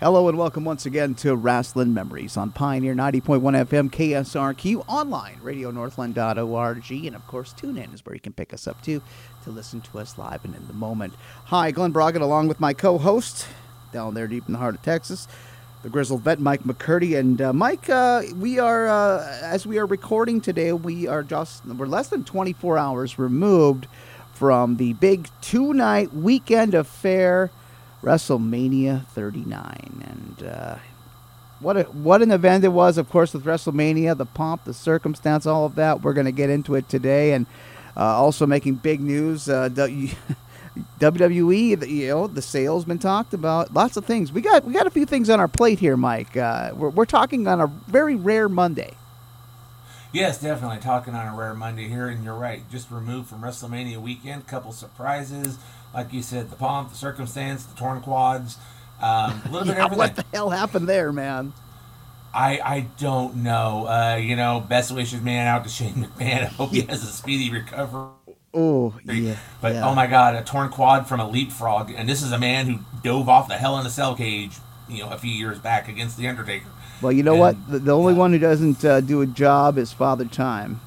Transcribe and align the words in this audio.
Hello 0.00 0.28
and 0.28 0.38
welcome 0.38 0.64
once 0.64 0.86
again 0.86 1.16
to 1.16 1.36
Rasslin 1.36 1.92
Memories 1.92 2.36
on 2.36 2.52
Pioneer 2.52 2.94
90.1 2.94 3.40
FM 3.66 3.90
KSRQ 3.90 4.84
online, 4.86 5.40
radionorthland.org, 5.42 6.90
and 7.04 7.16
of 7.16 7.26
course 7.26 7.52
TuneIn 7.52 7.92
is 7.92 8.06
where 8.06 8.14
you 8.14 8.20
can 8.20 8.32
pick 8.32 8.54
us 8.54 8.68
up 8.68 8.80
too 8.80 9.02
to 9.42 9.50
listen 9.50 9.80
to 9.80 9.98
us 9.98 10.16
live 10.16 10.44
and 10.44 10.54
in 10.54 10.64
the 10.68 10.72
moment. 10.72 11.14
Hi, 11.46 11.72
Glen 11.72 11.90
Braget 11.90 12.22
along 12.22 12.46
with 12.46 12.60
my 12.60 12.74
co-host 12.74 13.48
down 13.92 14.14
there 14.14 14.28
deep 14.28 14.46
in 14.46 14.52
the 14.52 14.60
heart 14.60 14.76
of 14.76 14.82
Texas, 14.82 15.26
the 15.82 15.88
grizzled 15.88 16.20
vet 16.20 16.38
Mike 16.38 16.62
McCurdy. 16.62 17.18
And 17.18 17.42
uh, 17.42 17.52
Mike, 17.52 17.90
uh, 17.90 18.22
we 18.36 18.60
are, 18.60 18.86
uh, 18.86 19.26
as 19.42 19.66
we 19.66 19.78
are 19.78 19.86
recording 19.86 20.40
today, 20.40 20.72
we 20.72 21.08
are 21.08 21.24
just, 21.24 21.66
we're 21.66 21.86
less 21.86 22.06
than 22.06 22.22
24 22.22 22.78
hours 22.78 23.18
removed 23.18 23.88
from 24.32 24.76
the 24.76 24.92
big 24.92 25.28
two-night 25.40 26.14
weekend 26.14 26.74
affair 26.74 27.50
WrestleMania 28.02 29.06
39, 29.08 30.36
and 30.38 30.48
uh, 30.48 30.76
what 31.60 31.76
a, 31.76 31.82
what 31.84 32.22
an 32.22 32.30
event 32.30 32.64
it 32.64 32.68
was. 32.68 32.96
Of 32.98 33.08
course, 33.10 33.34
with 33.34 33.44
WrestleMania, 33.44 34.16
the 34.16 34.26
pomp, 34.26 34.64
the 34.64 34.74
circumstance, 34.74 35.46
all 35.46 35.66
of 35.66 35.74
that. 35.74 36.02
We're 36.02 36.12
going 36.12 36.26
to 36.26 36.32
get 36.32 36.50
into 36.50 36.76
it 36.76 36.88
today, 36.88 37.32
and 37.32 37.46
uh, 37.96 38.04
also 38.04 38.46
making 38.46 38.76
big 38.76 39.00
news. 39.00 39.48
Uh, 39.48 39.68
WWE, 41.00 41.88
you 41.88 42.08
know, 42.08 42.26
the 42.28 42.42
sales 42.42 42.84
been 42.84 43.00
talked 43.00 43.34
about. 43.34 43.74
Lots 43.74 43.96
of 43.96 44.04
things. 44.04 44.30
We 44.32 44.42
got 44.42 44.64
we 44.64 44.72
got 44.72 44.86
a 44.86 44.90
few 44.90 45.04
things 45.04 45.28
on 45.28 45.40
our 45.40 45.48
plate 45.48 45.80
here, 45.80 45.96
Mike. 45.96 46.36
Uh, 46.36 46.70
we're 46.74 46.90
we're 46.90 47.04
talking 47.04 47.48
on 47.48 47.60
a 47.60 47.66
very 47.66 48.14
rare 48.14 48.48
Monday. 48.48 48.94
Yes, 50.10 50.40
definitely 50.40 50.78
talking 50.78 51.14
on 51.14 51.34
a 51.34 51.36
rare 51.36 51.52
Monday 51.52 51.88
here, 51.88 52.08
and 52.08 52.24
you're 52.24 52.34
right. 52.34 52.62
Just 52.70 52.90
removed 52.90 53.28
from 53.28 53.42
WrestleMania 53.42 53.98
weekend, 53.98 54.46
couple 54.46 54.72
surprises 54.72 55.58
like 55.94 56.12
you 56.12 56.22
said, 56.22 56.50
the 56.50 56.56
pomp, 56.56 56.90
the 56.90 56.96
circumstance, 56.96 57.64
the 57.64 57.76
torn 57.76 58.00
quads, 58.00 58.56
um, 59.00 59.42
a 59.44 59.48
little 59.50 59.66
yeah, 59.68 59.74
bit 59.74 59.80
everything. 59.80 59.98
What 59.98 60.16
the 60.16 60.24
hell 60.32 60.50
happened 60.50 60.88
there, 60.88 61.12
man? 61.12 61.52
I 62.34 62.60
I 62.62 62.86
don't 62.98 63.36
know. 63.36 63.86
Uh, 63.86 64.16
you 64.16 64.36
know, 64.36 64.60
best 64.60 64.92
wishes, 64.92 65.20
man, 65.20 65.46
out 65.46 65.64
to 65.64 65.70
Shane 65.70 65.94
McMahon. 65.94 66.42
I 66.42 66.46
hope 66.46 66.70
he 66.70 66.82
has 66.82 67.02
a 67.02 67.06
speedy 67.06 67.50
recovery. 67.50 68.10
Oh 68.54 68.94
yeah. 69.04 69.36
But 69.60 69.74
yeah. 69.74 69.88
oh 69.88 69.94
my 69.94 70.06
God, 70.06 70.34
a 70.34 70.42
torn 70.42 70.70
quad 70.70 71.06
from 71.06 71.20
a 71.20 71.28
leapfrog, 71.28 71.92
and 71.94 72.08
this 72.08 72.22
is 72.22 72.32
a 72.32 72.38
man 72.38 72.66
who 72.66 72.78
dove 73.02 73.28
off 73.28 73.48
the 73.48 73.54
Hell 73.54 73.78
in 73.78 73.86
a 73.86 73.90
Cell 73.90 74.14
cage, 74.14 74.56
you 74.88 75.02
know, 75.02 75.10
a 75.10 75.18
few 75.18 75.30
years 75.30 75.58
back 75.58 75.88
against 75.88 76.16
the 76.16 76.28
Undertaker. 76.28 76.68
Well, 77.00 77.12
you 77.12 77.22
know 77.22 77.32
and, 77.32 77.40
what? 77.40 77.70
The, 77.70 77.78
the 77.78 77.96
only 77.96 78.14
one 78.14 78.32
who 78.32 78.38
doesn't 78.38 78.84
uh, 78.84 79.00
do 79.00 79.20
a 79.20 79.26
job 79.26 79.78
is 79.78 79.92
Father 79.92 80.24
Time, 80.24 80.80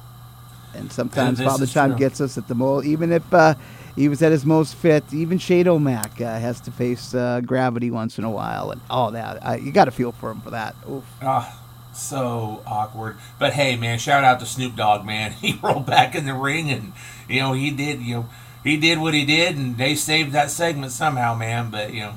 and 0.74 0.92
sometimes 0.92 1.40
Father 1.40 1.66
Time 1.66 1.90
true. 1.90 1.98
gets 1.98 2.20
us 2.20 2.36
at 2.36 2.48
the 2.48 2.54
most. 2.54 2.84
Even 2.86 3.12
if 3.12 3.32
uh, 3.32 3.54
he 3.96 4.08
was 4.08 4.22
at 4.22 4.32
his 4.32 4.44
most 4.44 4.74
fit. 4.74 5.04
Even 5.12 5.38
Shane 5.38 5.68
O'Mac 5.68 6.20
uh, 6.20 6.38
has 6.38 6.60
to 6.62 6.70
face 6.70 7.14
uh, 7.14 7.40
gravity 7.44 7.90
once 7.90 8.18
in 8.18 8.24
a 8.24 8.30
while, 8.30 8.70
and 8.70 8.80
all 8.88 9.10
that. 9.12 9.38
Uh, 9.46 9.52
you 9.54 9.72
got 9.72 9.86
to 9.86 9.90
feel 9.90 10.12
for 10.12 10.30
him 10.30 10.40
for 10.40 10.50
that. 10.50 10.74
Oof. 10.88 11.04
Ah, 11.20 11.60
so 11.92 12.62
awkward. 12.66 13.16
But 13.38 13.52
hey, 13.52 13.76
man, 13.76 13.98
shout 13.98 14.24
out 14.24 14.40
to 14.40 14.46
Snoop 14.46 14.76
Dogg, 14.76 15.04
man. 15.04 15.32
He 15.40 15.58
rolled 15.62 15.86
back 15.86 16.14
in 16.14 16.24
the 16.24 16.34
ring, 16.34 16.70
and 16.70 16.92
you 17.28 17.40
know 17.40 17.52
he 17.52 17.70
did. 17.70 18.00
You 18.00 18.14
know 18.14 18.28
he 18.64 18.76
did 18.76 18.98
what 18.98 19.14
he 19.14 19.24
did, 19.24 19.56
and 19.56 19.76
they 19.76 19.94
saved 19.94 20.32
that 20.32 20.50
segment 20.50 20.92
somehow, 20.92 21.34
man. 21.34 21.70
But 21.70 21.92
you 21.92 22.00
know, 22.00 22.14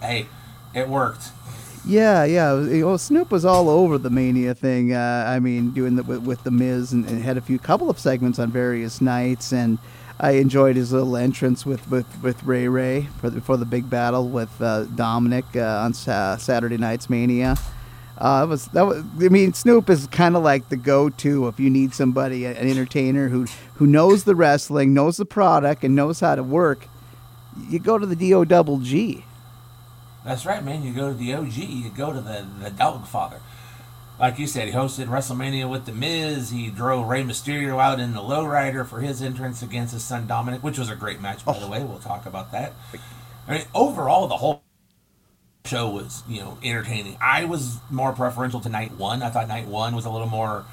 hey, 0.00 0.26
it 0.74 0.88
worked. 0.88 1.30
Yeah, 1.84 2.24
yeah. 2.24 2.52
Well, 2.84 2.98
Snoop 2.98 3.30
was 3.30 3.44
all 3.44 3.70
over 3.70 3.96
the 3.96 4.10
Mania 4.10 4.54
thing. 4.54 4.92
Uh, 4.92 5.24
I 5.26 5.40
mean, 5.40 5.70
doing 5.70 5.96
the 5.96 6.02
with, 6.02 6.22
with 6.22 6.42
the 6.44 6.50
Miz, 6.50 6.92
and, 6.92 7.08
and, 7.08 7.22
had 7.22 7.38
a 7.38 7.40
few 7.40 7.58
couple 7.58 7.88
of 7.88 7.98
segments 7.98 8.38
on 8.38 8.50
various 8.50 9.00
nights, 9.00 9.52
and 9.52 9.78
I 10.20 10.32
enjoyed 10.32 10.76
his 10.76 10.92
little 10.92 11.16
entrance 11.16 11.64
with, 11.64 11.88
with, 11.90 12.06
with 12.22 12.42
Ray 12.42 12.66
Ray 12.66 13.08
for 13.20 13.30
the, 13.30 13.40
for 13.40 13.56
the 13.56 13.64
big 13.64 13.88
battle 13.88 14.28
with 14.28 14.60
uh, 14.60 14.84
Dominic 14.84 15.44
uh, 15.54 15.82
on 15.84 15.94
sa- 15.94 16.36
Saturday 16.36 16.76
Night's 16.76 17.08
Mania. 17.08 17.56
Uh, 18.16 18.44
was 18.48 18.66
that 18.68 18.84
was 18.84 19.04
I 19.20 19.28
mean 19.28 19.52
Snoop 19.52 19.88
is 19.88 20.08
kind 20.08 20.34
of 20.34 20.42
like 20.42 20.70
the 20.70 20.76
go-to 20.76 21.46
if 21.46 21.60
you 21.60 21.70
need 21.70 21.94
somebody 21.94 22.46
an 22.46 22.56
entertainer 22.56 23.28
who 23.28 23.46
who 23.74 23.86
knows 23.86 24.24
the 24.24 24.34
wrestling, 24.34 24.92
knows 24.92 25.18
the 25.18 25.24
product, 25.24 25.84
and 25.84 25.94
knows 25.94 26.18
how 26.18 26.34
to 26.34 26.42
work. 26.42 26.88
You 27.68 27.78
go 27.78 27.96
to 27.96 28.04
the 28.04 28.16
Do 28.16 28.44
Double 28.44 28.78
G. 28.78 29.24
That's 30.24 30.44
right, 30.44 30.64
man. 30.64 30.82
You 30.82 30.92
go 30.92 31.12
to 31.12 31.14
the 31.14 31.32
OG. 31.32 31.54
You 31.54 31.90
go 31.90 32.12
to 32.12 32.20
the 32.20 32.44
the 32.60 32.70
Dog 32.70 33.06
Father 33.06 33.40
like 34.18 34.38
you 34.38 34.46
said, 34.46 34.68
he 34.68 34.74
hosted 34.74 35.06
WrestleMania 35.06 35.70
with 35.70 35.86
The 35.86 35.92
Miz. 35.92 36.50
He 36.50 36.68
drove 36.68 37.08
Rey 37.08 37.22
Mysterio 37.22 37.80
out 37.80 38.00
in 38.00 38.14
the 38.14 38.20
lowrider 38.20 38.84
for 38.86 39.00
his 39.00 39.22
entrance 39.22 39.62
against 39.62 39.92
his 39.92 40.02
son 40.02 40.26
Dominic, 40.26 40.62
which 40.62 40.78
was 40.78 40.90
a 40.90 40.96
great 40.96 41.20
match, 41.20 41.44
by 41.44 41.56
oh. 41.56 41.60
the 41.60 41.68
way. 41.68 41.84
We'll 41.84 42.00
talk 42.00 42.26
about 42.26 42.50
that. 42.52 42.72
I 43.46 43.52
mean, 43.52 43.64
overall, 43.74 44.26
the 44.26 44.36
whole 44.36 44.62
show 45.64 45.88
was, 45.88 46.22
you 46.28 46.40
know, 46.40 46.58
entertaining. 46.62 47.16
I 47.20 47.44
was 47.44 47.78
more 47.90 48.12
preferential 48.12 48.60
to 48.60 48.68
night 48.68 48.92
one. 48.92 49.22
I 49.22 49.30
thought 49.30 49.48
night 49.48 49.66
one 49.66 49.94
was 49.94 50.04
a 50.04 50.10
little 50.10 50.28
more, 50.28 50.64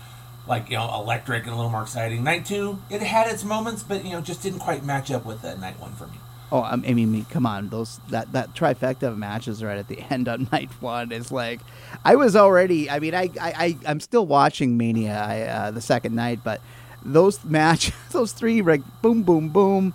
like, 0.47 0.69
you 0.69 0.77
know, 0.77 0.93
electric 0.95 1.43
and 1.43 1.53
a 1.53 1.55
little 1.55 1.71
more 1.71 1.83
exciting. 1.83 2.23
Night 2.23 2.45
two, 2.45 2.81
it 2.89 3.01
had 3.01 3.27
its 3.27 3.43
moments, 3.43 3.83
but, 3.83 4.03
you 4.03 4.11
know, 4.11 4.21
just 4.21 4.41
didn't 4.41 4.59
quite 4.59 4.83
match 4.83 5.11
up 5.11 5.25
with 5.25 5.45
uh, 5.45 5.55
night 5.55 5.79
one 5.79 5.93
for 5.93 6.07
me. 6.07 6.17
Oh, 6.51 6.61
I 6.61 6.75
mean, 6.75 7.25
come 7.25 7.45
on, 7.45 7.69
those 7.69 7.99
that 8.09 8.31
that 8.33 8.53
trifecta 8.53 9.03
of 9.03 9.17
matches 9.17 9.63
right 9.63 9.77
at 9.77 9.87
the 9.87 9.99
end 10.11 10.27
on 10.27 10.47
night 10.51 10.69
one 10.79 11.11
is 11.11 11.31
like, 11.31 11.59
I 12.03 12.15
was 12.15 12.35
already. 12.35 12.89
I 12.89 12.99
mean, 12.99 13.15
I 13.15 13.29
I, 13.41 13.53
I 13.57 13.77
am 13.85 13.99
still 13.99 14.25
watching 14.25 14.77
Mania 14.77 15.17
I, 15.17 15.41
uh, 15.41 15.71
the 15.71 15.81
second 15.81 16.15
night, 16.15 16.41
but 16.43 16.61
those 17.03 17.43
match, 17.45 17.91
those 18.11 18.31
three 18.31 18.61
like 18.61 18.81
boom, 19.01 19.23
boom, 19.23 19.49
boom. 19.49 19.93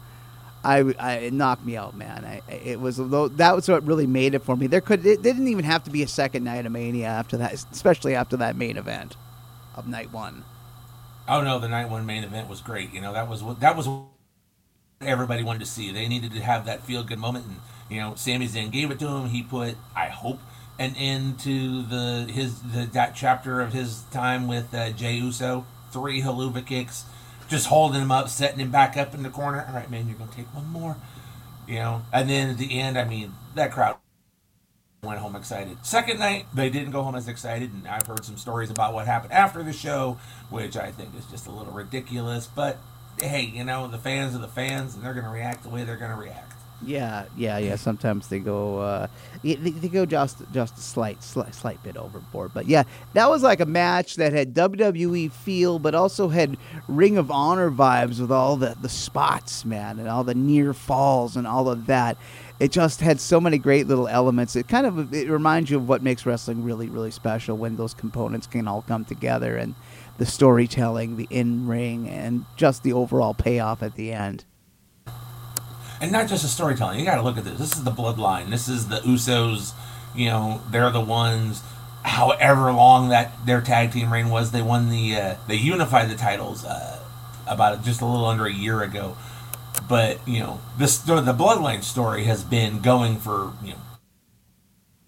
I, 0.63 0.93
I 0.99 1.13
it 1.15 1.33
knocked 1.33 1.65
me 1.65 1.77
out, 1.77 1.97
man. 1.97 2.25
I, 2.25 2.53
it 2.53 2.81
was 2.81 2.97
that 2.99 3.53
was 3.55 3.69
what 3.69 3.87
really 3.87 4.07
made 4.07 4.35
it 4.35 4.43
for 4.43 4.57
me. 4.57 4.67
There 4.67 4.83
could 4.83 5.07
it 5.07 5.23
didn't 5.23 5.49
even 5.49 5.65
have 5.65 5.85
to 5.85 5.91
be 5.91 6.03
a 6.03 6.09
second 6.09 6.45
night 6.45 6.67
of 6.67 6.73
Mania 6.73 7.07
after 7.07 7.37
that, 7.39 7.55
especially 7.55 8.15
after 8.15 8.37
that 8.39 8.57
main 8.57 8.77
event 8.77 9.17
of 9.75 9.89
night 9.89 10.13
one. 10.13 10.45
Oh 11.29 11.43
no, 11.43 11.59
the 11.59 11.69
night 11.69 11.89
one 11.89 12.05
main 12.05 12.25
event 12.25 12.49
was 12.49 12.61
great. 12.61 12.93
You 12.93 13.01
know 13.01 13.13
that 13.13 13.29
was 13.29 13.43
that 13.61 13.77
was 13.77 13.89
everybody 15.01 15.43
wanted 15.43 15.61
to 15.61 15.67
see. 15.67 15.91
They 15.91 16.09
needed 16.09 16.33
to 16.33 16.41
have 16.41 16.67
that 16.67 16.85
feel 16.85 17.03
good 17.03 17.19
moment, 17.19 17.47
and 17.47 17.57
you 17.89 18.01
know, 18.01 18.15
Sami 18.17 18.47
Zayn 18.47 18.71
gave 18.71 18.91
it 18.91 18.99
to 18.99 19.09
him. 19.09 19.29
He 19.29 19.43
put, 19.43 19.77
I 19.97 20.07
hope, 20.07 20.41
an 20.79 20.95
end 20.97 21.39
to 21.41 21.83
the 21.83 22.31
his 22.31 22.61
the, 22.61 22.87
that 22.93 23.15
chapter 23.15 23.61
of 23.61 23.73
his 23.73 24.03
time 24.11 24.47
with 24.47 24.75
uh, 24.75 24.91
Jey 24.91 25.15
Uso. 25.15 25.65
Three 25.91 26.23
Helluva 26.23 26.65
kicks, 26.65 27.05
just 27.49 27.67
holding 27.67 28.01
him 28.01 28.13
up, 28.13 28.29
setting 28.29 28.61
him 28.61 28.71
back 28.71 28.97
up 28.97 29.15
in 29.15 29.23
the 29.23 29.31
corner. 29.31 29.65
All 29.67 29.75
right, 29.75 29.91
man, 29.91 30.07
you're 30.07 30.19
gonna 30.19 30.31
take 30.31 30.55
one 30.55 30.69
more, 30.69 30.97
you 31.67 31.77
know. 31.77 32.03
And 32.13 32.29
then 32.29 32.51
at 32.51 32.59
the 32.59 32.79
end, 32.79 32.97
I 32.97 33.05
mean, 33.05 33.33
that 33.55 33.73
crowd 33.73 33.97
went 35.03 35.19
home 35.19 35.35
excited. 35.35 35.85
Second 35.85 36.19
night, 36.19 36.47
they 36.55 36.69
didn't 36.69 36.91
go 36.91 37.03
home 37.03 37.15
as 37.15 37.27
excited, 37.27 37.73
and 37.73 37.89
I've 37.89 38.07
heard 38.07 38.25
some 38.25 38.37
stories 38.37 38.71
about 38.71 38.93
what 38.93 39.07
happened 39.07 39.33
after 39.33 39.63
the 39.63 39.73
show, 39.73 40.19
which 40.51 40.77
I 40.77 40.93
think 40.93 41.17
is 41.19 41.25
just 41.27 41.47
a 41.47 41.51
little 41.51 41.73
ridiculous. 41.73 42.47
But 42.47 42.79
hey, 43.19 43.43
you 43.43 43.65
know, 43.65 43.89
the 43.89 43.99
fans 43.99 44.35
are 44.35 44.39
the 44.39 44.49
fans, 44.49 44.95
and 44.95 45.05
they're 45.05 45.15
going 45.15 45.27
to 45.27 45.31
react 45.31 45.63
the 45.63 45.69
way 45.69 45.85
they're 45.85 45.97
going 45.97 46.11
to 46.11 46.17
react. 46.17 46.51
Yeah, 46.83 47.27
yeah, 47.37 47.59
yeah. 47.59 47.77
Sometimes 47.77 48.29
they 48.29 48.39
go, 48.39 48.79
uh, 48.79 49.07
they, 49.43 49.55
they 49.55 49.89
go 49.89 50.07
just 50.07 50.39
just 50.53 50.79
a 50.79 50.81
slight, 50.81 51.23
slight, 51.23 51.55
slight 51.55 51.83
bit 51.83 51.97
overboard. 51.97 52.53
But 52.55 52.67
yeah, 52.69 52.85
that 53.13 53.29
was 53.29 53.43
like 53.43 53.61
a 53.61 53.67
match 53.67 54.17
that 54.17 54.33
had 54.33 54.55
WWE 54.55 55.31
feel, 55.31 55.79
but 55.79 55.95
also 55.95 56.29
had 56.29 56.57
Ring 56.89 57.19
of 57.19 57.31
Honor 57.31 57.71
vibes 57.71 58.19
with 58.19 58.33
all 58.33 58.57
the 58.57 58.77
the 58.81 58.89
spots, 58.89 59.65
man, 59.65 59.99
and 59.99 60.09
all 60.09 60.25
the 60.25 60.35
near 60.35 60.73
falls 60.73 61.37
and 61.37 61.47
all 61.47 61.69
of 61.69 61.87
that. 61.87 62.17
It 62.59 62.73
just 62.73 63.01
had 63.01 63.21
so 63.21 63.41
many 63.41 63.59
great 63.59 63.87
little 63.87 64.09
elements. 64.09 64.57
It 64.57 64.69
kind 64.69 64.87
of 64.87 65.13
it 65.13 65.29
reminds 65.29 65.71
you 65.71 65.77
of 65.77 65.89
what 65.89 66.03
makes 66.03 66.25
wrestling 66.25 66.65
really, 66.65 66.89
really 66.89 67.11
special 67.11 67.59
when 67.59 67.77
those 67.77 67.93
components 67.93 68.47
can 68.47 68.67
all 68.67 68.83
come 68.83 69.05
together 69.05 69.57
and 69.57 69.75
the 70.19 70.27
storytelling, 70.27 71.17
the 71.17 71.27
in 71.31 71.67
ring, 71.67 72.09
and 72.09 72.45
just 72.57 72.83
the 72.83 72.93
overall 72.93 73.35
payoff 73.35 73.83
at 73.83 73.95
the 73.97 74.13
end. 74.13 74.45
And 76.01 76.13
not 76.13 76.29
just 76.29 76.43
the 76.43 76.49
storytelling. 76.49 76.99
You 76.99 77.05
got 77.05 77.17
to 77.17 77.23
look 77.23 77.37
at 77.37 77.45
this. 77.45 77.59
This 77.59 77.77
is 77.77 77.85
the 77.85 77.91
bloodline. 77.91 78.51
This 78.51 78.69
is 78.69 78.89
the 78.89 78.97
Usos. 79.01 79.73
You 80.15 80.27
know, 80.27 80.63
they're 80.71 80.91
the 80.91 81.01
ones. 81.01 81.63
However 82.03 82.73
long 82.73 83.11
that 83.11 83.45
their 83.45 83.61
tag 83.61 83.93
team 83.93 84.11
reign 84.11 84.31
was, 84.31 84.53
they 84.53 84.63
won 84.63 84.89
the 84.89 85.15
uh, 85.15 85.35
they 85.47 85.57
unified 85.57 86.09
the 86.09 86.15
titles 86.15 86.65
uh, 86.65 86.99
about 87.47 87.85
just 87.85 88.01
a 88.01 88.07
little 88.07 88.25
under 88.25 88.47
a 88.47 88.53
year 88.53 88.83
ago. 88.83 89.17
But 89.87 90.27
you 90.27 90.41
know, 90.41 90.61
this 90.79 90.99
the 90.99 91.35
bloodline 91.35 91.83
story 91.83 92.25
has 92.25 92.43
been 92.43 92.81
going 92.81 93.19
for 93.19 93.53
you 93.63 93.73
know 93.73 93.81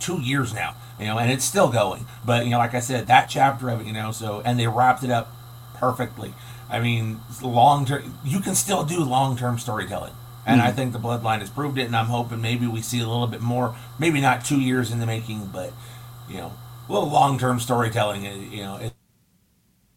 two 0.03 0.21
years 0.21 0.53
now, 0.53 0.75
you 0.99 1.07
know, 1.07 1.19
and 1.19 1.31
it's 1.31 1.45
still 1.45 1.71
going. 1.71 2.07
But 2.25 2.45
you 2.45 2.51
know, 2.51 2.59
like 2.59 2.75
I 2.75 2.81
said, 2.81 3.07
that 3.07 3.27
chapter 3.27 3.69
of 3.71 3.81
it, 3.81 3.87
you 3.87 3.93
know, 3.93 4.13
so 4.13 4.43
and 4.45 4.59
they 4.59 4.67
wrapped 4.67 5.03
it 5.05 5.11
up 5.11 5.33
perfectly. 5.75 6.35
I 6.69 6.81
mean, 6.81 7.21
long 7.43 7.85
term, 7.85 8.19
you 8.25 8.41
can 8.41 8.55
still 8.55 8.85
do 8.85 9.05
long 9.05 9.37
term 9.37 9.59
storytelling, 9.59 10.15
and 10.47 10.61
mm-hmm. 10.61 10.69
I 10.69 10.73
think 10.73 10.93
the 10.93 10.99
Bloodline 10.99 11.41
has 11.41 11.51
proved 11.51 11.79
it. 11.79 11.87
And 11.87 11.97
I'm 11.97 12.07
hoping 12.07 12.41
maybe 12.41 12.67
we 12.67 12.83
see 12.83 13.01
a 13.01 13.07
little 13.07 13.27
bit 13.27 13.41
more, 13.41 13.77
maybe 13.99 14.21
not 14.21 14.45
two 14.45 14.61
years 14.61 14.91
in 14.91 14.99
the 14.99 15.07
making, 15.07 15.51
but 15.53 15.73
you 16.29 16.39
know, 16.39 16.53
a 16.89 16.93
little 16.93 17.11
long 17.11 17.39
term 17.39 17.61
storytelling. 17.61 18.27
Uh, 18.27 18.35
you 18.35 18.63
know, 18.63 18.79
it's 18.81 18.95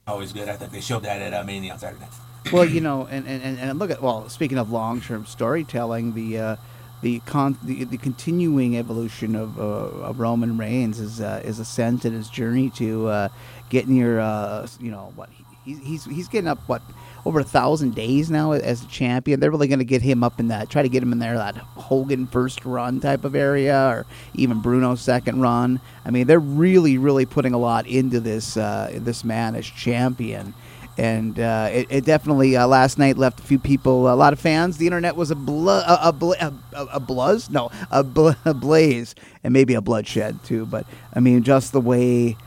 always 0.07 0.33
good. 0.33 0.49
I 0.49 0.55
think 0.55 0.71
they 0.71 0.81
showed 0.81 1.03
that 1.03 1.21
at 1.21 1.33
uh, 1.33 1.43
Mania 1.43 1.73
on 1.73 1.79
Saturday. 1.79 2.05
Well, 2.51 2.65
you 2.65 2.81
know, 2.81 3.07
and, 3.09 3.27
and, 3.27 3.57
and 3.57 3.79
look 3.79 3.89
at 3.89 4.01
well, 4.01 4.29
speaking 4.29 4.57
of 4.57 4.71
long 4.71 5.01
term 5.01 5.25
storytelling, 5.25 6.13
the 6.13 6.37
uh, 6.37 6.55
the 7.01 7.19
con 7.19 7.57
the, 7.63 7.83
the 7.83 7.97
continuing 7.97 8.77
evolution 8.77 9.35
of, 9.35 9.59
uh, 9.59 9.63
of 9.63 10.19
Roman 10.19 10.57
Reigns 10.57 10.99
is 10.99 11.21
uh, 11.21 11.41
his 11.43 11.59
ascent 11.59 12.05
and 12.05 12.15
his 12.15 12.29
journey 12.29 12.69
to 12.71 13.07
uh, 13.07 13.29
getting 13.69 13.95
your 13.95 14.19
uh, 14.19 14.67
you 14.79 14.91
know 14.91 15.11
what 15.15 15.29
he, 15.63 15.75
he's 15.75 16.05
he's 16.05 16.27
getting 16.27 16.47
up 16.47 16.59
what 16.67 16.81
over 17.25 17.39
a 17.39 17.43
thousand 17.43 17.95
days 17.95 18.29
now 18.29 18.51
as 18.51 18.83
a 18.83 18.87
champion. 18.87 19.39
They're 19.39 19.49
really 19.51 19.67
going 19.67 19.79
to 19.79 19.85
get 19.85 20.01
him 20.01 20.23
up 20.23 20.39
in 20.39 20.49
that, 20.49 20.69
try 20.69 20.83
to 20.83 20.89
get 20.89 21.01
him 21.01 21.11
in 21.11 21.19
there 21.19 21.35
that 21.35 21.55
Hogan 21.55 22.27
first 22.27 22.65
run 22.65 22.99
type 22.99 23.25
of 23.25 23.35
area, 23.35 23.87
or 23.87 24.05
even 24.35 24.61
Bruno's 24.61 25.01
second 25.01 25.41
run. 25.41 25.81
I 26.05 26.11
mean, 26.11 26.27
they're 26.27 26.39
really, 26.39 26.97
really 26.97 27.25
putting 27.25 27.53
a 27.53 27.57
lot 27.57 27.87
into 27.87 28.19
this 28.19 28.57
uh, 28.57 28.91
this 28.93 29.23
man 29.23 29.55
as 29.55 29.65
champion. 29.65 30.53
And 30.97 31.39
uh, 31.39 31.69
it, 31.71 31.87
it, 31.89 32.05
definitely 32.05 32.55
uh, 32.55 32.67
last 32.67 32.97
night 32.97 33.17
left 33.17 33.41
a 33.41 33.43
few 33.43 33.59
people, 33.59 34.11
a 34.11 34.15
lot 34.15 34.31
of 34.31 34.39
fans. 34.39 34.77
The 34.77 34.85
internet 34.85 35.15
was 35.17 35.29
a 35.29 35.35
bl- 35.35 35.69
a, 35.69 35.99
a, 36.03 36.13
bl- 36.13 36.33
a, 36.39 36.53
a 36.73 36.99
bluzz, 37.01 37.49
no, 37.49 37.69
a, 37.91 38.01
bl- 38.03 38.29
a 38.45 38.53
blaze, 38.53 39.13
and 39.43 39.51
maybe 39.51 39.73
a 39.73 39.81
bloodshed 39.81 40.41
too. 40.45 40.65
But 40.65 40.85
I 41.13 41.19
mean, 41.19 41.43
just 41.43 41.73
the 41.73 41.81
way 41.81 42.37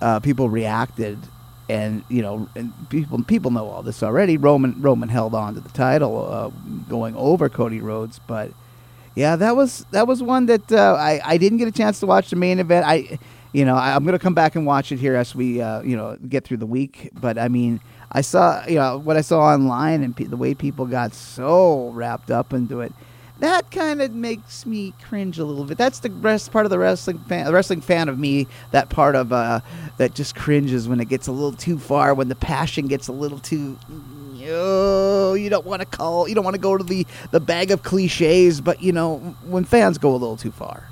uh, 0.00 0.20
people 0.20 0.48
reacted 0.48 1.18
and 1.68 2.04
you 2.08 2.22
know, 2.22 2.48
and 2.54 2.72
people 2.90 3.22
people 3.24 3.50
know 3.50 3.68
all 3.68 3.82
this 3.82 4.02
already. 4.02 4.36
Roman 4.36 4.80
Roman 4.80 5.08
held 5.08 5.34
on 5.34 5.54
to 5.54 5.60
the 5.60 5.68
title, 5.70 6.28
uh, 6.30 6.50
going 6.88 7.16
over 7.16 7.48
Cody 7.48 7.80
Rhodes, 7.80 8.20
but 8.26 8.52
yeah, 9.16 9.34
that 9.36 9.56
was 9.56 9.84
that 9.90 10.06
was 10.06 10.22
one 10.22 10.46
that 10.46 10.70
uh, 10.70 10.94
I 10.94 11.20
I 11.24 11.36
didn't 11.38 11.58
get 11.58 11.68
a 11.68 11.72
chance 11.72 11.98
to 12.00 12.06
watch 12.06 12.30
the 12.30 12.36
main 12.36 12.60
event. 12.60 12.86
I, 12.86 13.18
you 13.52 13.64
know, 13.64 13.74
I, 13.74 13.96
am 13.96 14.04
gonna 14.04 14.18
come 14.18 14.34
back 14.34 14.54
and 14.54 14.66
watch 14.66 14.92
it 14.92 14.98
here 14.98 15.16
as 15.16 15.34
we 15.34 15.60
uh, 15.60 15.82
you 15.82 15.96
know 15.96 16.16
get 16.28 16.44
through 16.44 16.58
the 16.58 16.66
week. 16.66 17.10
But 17.14 17.38
I 17.38 17.48
mean, 17.48 17.80
I 18.12 18.20
saw 18.20 18.64
you 18.66 18.76
know 18.76 18.98
what 18.98 19.16
I 19.16 19.20
saw 19.20 19.40
online 19.40 20.02
and 20.02 20.16
pe- 20.16 20.24
the 20.24 20.36
way 20.36 20.54
people 20.54 20.86
got 20.86 21.14
so 21.14 21.90
wrapped 21.90 22.30
up 22.30 22.52
into 22.52 22.80
it 22.80 22.92
that 23.38 23.70
kind 23.70 24.00
of 24.00 24.14
makes 24.14 24.64
me 24.64 24.94
cringe 25.02 25.38
a 25.38 25.44
little 25.44 25.64
bit. 25.64 25.76
That's 25.76 25.98
the 26.00 26.10
rest 26.10 26.52
part 26.52 26.64
of 26.64 26.70
the 26.70 26.78
wrestling 26.78 27.18
fan, 27.18 27.44
the 27.44 27.52
wrestling 27.52 27.82
fan 27.82 28.08
of 28.08 28.18
me. 28.18 28.46
That 28.70 28.88
part 28.88 29.14
of 29.14 29.32
uh, 29.32 29.60
that 29.98 30.14
just 30.14 30.34
cringes 30.34 30.88
when 30.88 31.00
it 31.00 31.08
gets 31.08 31.26
a 31.26 31.32
little 31.32 31.52
too 31.52 31.78
far, 31.78 32.14
when 32.14 32.28
the 32.28 32.34
passion 32.34 32.86
gets 32.86 33.08
a 33.08 33.12
little 33.12 33.38
too. 33.38 33.78
Oh, 34.48 35.34
you 35.34 35.50
don't 35.50 35.66
want 35.66 35.80
to 35.80 35.86
call, 35.86 36.28
you 36.28 36.34
don't 36.34 36.44
want 36.44 36.54
to 36.54 36.60
go 36.60 36.76
to 36.76 36.84
the 36.84 37.06
the 37.30 37.40
bag 37.40 37.70
of 37.70 37.82
cliches, 37.82 38.60
but 38.60 38.82
you 38.82 38.92
know 38.92 39.18
when 39.44 39.64
fans 39.64 39.98
go 39.98 40.10
a 40.10 40.16
little 40.16 40.36
too 40.36 40.52
far. 40.52 40.88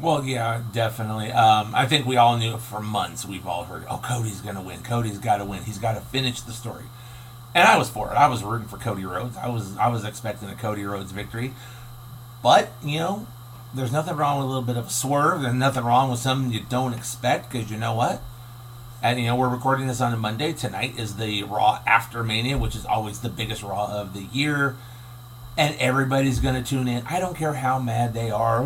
Well, 0.00 0.24
yeah, 0.24 0.62
definitely. 0.72 1.32
Um, 1.32 1.74
I 1.74 1.86
think 1.86 2.06
we 2.06 2.16
all 2.16 2.36
knew 2.36 2.54
it 2.54 2.60
for 2.60 2.80
months. 2.80 3.24
We've 3.24 3.46
all 3.46 3.64
heard, 3.64 3.84
"Oh, 3.90 3.98
Cody's 3.98 4.40
going 4.40 4.54
to 4.54 4.60
win. 4.60 4.82
Cody's 4.82 5.18
got 5.18 5.38
to 5.38 5.44
win. 5.44 5.64
He's 5.64 5.78
got 5.78 5.94
to 5.94 6.00
finish 6.00 6.40
the 6.40 6.52
story." 6.52 6.84
and 7.54 7.66
I 7.66 7.76
was 7.76 7.88
for 7.88 8.10
it. 8.10 8.14
I 8.14 8.28
was 8.28 8.44
rooting 8.44 8.68
for 8.68 8.76
Cody 8.76 9.04
Rhodes. 9.04 9.36
I 9.36 9.48
was 9.48 9.76
I 9.76 9.88
was 9.88 10.04
expecting 10.04 10.48
a 10.48 10.54
Cody 10.54 10.84
Rhodes 10.84 11.12
victory, 11.12 11.52
but 12.42 12.70
you 12.84 12.98
know, 12.98 13.26
there's 13.74 13.92
nothing 13.92 14.16
wrong 14.16 14.38
with 14.38 14.44
a 14.44 14.48
little 14.48 14.62
bit 14.62 14.76
of 14.76 14.86
a 14.86 14.90
swerve. 14.90 15.42
There's 15.42 15.54
nothing 15.54 15.84
wrong 15.84 16.10
with 16.10 16.20
something 16.20 16.52
you 16.52 16.60
don't 16.68 16.94
expect 16.94 17.50
because 17.50 17.70
you 17.70 17.76
know 17.76 17.94
what. 17.94 18.22
And 19.02 19.18
you 19.18 19.26
know 19.26 19.36
we're 19.36 19.48
recording 19.48 19.86
this 19.86 20.00
on 20.00 20.12
a 20.12 20.16
Monday. 20.16 20.52
Tonight 20.52 20.98
is 20.98 21.16
the 21.16 21.44
Raw 21.44 21.80
after 21.86 22.22
Mania, 22.22 22.58
which 22.58 22.76
is 22.76 22.84
always 22.84 23.20
the 23.20 23.28
biggest 23.28 23.62
Raw 23.62 23.90
of 23.92 24.12
the 24.12 24.24
year, 24.32 24.76
and 25.58 25.74
everybody's 25.80 26.38
going 26.38 26.54
to 26.54 26.62
tune 26.62 26.86
in. 26.86 27.04
I 27.06 27.18
don't 27.18 27.36
care 27.36 27.54
how 27.54 27.80
mad 27.80 28.14
they 28.14 28.30
are. 28.30 28.64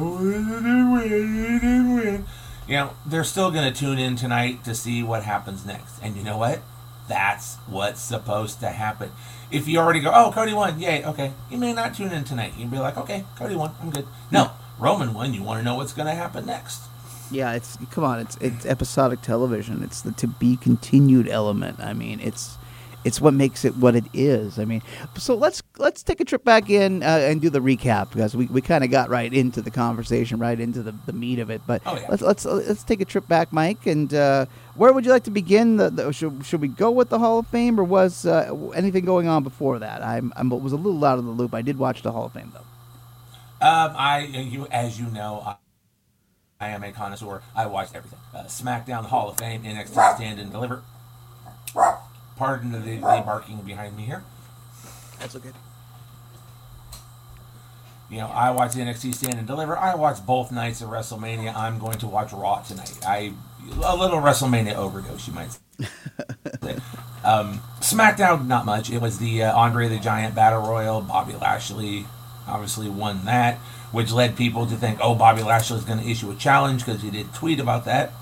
You 2.68 2.76
know 2.76 2.90
they're 3.04 3.24
still 3.24 3.50
going 3.50 3.72
to 3.72 3.78
tune 3.78 3.98
in 3.98 4.14
tonight 4.14 4.62
to 4.64 4.74
see 4.74 5.02
what 5.02 5.24
happens 5.24 5.64
next. 5.66 5.98
And 6.02 6.16
you 6.16 6.22
know 6.22 6.36
what? 6.36 6.60
That's 7.08 7.56
what's 7.66 8.00
supposed 8.00 8.60
to 8.60 8.68
happen. 8.68 9.10
If 9.50 9.66
you 9.66 9.78
already 9.78 10.00
go, 10.00 10.12
oh, 10.14 10.30
Cody 10.32 10.52
won, 10.52 10.80
yay, 10.80 11.04
okay. 11.04 11.32
You 11.50 11.58
may 11.58 11.72
not 11.72 11.94
tune 11.94 12.12
in 12.12 12.24
tonight. 12.24 12.52
You'd 12.56 12.70
be 12.70 12.78
like, 12.78 12.96
okay, 12.96 13.24
Cody 13.36 13.56
won, 13.56 13.72
I'm 13.82 13.90
good. 13.90 14.06
No, 14.30 14.52
Roman 14.78 15.12
won. 15.12 15.34
You 15.34 15.42
want 15.42 15.58
to 15.60 15.64
know 15.64 15.74
what's 15.74 15.92
going 15.92 16.06
to 16.06 16.14
happen 16.14 16.46
next. 16.46 16.82
Yeah, 17.30 17.54
it's 17.54 17.78
come 17.90 18.04
on. 18.04 18.20
It's 18.20 18.36
it's 18.36 18.66
episodic 18.66 19.22
television. 19.22 19.82
It's 19.82 20.02
the 20.02 20.12
to 20.12 20.26
be 20.26 20.56
continued 20.56 21.28
element. 21.28 21.80
I 21.80 21.94
mean, 21.94 22.20
it's 22.20 22.58
it's 23.04 23.20
what 23.20 23.34
makes 23.34 23.64
it 23.64 23.76
what 23.76 23.96
it 23.96 24.04
is. 24.12 24.58
I 24.58 24.64
mean, 24.64 24.82
so 25.16 25.34
let's 25.34 25.62
let's 25.78 26.02
take 26.02 26.20
a 26.20 26.25
trip 26.25 26.44
back 26.44 26.70
in 26.70 27.02
uh, 27.02 27.06
and 27.06 27.40
do 27.40 27.50
the 27.50 27.60
recap 27.60 28.10
because 28.10 28.37
we, 28.37 28.46
we 28.46 28.60
kind 28.60 28.84
of 28.84 28.90
got 28.90 29.08
right 29.10 29.32
into 29.32 29.60
the 29.60 29.70
conversation, 29.70 30.38
right 30.38 30.58
into 30.58 30.82
the, 30.82 30.94
the 31.06 31.12
meat 31.12 31.38
of 31.38 31.50
it. 31.50 31.62
But 31.66 31.82
oh, 31.87 31.96
yeah. 31.96 32.06
let's 32.08 32.22
let's 32.22 32.44
let's 32.44 32.84
take 32.84 33.00
a 33.00 33.04
trip 33.04 33.26
back, 33.26 33.52
Mike. 33.52 33.87
And 33.87 34.12
uh, 34.14 34.46
where 34.76 34.93
would 34.93 35.04
you 35.04 35.10
like 35.10 35.25
to 35.25 35.31
begin? 35.31 35.76
The, 35.76 35.90
the, 35.90 36.12
should, 36.12 36.44
should 36.44 36.60
we 36.60 36.69
go 36.69 36.90
with 36.90 37.08
the 37.08 37.19
Hall 37.19 37.40
of 37.40 37.46
Fame, 37.49 37.78
or 37.78 37.84
was 37.84 38.26
uh, 38.26 38.54
anything 38.75 39.04
going 39.04 39.28
on 39.28 39.43
before 39.43 39.78
that? 39.81 40.02
I'm 40.02 40.32
I 40.37 40.43
was 40.43 40.72
a 40.72 40.76
little 40.76 41.04
out 41.04 41.19
of 41.19 41.25
the 41.25 41.31
loop. 41.31 41.54
I 41.54 41.62
did 41.62 41.78
watch 41.78 42.02
the 42.02 42.12
Hall 42.12 42.26
of 42.26 42.32
Fame 42.32 42.52
though. 42.52 43.66
Um, 43.66 43.94
I 43.96 44.20
you 44.20 44.66
as 44.70 44.99
you 44.99 45.06
know. 45.06 45.43
I- 45.44 45.56
I 46.60 46.69
am 46.69 46.84
a 46.84 46.93
connoisseur. 46.93 47.43
I 47.56 47.66
watched 47.66 47.96
everything. 47.96 48.20
Uh, 48.32 48.44
SmackDown, 48.44 49.02
the 49.02 49.08
Hall 49.08 49.28
of 49.28 49.37
Fame, 49.37 49.64
NXT 49.64 50.14
Stand 50.14 50.38
and 50.38 50.52
Deliver. 50.52 50.84
Pardon 52.42 52.72
the, 52.72 52.78
the 52.80 52.96
barking 53.00 53.58
behind 53.58 53.96
me 53.96 54.02
here. 54.02 54.24
That's 55.20 55.36
okay. 55.36 55.52
You 58.10 58.18
know, 58.18 58.26
I 58.26 58.50
watch 58.50 58.72
NXT 58.72 59.14
Stand 59.14 59.34
and 59.34 59.46
Deliver. 59.46 59.78
I 59.78 59.94
watch 59.94 60.26
both 60.26 60.50
nights 60.50 60.80
of 60.80 60.88
WrestleMania. 60.88 61.54
I'm 61.54 61.78
going 61.78 61.98
to 61.98 62.08
watch 62.08 62.32
Raw 62.32 62.60
tonight. 62.62 62.98
I 63.06 63.32
a 63.84 63.94
little 63.94 64.18
WrestleMania 64.18 64.74
overdose, 64.74 65.28
you 65.28 65.34
might 65.34 65.52
say. 65.52 65.60
um, 67.24 67.60
SmackDown, 67.78 68.48
not 68.48 68.66
much. 68.66 68.90
It 68.90 69.00
was 69.00 69.20
the 69.20 69.44
uh, 69.44 69.56
Andre 69.56 69.86
the 69.86 70.00
Giant 70.00 70.34
Battle 70.34 70.62
Royal. 70.62 71.00
Bobby 71.00 71.34
Lashley 71.34 72.06
obviously 72.48 72.88
won 72.88 73.24
that, 73.26 73.58
which 73.92 74.10
led 74.10 74.36
people 74.36 74.66
to 74.66 74.74
think, 74.74 74.98
oh, 75.00 75.14
Bobby 75.14 75.44
Lashley 75.44 75.78
is 75.78 75.84
going 75.84 76.00
to 76.00 76.10
issue 76.10 76.28
a 76.32 76.34
challenge 76.34 76.84
because 76.84 77.02
he 77.02 77.10
did 77.12 77.32
tweet 77.34 77.60
about 77.60 77.84
that. 77.84 78.12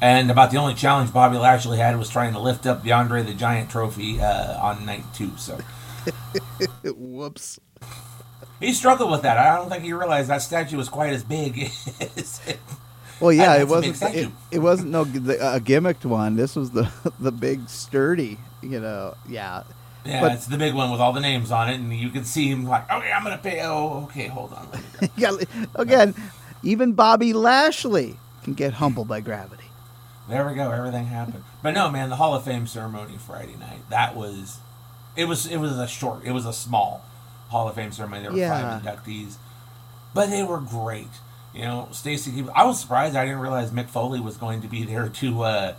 And 0.00 0.30
about 0.30 0.50
the 0.50 0.58
only 0.58 0.74
challenge 0.74 1.12
Bobby 1.12 1.38
Lashley 1.38 1.78
had 1.78 1.96
was 1.98 2.08
trying 2.08 2.32
to 2.32 2.38
lift 2.38 2.66
up 2.66 2.82
the 2.82 2.92
Andre 2.92 3.22
the 3.22 3.34
Giant 3.34 3.70
trophy 3.70 4.20
uh, 4.20 4.58
on 4.60 4.86
night 4.86 5.04
two. 5.12 5.36
So, 5.36 5.58
whoops. 6.84 7.58
He 8.60 8.72
struggled 8.72 9.10
with 9.10 9.22
that. 9.22 9.38
I 9.38 9.56
don't 9.56 9.68
think 9.68 9.84
he 9.84 9.92
realized 9.92 10.28
that 10.30 10.42
statue 10.42 10.76
was 10.76 10.88
quite 10.88 11.12
as 11.12 11.22
big. 11.22 11.58
as 12.16 12.40
well, 13.20 13.32
yeah, 13.32 13.56
it 13.56 13.68
wasn't. 13.68 14.14
It, 14.14 14.30
it, 14.50 14.58
wasn't 14.60 14.90
no 14.90 15.02
a 15.02 15.60
gimmicked 15.60 16.04
one. 16.04 16.36
This 16.36 16.54
was 16.54 16.70
the 16.70 16.90
the 17.20 17.32
big 17.32 17.68
sturdy. 17.68 18.38
You 18.62 18.80
know, 18.80 19.16
yeah. 19.28 19.64
Yeah, 20.04 20.20
but, 20.20 20.32
it's 20.32 20.46
the 20.46 20.56
big 20.56 20.74
one 20.74 20.90
with 20.90 21.00
all 21.00 21.12
the 21.12 21.20
names 21.20 21.50
on 21.50 21.68
it, 21.68 21.74
and 21.74 21.92
you 21.92 22.08
can 22.10 22.24
see 22.24 22.48
him 22.48 22.64
like, 22.64 22.90
okay, 22.90 23.10
I'm 23.10 23.24
gonna 23.24 23.36
pay. 23.36 23.60
Oh, 23.62 24.04
okay, 24.04 24.28
hold 24.28 24.52
on. 24.52 24.68
yeah, 25.16 25.32
again, 25.74 26.14
even 26.62 26.92
Bobby 26.92 27.32
Lashley 27.32 28.16
can 28.44 28.54
get 28.54 28.74
humbled 28.74 29.08
by 29.08 29.20
gravity. 29.20 29.67
There 30.28 30.46
we 30.46 30.54
go. 30.54 30.70
Everything 30.70 31.06
happened. 31.06 31.44
But 31.62 31.72
no, 31.72 31.90
man, 31.90 32.10
the 32.10 32.16
Hall 32.16 32.34
of 32.34 32.44
Fame 32.44 32.66
ceremony 32.66 33.16
Friday 33.16 33.56
night. 33.56 33.88
That 33.90 34.14
was, 34.14 34.58
it 35.16 35.24
was, 35.24 35.46
it 35.46 35.56
was 35.56 35.78
a 35.78 35.88
short. 35.88 36.24
It 36.24 36.32
was 36.32 36.44
a 36.44 36.52
small 36.52 37.04
Hall 37.48 37.68
of 37.68 37.74
Fame 37.74 37.92
ceremony. 37.92 38.22
There 38.22 38.32
were 38.32 38.38
yeah. 38.38 38.80
five 38.80 38.82
inductees, 38.82 39.36
but 40.14 40.30
they 40.30 40.42
were 40.42 40.60
great. 40.60 41.08
You 41.54 41.62
know, 41.62 41.88
Stacy. 41.92 42.44
I 42.54 42.64
was 42.64 42.80
surprised. 42.80 43.16
I 43.16 43.24
didn't 43.24 43.40
realize 43.40 43.70
Mick 43.70 43.88
Foley 43.88 44.20
was 44.20 44.36
going 44.36 44.60
to 44.62 44.68
be 44.68 44.84
there 44.84 45.08
to 45.08 45.42
uh, 45.42 45.74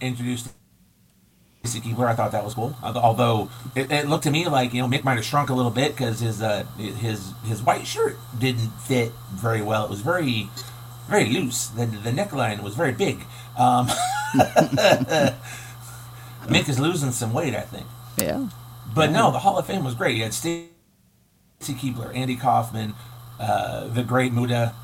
introduce 0.00 0.52
Stacy 1.64 1.88
Keibler. 1.88 2.06
I 2.06 2.14
thought 2.14 2.32
that 2.32 2.44
was 2.44 2.54
cool. 2.54 2.76
Although 2.82 3.48
it, 3.76 3.90
it, 3.90 4.08
looked 4.08 4.24
to 4.24 4.30
me 4.30 4.48
like 4.48 4.74
you 4.74 4.82
know 4.82 4.88
Mick 4.88 5.04
might 5.04 5.14
have 5.14 5.24
shrunk 5.24 5.48
a 5.48 5.54
little 5.54 5.70
bit 5.70 5.92
because 5.92 6.20
his 6.20 6.42
uh, 6.42 6.64
his 6.76 7.32
his 7.44 7.62
white 7.62 7.86
shirt 7.86 8.18
didn't 8.38 8.70
fit 8.80 9.12
very 9.30 9.62
well. 9.62 9.84
It 9.84 9.90
was 9.90 10.00
very 10.00 10.50
very 11.08 11.26
loose. 11.26 11.68
The 11.68 11.86
the 11.86 12.10
neckline 12.10 12.62
was 12.62 12.74
very 12.74 12.92
big. 12.92 13.24
Um, 13.56 13.86
Mick 16.46 16.68
is 16.68 16.78
losing 16.80 17.12
some 17.12 17.32
weight, 17.32 17.54
I 17.54 17.60
think. 17.60 17.86
Yeah. 18.16 18.48
But 18.94 19.10
yeah. 19.10 19.16
no, 19.16 19.30
the 19.30 19.38
Hall 19.40 19.58
of 19.58 19.66
Fame 19.66 19.84
was 19.84 19.94
great. 19.94 20.16
You 20.16 20.24
had 20.24 20.34
Stacy 20.34 20.68
Keibler, 21.62 22.14
Andy 22.14 22.36
Kaufman, 22.36 22.94
uh, 23.38 23.88
the 23.88 24.02
great 24.02 24.32
Muta, 24.32 24.74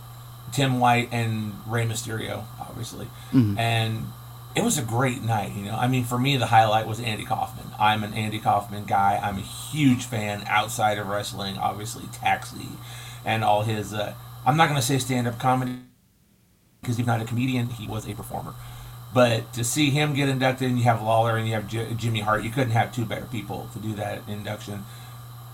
Tim 0.52 0.80
White, 0.80 1.08
and 1.12 1.54
Rey 1.66 1.84
Mysterio, 1.84 2.44
obviously. 2.60 3.06
Mm-hmm. 3.32 3.58
And 3.58 4.06
it 4.54 4.64
was 4.64 4.78
a 4.78 4.82
great 4.82 5.22
night. 5.22 5.52
You 5.54 5.64
know, 5.64 5.76
I 5.76 5.88
mean, 5.88 6.04
for 6.04 6.18
me, 6.18 6.36
the 6.36 6.46
highlight 6.46 6.86
was 6.86 7.00
Andy 7.00 7.24
Kaufman. 7.24 7.66
I'm 7.78 8.02
an 8.02 8.14
Andy 8.14 8.38
Kaufman 8.38 8.84
guy. 8.84 9.20
I'm 9.22 9.38
a 9.38 9.42
huge 9.42 10.04
fan 10.04 10.44
outside 10.46 10.98
of 10.98 11.06
wrestling. 11.08 11.58
Obviously, 11.58 12.04
Taxi 12.12 12.68
and 13.24 13.44
all 13.44 13.62
his. 13.62 13.92
Uh, 13.92 14.14
I'm 14.46 14.56
not 14.56 14.68
going 14.68 14.80
to 14.80 14.86
say 14.86 14.98
stand-up 14.98 15.38
comedy 15.38 15.78
because 16.80 16.96
he's 16.96 17.06
not 17.06 17.20
a 17.20 17.24
comedian. 17.24 17.68
He 17.68 17.86
was 17.86 18.08
a 18.08 18.14
performer. 18.14 18.54
But 19.14 19.52
to 19.54 19.64
see 19.64 19.90
him 19.90 20.14
get 20.14 20.28
inducted, 20.28 20.68
and 20.68 20.78
you 20.78 20.84
have 20.84 21.02
Lawler 21.02 21.36
and 21.36 21.46
you 21.46 21.54
have 21.54 21.66
J- 21.66 21.94
Jimmy 21.96 22.20
Hart, 22.20 22.44
you 22.44 22.50
couldn't 22.50 22.72
have 22.72 22.94
two 22.94 23.04
better 23.04 23.24
people 23.26 23.68
to 23.72 23.78
do 23.78 23.94
that 23.94 24.20
induction. 24.28 24.84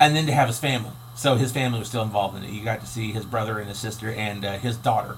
And 0.00 0.16
then 0.16 0.26
to 0.26 0.32
have 0.32 0.48
his 0.48 0.58
family. 0.58 0.90
So 1.14 1.36
his 1.36 1.52
family 1.52 1.78
was 1.78 1.88
still 1.88 2.02
involved 2.02 2.36
in 2.36 2.42
it. 2.42 2.50
You 2.50 2.64
got 2.64 2.80
to 2.80 2.86
see 2.86 3.12
his 3.12 3.24
brother 3.24 3.58
and 3.58 3.68
his 3.68 3.78
sister 3.78 4.10
and 4.10 4.44
uh, 4.44 4.58
his 4.58 4.76
daughter, 4.76 5.16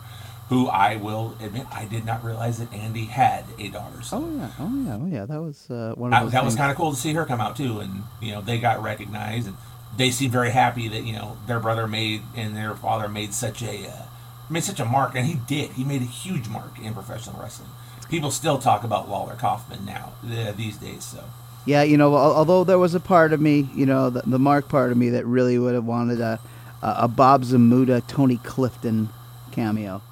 who 0.51 0.69
I 0.69 0.97
will 0.97 1.35
admit 1.41 1.67
I 1.73 1.87
did 1.87 2.05
not 2.05 2.23
realize 2.23 2.59
that 2.59 2.73
Andy 2.73 3.07
had 3.07 3.47
a 3.59 3.69
daughter. 3.69 4.03
So. 4.03 4.19
Oh 4.19 4.37
yeah, 4.37 4.51
oh 4.61 4.85
yeah, 4.85 4.99
oh 5.01 5.07
yeah. 5.07 5.25
That 5.25 5.41
was 5.41 5.71
uh, 5.71 5.95
one 5.97 6.13
of 6.13 6.21
those. 6.21 6.33
that 6.33 6.41
things. 6.41 6.45
was 6.45 6.57
kind 6.57 6.71
of 6.71 6.77
cool 6.77 6.91
to 6.91 6.97
see 6.97 7.15
her 7.15 7.25
come 7.25 7.41
out 7.41 7.57
too, 7.57 7.81
and 7.81 8.03
you 8.21 8.33
know 8.33 8.43
they 8.43 8.59
got 8.59 8.83
recognized. 8.83 9.47
And 9.49 9.57
they 9.97 10.11
seemed 10.11 10.33
very 10.33 10.51
happy 10.51 10.89
that 10.89 11.05
you 11.05 11.15
know 11.15 11.39
their 11.47 11.59
brother 11.59 11.87
made 11.87 12.21
and 12.37 12.55
their 12.55 12.75
father 12.77 13.09
made 13.09 13.33
such 13.33 13.63
a 13.63 13.89
uh, 13.89 14.03
made 14.49 14.65
such 14.65 14.81
a 14.81 14.85
mark, 14.85 15.15
and 15.15 15.27
he 15.27 15.35
did. 15.35 15.71
He 15.73 15.85
made 15.85 16.03
a 16.03 16.07
huge 16.07 16.49
mark 16.49 16.79
in 16.79 16.95
professional 16.95 17.41
wrestling. 17.41 17.71
People 18.09 18.31
still 18.31 18.59
talk 18.59 18.85
about 18.85 19.09
Lawler 19.09 19.35
Kaufman 19.35 19.85
now 19.85 20.13
uh, 20.25 20.53
these 20.53 20.77
days. 20.77 21.05
So 21.05 21.25
Yeah, 21.65 21.83
you 21.83 21.97
know, 21.97 22.15
although 22.15 22.63
there 22.63 22.79
was 22.79 22.95
a 22.95 23.01
part 23.01 23.33
of 23.33 23.41
me, 23.41 23.69
you 23.75 23.87
know, 23.87 24.11
the, 24.11 24.23
the 24.25 24.39
Mark 24.39 24.69
part 24.69 24.93
of 24.93 24.97
me 24.99 25.11
that 25.11 25.27
really 25.27 25.59
would 25.59 25.75
have 25.75 25.85
wanted 25.85 26.21
a, 26.21 26.39
a, 26.83 26.95
a 27.01 27.09
Bob 27.09 27.43
Zmuda, 27.43 28.07
Tony 28.07 28.37
Clifton 28.39 29.09
cameo. 29.51 30.03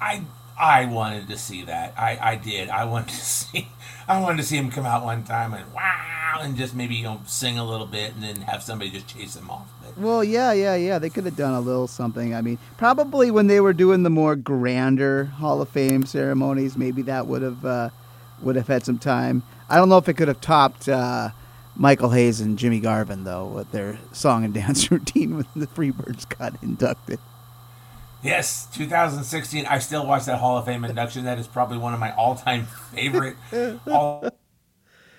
I 0.00 0.22
I 0.58 0.84
wanted 0.84 1.26
to 1.28 1.38
see 1.38 1.64
that. 1.64 1.94
I, 1.98 2.18
I 2.20 2.36
did. 2.36 2.68
I 2.68 2.84
wanted 2.84 3.08
to 3.08 3.14
see 3.24 3.68
I 4.10 4.20
wanted 4.20 4.38
to 4.38 4.42
see 4.42 4.56
him 4.56 4.72
come 4.72 4.86
out 4.86 5.04
one 5.04 5.22
time 5.22 5.54
and 5.54 5.72
wow 5.72 6.40
and 6.40 6.56
just 6.56 6.74
maybe 6.74 6.96
you 6.96 7.04
know 7.04 7.20
sing 7.26 7.58
a 7.58 7.64
little 7.64 7.86
bit 7.86 8.12
and 8.12 8.24
then 8.24 8.36
have 8.42 8.60
somebody 8.60 8.90
just 8.90 9.06
chase 9.06 9.36
him 9.36 9.48
off. 9.48 9.68
But 9.80 9.96
Well, 9.96 10.24
yeah, 10.24 10.52
yeah, 10.52 10.74
yeah. 10.74 10.98
They 10.98 11.10
could 11.10 11.24
have 11.26 11.36
done 11.36 11.54
a 11.54 11.60
little 11.60 11.86
something. 11.86 12.34
I 12.34 12.42
mean, 12.42 12.58
probably 12.76 13.30
when 13.30 13.46
they 13.46 13.60
were 13.60 13.72
doing 13.72 14.02
the 14.02 14.10
more 14.10 14.34
grander 14.34 15.26
Hall 15.26 15.62
of 15.62 15.68
Fame 15.68 16.04
ceremonies, 16.06 16.76
maybe 16.76 17.02
that 17.02 17.28
would 17.28 17.42
have 17.42 17.64
uh, 17.64 17.90
would 18.42 18.56
have 18.56 18.66
had 18.66 18.84
some 18.84 18.98
time. 18.98 19.44
I 19.68 19.76
don't 19.76 19.88
know 19.88 19.98
if 19.98 20.08
it 20.08 20.14
could 20.14 20.26
have 20.28 20.40
topped 20.40 20.88
uh, 20.88 21.30
Michael 21.76 22.10
Hayes 22.10 22.40
and 22.40 22.58
Jimmy 22.58 22.80
Garvin 22.80 23.22
though 23.22 23.46
with 23.46 23.70
their 23.70 24.00
song 24.10 24.44
and 24.44 24.52
dance 24.60 24.90
routine 24.90 25.36
when 25.36 25.46
the 25.54 25.68
Freebirds 25.68 26.28
got 26.36 26.60
inducted. 26.64 27.20
Yes, 28.22 28.66
2016. 28.74 29.66
I 29.66 29.78
still 29.78 30.06
watch 30.06 30.24
that 30.26 30.38
Hall 30.38 30.58
of 30.58 30.66
Fame 30.66 30.84
induction. 30.84 31.24
That 31.24 31.38
is 31.38 31.46
probably 31.46 31.78
one 31.78 31.94
of 31.94 32.00
my 32.00 32.14
all-time 32.14 32.66
favorite 32.94 33.36
Hall 33.84 34.24
of 34.24 34.32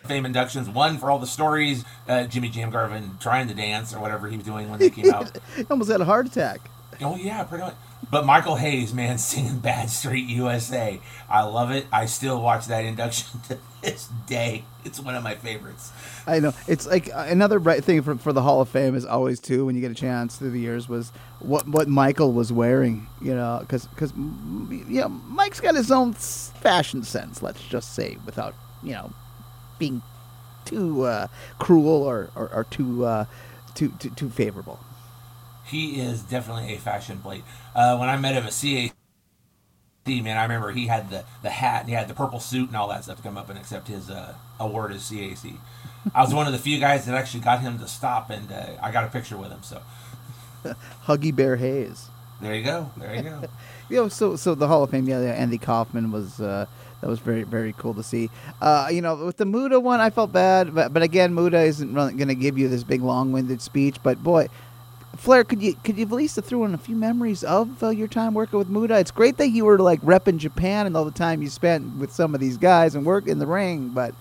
Fame 0.06 0.26
inductions. 0.26 0.70
One 0.70 0.98
for 0.98 1.12
all 1.12 1.20
the 1.20 1.28
stories, 1.28 1.86
uh, 2.08 2.26
Jimmy 2.26 2.50
Jam 2.50 2.70
Garvin 2.70 3.18
trying 3.20 3.48
to 3.48 3.54
dance 3.54 3.94
or 3.94 4.00
whatever 4.00 4.28
he 4.28 4.38
was 4.38 4.46
doing 4.46 4.70
when 4.70 4.80
they 4.80 4.90
came 4.90 5.12
out. 5.14 5.38
He 5.56 5.66
almost 5.70 5.92
had 5.92 6.02
a 6.02 6.06
heart 6.06 6.28
attack. 6.28 6.60
Oh 7.02 7.16
yeah, 7.16 7.44
pretty 7.44 7.64
much. 7.64 7.76
But 8.12 8.26
Michael 8.26 8.58
Hayes, 8.58 8.94
man, 8.94 9.18
singing 9.18 9.60
"Bad 9.60 9.90
Street 9.90 10.28
USA," 10.28 11.00
I 11.30 11.44
love 11.44 11.72
it. 11.72 11.88
I 11.92 12.06
still 12.06 12.42
watch 12.42 12.68
that 12.68 12.84
induction 12.84 13.40
to 13.48 13.58
this 13.82 14.10
day. 14.28 14.66
It's 14.84 15.00
one 15.00 15.16
of 15.16 15.24
my 15.24 15.36
favorites. 15.36 15.92
I 16.28 16.40
know 16.40 16.54
it's 16.68 16.86
like 16.86 17.08
uh, 17.08 17.26
another 17.30 17.60
bright 17.60 17.84
thing 17.84 18.02
for, 18.02 18.16
for 18.16 18.34
the 18.34 18.42
Hall 18.42 18.62
of 18.62 18.70
Fame 18.70 18.96
is 18.96 19.06
always 19.06 19.40
too 19.40 19.66
when 19.66 19.76
you 19.76 19.82
get 19.82 19.92
a 19.92 19.96
chance 19.96 20.36
through 20.36 20.52
the 20.52 20.60
years 20.60 20.90
was 20.90 21.12
what 21.40 21.68
what 21.68 21.88
Michael 21.88 22.34
was 22.34 22.52
wearing, 22.52 23.08
you 23.22 23.34
know, 23.34 23.60
because 23.62 23.86
because 23.88 24.12
you 24.14 25.02
know 25.02 25.10
Mike's 25.10 25.62
got 25.62 25.76
his 25.76 25.92
own 25.92 26.14
fashion 26.14 27.04
sense. 27.04 27.42
Let's 27.42 27.64
just 27.64 27.94
say 27.94 28.18
without 28.26 28.54
you 28.84 28.92
know 28.92 29.12
being 29.80 30.02
too 30.66 31.04
uh, 31.04 31.28
cruel 31.60 32.04
or 32.04 32.30
or, 32.36 32.50
or 32.54 32.64
too, 32.66 33.06
uh, 33.06 33.26
too 33.74 33.94
too 34.00 34.10
too 34.12 34.30
favorable. 34.30 34.80
He 35.72 36.02
is 36.02 36.22
definitely 36.22 36.74
a 36.74 36.78
fashion 36.78 37.20
plate. 37.20 37.44
Uh, 37.74 37.98
when 37.98 38.10
I 38.10 38.18
met 38.18 38.34
him 38.34 38.44
at 38.44 38.52
CAC, 38.52 38.92
man, 40.06 40.38
I 40.38 40.44
remember 40.44 40.72
he 40.72 40.88
had 40.88 41.10
the, 41.10 41.24
the 41.44 41.50
hat 41.50 41.82
and 41.82 41.90
he 41.90 41.96
had 41.96 42.08
the 42.08 42.14
purple 42.14 42.40
suit 42.40 42.68
and 42.68 42.76
all 42.76 42.90
that 42.90 43.06
stuff 43.06 43.18
to 43.18 43.24
come 43.24 43.38
up 43.38 43.50
and 43.50 43.58
accept 43.58 43.88
his 43.88 44.10
uh, 44.10 44.36
award 44.60 44.92
as 44.92 45.10
CAC. 45.10 45.58
I 46.14 46.22
was 46.22 46.34
one 46.34 46.48
of 46.48 46.54
the 46.54 46.60
few 46.60 46.80
guys 46.80 47.06
that 47.06 47.16
actually 47.16 47.42
got 47.42 47.62
him 47.62 47.80
to 47.80 47.88
stop, 47.88 48.30
and 48.30 48.52
uh, 48.52 48.72
I 48.82 48.92
got 48.92 49.06
a 49.06 49.08
picture 49.08 49.38
with 49.38 49.52
him. 49.52 49.64
So 49.64 49.82
Huggy 51.06 51.34
Bear 51.34 51.56
Hayes. 51.56 52.10
there 52.42 52.56
you 52.56 52.64
go. 52.64 52.92
There 52.98 53.16
you 53.16 53.22
go. 53.22 53.42
you 53.90 53.96
know, 53.98 54.08
so 54.08 54.36
so 54.36 54.56
the 54.56 54.68
Hall 54.68 54.84
of 54.84 54.90
Fame, 54.90 55.08
yeah, 55.08 55.20
Andy 55.20 55.58
Kaufman 55.58 56.12
was 56.12 56.42
uh, 56.42 56.66
that 57.02 57.08
was 57.08 57.20
very 57.20 57.44
very 57.44 57.74
cool 57.74 57.94
to 57.94 58.04
see. 58.04 58.30
Uh, 58.62 58.90
you 58.92 59.02
know, 59.02 59.16
with 59.26 59.38
the 59.38 59.46
Muta 59.46 59.80
one, 59.80 60.00
I 60.00 60.10
felt 60.10 60.32
bad, 60.32 60.74
but 60.74 60.92
but 60.94 61.04
again, 61.04 61.34
Muta 61.34 61.62
isn't 61.62 61.94
really 61.94 62.14
going 62.14 62.30
to 62.30 62.36
give 62.36 62.58
you 62.58 62.68
this 62.68 62.84
big 62.84 63.02
long 63.02 63.32
winded 63.32 63.62
speech. 63.62 63.98
But 64.02 64.24
boy, 64.24 64.48
Flair, 65.18 65.44
could 65.44 65.62
you 65.62 65.76
could 65.84 65.98
you 65.98 66.06
at 66.06 66.12
least 66.12 66.42
throw 66.42 66.64
in 66.66 66.74
a 66.74 66.78
few 66.78 66.96
memories 66.96 67.44
of 67.44 67.84
uh, 67.84 67.90
your 67.90 68.08
time 68.08 68.34
working 68.34 68.58
with 68.58 68.70
Muta? 68.70 68.98
It's 68.98 69.12
great 69.12 69.38
that 69.38 69.50
you 69.50 69.66
were 69.66 69.80
like 69.80 70.02
repping 70.02 70.38
Japan 70.38 70.88
and 70.88 70.96
all 70.96 71.06
the 71.06 71.12
time 71.12 71.42
you 71.42 71.50
spent 71.50 71.98
with 71.98 72.12
some 72.12 72.34
of 72.34 72.40
these 72.40 72.58
guys 72.58 72.96
and 72.96 73.06
work 73.06 73.28
in 73.28 73.38
the 73.38 73.46
ring, 73.46 73.90
but 73.90 74.16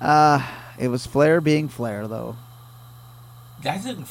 uh, 0.00 0.40
it 0.78 0.88
was 0.88 1.06
Flair 1.06 1.40
being 1.40 1.68
Flair, 1.68 2.06
though. 2.06 2.36
I 3.64 3.78
think 3.78 4.06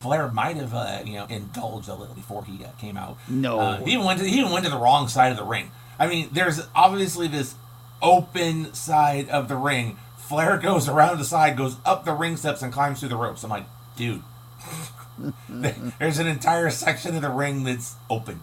Flair 0.00 0.30
might 0.30 0.56
have, 0.56 0.74
uh, 0.74 1.02
you 1.04 1.14
know, 1.14 1.26
indulged 1.26 1.88
a 1.88 1.94
little 1.94 2.14
before 2.14 2.44
he 2.44 2.64
uh, 2.64 2.68
came 2.72 2.96
out. 2.96 3.16
No. 3.28 3.58
uh, 3.58 3.84
he 3.84 3.92
even 3.92 4.04
went 4.04 4.20
to 4.20 4.26
he 4.26 4.40
even 4.40 4.52
went 4.52 4.64
to 4.64 4.70
the 4.70 4.78
wrong 4.78 5.08
side 5.08 5.30
of 5.30 5.38
the 5.38 5.44
ring. 5.44 5.70
I 5.98 6.06
mean, 6.06 6.28
there's 6.32 6.60
obviously 6.74 7.28
this 7.28 7.54
open 8.02 8.74
side 8.74 9.28
of 9.30 9.48
the 9.48 9.56
ring. 9.56 9.96
Flair 10.18 10.58
goes 10.58 10.88
around 10.88 11.18
the 11.18 11.24
side, 11.24 11.56
goes 11.56 11.76
up 11.84 12.04
the 12.04 12.12
ring 12.12 12.36
steps, 12.36 12.60
and 12.60 12.72
climbs 12.72 13.00
through 13.00 13.08
the 13.08 13.16
ropes. 13.16 13.42
I'm 13.44 13.50
like, 13.50 13.64
dude, 13.96 14.22
there's 15.48 16.18
an 16.18 16.26
entire 16.26 16.70
section 16.70 17.16
of 17.16 17.22
the 17.22 17.30
ring 17.30 17.64
that's 17.64 17.94
open 18.10 18.40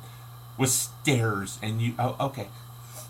with 0.58 0.70
stairs, 0.70 1.60
and 1.62 1.82
you. 1.82 1.94
Oh, 2.00 2.16
okay. 2.20 2.48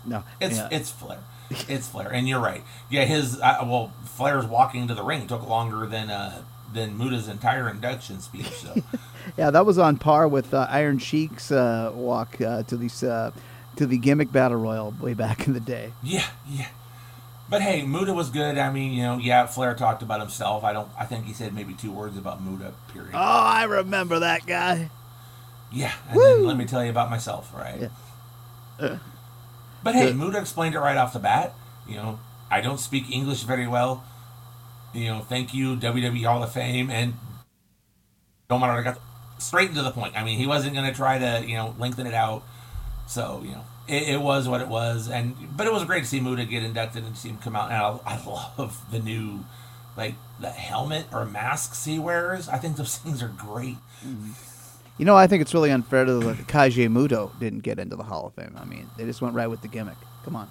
No, 0.06 0.22
It's 0.40 0.56
yeah. 0.56 0.68
it's 0.70 0.90
Flair. 0.90 1.20
It's 1.68 1.88
Flair, 1.88 2.12
and 2.12 2.28
you're 2.28 2.40
right. 2.40 2.62
Yeah, 2.90 3.04
his 3.04 3.40
uh, 3.40 3.58
well, 3.62 3.92
Flair's 4.04 4.46
walking 4.46 4.86
to 4.88 4.94
the 4.94 5.02
ring 5.02 5.26
took 5.26 5.46
longer 5.48 5.86
than 5.86 6.10
uh, 6.10 6.42
than 6.72 6.98
Muta's 6.98 7.28
entire 7.28 7.68
induction 7.68 8.20
speech. 8.20 8.50
So 8.50 8.74
Yeah, 9.38 9.50
that 9.50 9.64
was 9.64 9.78
on 9.78 9.96
par 9.96 10.28
with 10.28 10.52
uh, 10.52 10.66
Iron 10.70 10.98
Sheik's 10.98 11.50
uh, 11.50 11.90
walk 11.94 12.40
uh, 12.40 12.64
to 12.64 12.76
these 12.76 13.02
uh, 13.02 13.30
to 13.76 13.86
the 13.86 13.96
gimmick 13.98 14.30
battle 14.32 14.58
royal 14.58 14.94
way 15.00 15.14
back 15.14 15.46
in 15.46 15.54
the 15.54 15.60
day. 15.60 15.92
yeah, 16.02 16.26
yeah. 16.48 16.68
But 17.48 17.60
hey, 17.60 17.82
Muta 17.82 18.14
was 18.14 18.30
good. 18.30 18.56
I 18.56 18.72
mean, 18.72 18.92
you 18.92 19.02
know, 19.02 19.18
yeah, 19.18 19.46
Flair 19.46 19.74
talked 19.74 20.02
about 20.02 20.20
himself. 20.20 20.64
I 20.64 20.72
don't. 20.72 20.88
I 20.98 21.04
think 21.04 21.26
he 21.26 21.32
said 21.34 21.54
maybe 21.54 21.74
two 21.74 21.92
words 21.92 22.16
about 22.16 22.42
Muta. 22.42 22.72
Period. 22.92 23.12
Oh, 23.14 23.18
I 23.18 23.64
remember 23.64 24.20
that 24.20 24.46
guy. 24.46 24.90
yeah, 25.70 25.92
and 26.08 26.18
then 26.20 26.46
let 26.46 26.56
me 26.56 26.64
tell 26.64 26.82
you 26.82 26.90
about 26.90 27.10
myself, 27.10 27.52
right? 27.54 27.82
Yeah. 27.82 27.88
Uh. 28.86 28.98
But 29.82 29.94
hey, 29.94 30.06
Good. 30.06 30.16
Muta 30.16 30.38
explained 30.40 30.74
it 30.74 30.80
right 30.80 30.96
off 30.96 31.12
the 31.12 31.18
bat. 31.18 31.52
You 31.86 31.96
know, 31.96 32.18
I 32.50 32.62
don't 32.62 32.80
speak 32.80 33.10
English 33.10 33.42
very 33.42 33.66
well. 33.66 34.02
You 34.94 35.08
know, 35.08 35.20
thank 35.20 35.52
you, 35.52 35.76
WWE 35.76 36.24
Hall 36.24 36.42
of 36.42 36.52
Fame, 36.52 36.88
and 36.88 37.14
no 38.48 38.58
matter 38.58 38.72
I 38.72 38.82
got 38.82 38.98
straight 39.38 39.68
into 39.68 39.82
the 39.82 39.90
point. 39.90 40.16
I 40.16 40.24
mean, 40.24 40.38
he 40.38 40.46
wasn't 40.46 40.74
going 40.74 40.86
to 40.86 40.94
try 40.94 41.18
to 41.18 41.44
you 41.46 41.56
know 41.56 41.74
lengthen 41.78 42.06
it 42.06 42.14
out. 42.14 42.42
So 43.06 43.42
you 43.44 43.52
know, 43.52 43.64
it, 43.88 44.14
it 44.14 44.20
was 44.20 44.48
what 44.48 44.60
it 44.60 44.68
was, 44.68 45.08
and 45.08 45.34
but 45.56 45.66
it 45.66 45.72
was 45.72 45.84
great 45.84 46.00
to 46.00 46.06
see 46.06 46.20
Muta 46.20 46.44
get 46.44 46.62
inducted 46.62 47.04
and 47.04 47.16
see 47.16 47.28
him 47.28 47.38
come 47.38 47.56
out. 47.56 47.70
And 47.70 47.76
I, 47.76 48.14
I 48.14 48.24
love 48.24 48.80
the 48.90 48.98
new 48.98 49.44
like 49.96 50.14
the 50.40 50.50
helmet 50.50 51.06
or 51.12 51.24
masks 51.24 51.84
he 51.84 51.98
wears. 51.98 52.48
I 52.48 52.58
think 52.58 52.76
those 52.76 52.96
things 52.98 53.22
are 53.22 53.28
great. 53.28 53.76
Mm-hmm. 54.04 54.32
You 54.96 55.04
know, 55.04 55.16
I 55.16 55.26
think 55.26 55.42
it's 55.42 55.52
really 55.52 55.72
unfair 55.72 56.04
to 56.04 56.14
the 56.14 56.32
Keiji 56.34 56.88
Muto 56.88 57.36
didn't 57.40 57.60
get 57.60 57.80
into 57.80 57.96
the 57.96 58.04
Hall 58.04 58.26
of 58.26 58.34
Fame. 58.34 58.56
I 58.56 58.64
mean, 58.64 58.88
they 58.96 59.04
just 59.04 59.20
went 59.20 59.34
right 59.34 59.48
with 59.48 59.60
the 59.60 59.68
gimmick. 59.68 59.96
Come 60.24 60.36
on. 60.36 60.48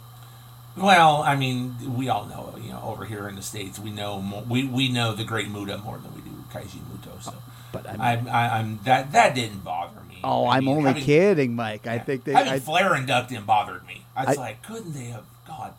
Well, 0.75 1.21
I 1.21 1.35
mean, 1.35 1.95
we 1.95 2.09
all 2.09 2.25
know, 2.25 2.55
you 2.61 2.71
know, 2.71 2.81
over 2.83 3.05
here 3.05 3.29
in 3.29 3.35
the 3.35 3.41
states, 3.41 3.79
we 3.79 3.91
know 3.91 4.19
more, 4.21 4.43
we 4.43 4.67
we 4.67 4.91
know 4.91 5.13
the 5.13 5.23
Great 5.23 5.49
Muta 5.49 5.77
more 5.77 5.97
than 5.97 6.13
we 6.15 6.21
do 6.21 6.31
Keiji 6.51 6.79
Muto. 6.91 7.21
So, 7.21 7.33
But 7.71 7.87
I 7.87 7.91
mean, 7.91 8.01
I'm, 8.01 8.27
I, 8.27 8.59
I'm 8.59 8.79
that 8.83 9.11
that 9.13 9.35
didn't 9.35 9.63
bother 9.63 10.01
me. 10.01 10.02
Oh, 10.23 10.45
I 10.45 10.57
I'm 10.57 10.65
mean, 10.65 10.77
only 10.77 10.87
having- 10.89 11.03
kidding, 11.03 11.55
Mike. 11.55 11.85
I 11.87 11.99
think 11.99 12.23
they. 12.23 12.33
having 12.33 12.53
I, 12.53 12.59
Flair 12.59 12.95
induct 12.95 13.29
him 13.31 13.45
bothered 13.45 13.85
me. 13.85 14.03
I 14.15 14.25
was 14.25 14.37
I- 14.37 14.41
like, 14.41 14.63
couldn't 14.63 14.93
they 14.93 15.05
have? 15.05 15.23
God, 15.47 15.73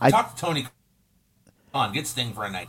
I- 0.00 0.10
talk 0.10 0.34
to 0.34 0.40
Tony. 0.40 0.66
On, 1.74 1.92
get 1.92 2.06
Sting 2.06 2.32
for 2.32 2.44
a 2.44 2.50
night. 2.50 2.68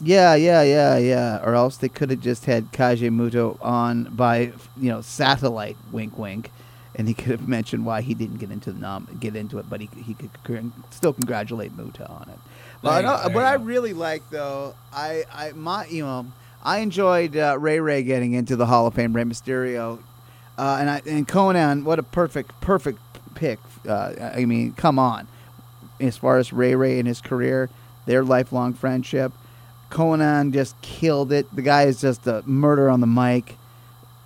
yeah, 0.00 0.34
yeah, 0.34 0.62
yeah, 0.62 0.96
yeah. 0.98 1.40
Or 1.44 1.54
else 1.54 1.76
they 1.76 1.88
could 1.88 2.10
have 2.10 2.20
just 2.20 2.46
had 2.46 2.72
Keiji 2.72 3.10
Muto 3.10 3.58
on 3.64 4.04
by 4.14 4.52
you 4.76 4.90
know 4.90 5.00
satellite. 5.00 5.76
Wink, 5.92 6.18
wink. 6.18 6.50
And 6.96 7.08
he 7.08 7.14
could 7.14 7.26
have 7.40 7.48
mentioned 7.48 7.84
why 7.86 8.02
he 8.02 8.14
didn't 8.14 8.36
get 8.38 8.50
into 8.52 8.70
the 8.72 8.78
nom- 8.78 9.08
get 9.20 9.34
into 9.36 9.58
it, 9.58 9.68
but 9.68 9.80
he 9.80 9.88
he 10.04 10.14
could 10.14 10.30
con- 10.44 10.72
still 10.90 11.12
congratulate 11.12 11.76
Muta 11.76 12.08
on 12.08 12.28
it. 12.28 12.38
But 12.82 12.90
There 12.92 13.00
you 13.00 13.06
no, 13.08 13.16
go, 13.16 13.22
there 13.24 13.34
what 13.34 13.44
I 13.44 13.54
really 13.54 13.92
like 13.92 14.22
though, 14.30 14.74
I 14.92 15.24
I 15.32 15.52
my 15.52 15.86
you 15.86 16.04
know 16.04 16.26
I 16.62 16.78
enjoyed 16.78 17.36
uh, 17.36 17.56
Ray 17.58 17.78
Ray 17.80 18.02
getting 18.02 18.32
into 18.32 18.56
the 18.56 18.66
Hall 18.66 18.86
of 18.86 18.94
Fame, 18.94 19.12
Rey 19.12 19.24
Mysterio, 19.24 19.98
uh, 20.58 20.78
and 20.80 20.90
I 20.90 21.02
and 21.06 21.26
Conan. 21.26 21.84
What 21.84 21.98
a 21.98 22.02
perfect 22.02 22.60
perfect 22.60 22.98
pick. 23.34 23.58
Uh, 23.88 24.14
I 24.34 24.44
mean, 24.44 24.72
come 24.72 24.98
on. 24.98 25.28
As 26.00 26.16
far 26.16 26.38
as 26.38 26.52
Ray 26.52 26.74
Ray 26.74 26.98
and 26.98 27.06
his 27.06 27.20
career, 27.20 27.70
their 28.06 28.24
lifelong 28.24 28.74
friendship, 28.74 29.32
Conan 29.90 30.52
just 30.52 30.80
killed 30.82 31.32
it. 31.32 31.54
The 31.54 31.62
guy 31.62 31.84
is 31.84 32.00
just 32.00 32.26
a 32.26 32.42
murder 32.46 32.88
on 32.88 33.00
the 33.00 33.06
mic. 33.06 33.56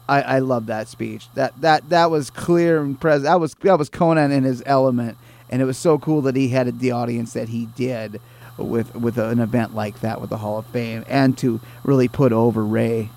I, 0.08 0.23
I 0.23 0.38
love 0.38 0.66
that 0.66 0.88
speech. 0.88 1.28
That 1.35 1.61
that 1.61 1.90
that 1.90 2.11
was 2.11 2.30
clear 2.30 2.80
and 2.80 2.99
present. 2.99 3.25
That 3.25 3.40
was 3.40 3.54
that 3.62 3.78
was 3.78 3.88
Conan 3.88 4.32
in 4.32 4.44
his 4.44 4.62
element, 4.64 5.18
and 5.50 5.61
it 5.61 5.66
was 5.66 5.76
so 5.76 5.99
cool 5.99 6.23
that 6.23 6.37
he 6.37 6.49
had 6.49 6.80
the 6.80 6.92
audience 6.92 7.35
that 7.35 7.50
he 7.50 7.66
did 7.66 8.20
with 8.56 8.94
with 8.94 9.18
an 9.18 9.38
event 9.38 9.75
like 9.75 10.00
that 10.00 10.20
with 10.20 10.30
the 10.30 10.38
Hall 10.38 10.58
of 10.58 10.66
Fame, 10.66 11.04
and 11.06 11.37
to 11.38 11.61
really 11.85 12.08
put 12.08 12.32
over 12.32 12.64
Rey. 12.64 13.11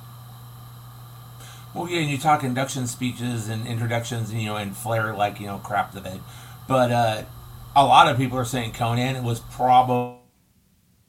Well, 1.73 1.89
yeah, 1.89 2.01
and 2.01 2.09
you 2.09 2.17
talk 2.17 2.43
induction 2.43 2.85
speeches 2.87 3.47
and 3.47 3.65
introductions, 3.65 4.29
and 4.29 4.41
you 4.41 4.47
know, 4.47 4.57
and 4.57 4.75
Flair 4.75 5.15
like 5.15 5.39
you 5.39 5.47
know 5.47 5.57
crap 5.59 5.93
the 5.93 6.01
bed, 6.01 6.19
but 6.67 6.91
uh, 6.91 7.23
a 7.75 7.85
lot 7.85 8.09
of 8.09 8.17
people 8.17 8.37
are 8.37 8.45
saying 8.45 8.73
Conan 8.73 9.23
was 9.23 9.39
probably 9.39 10.17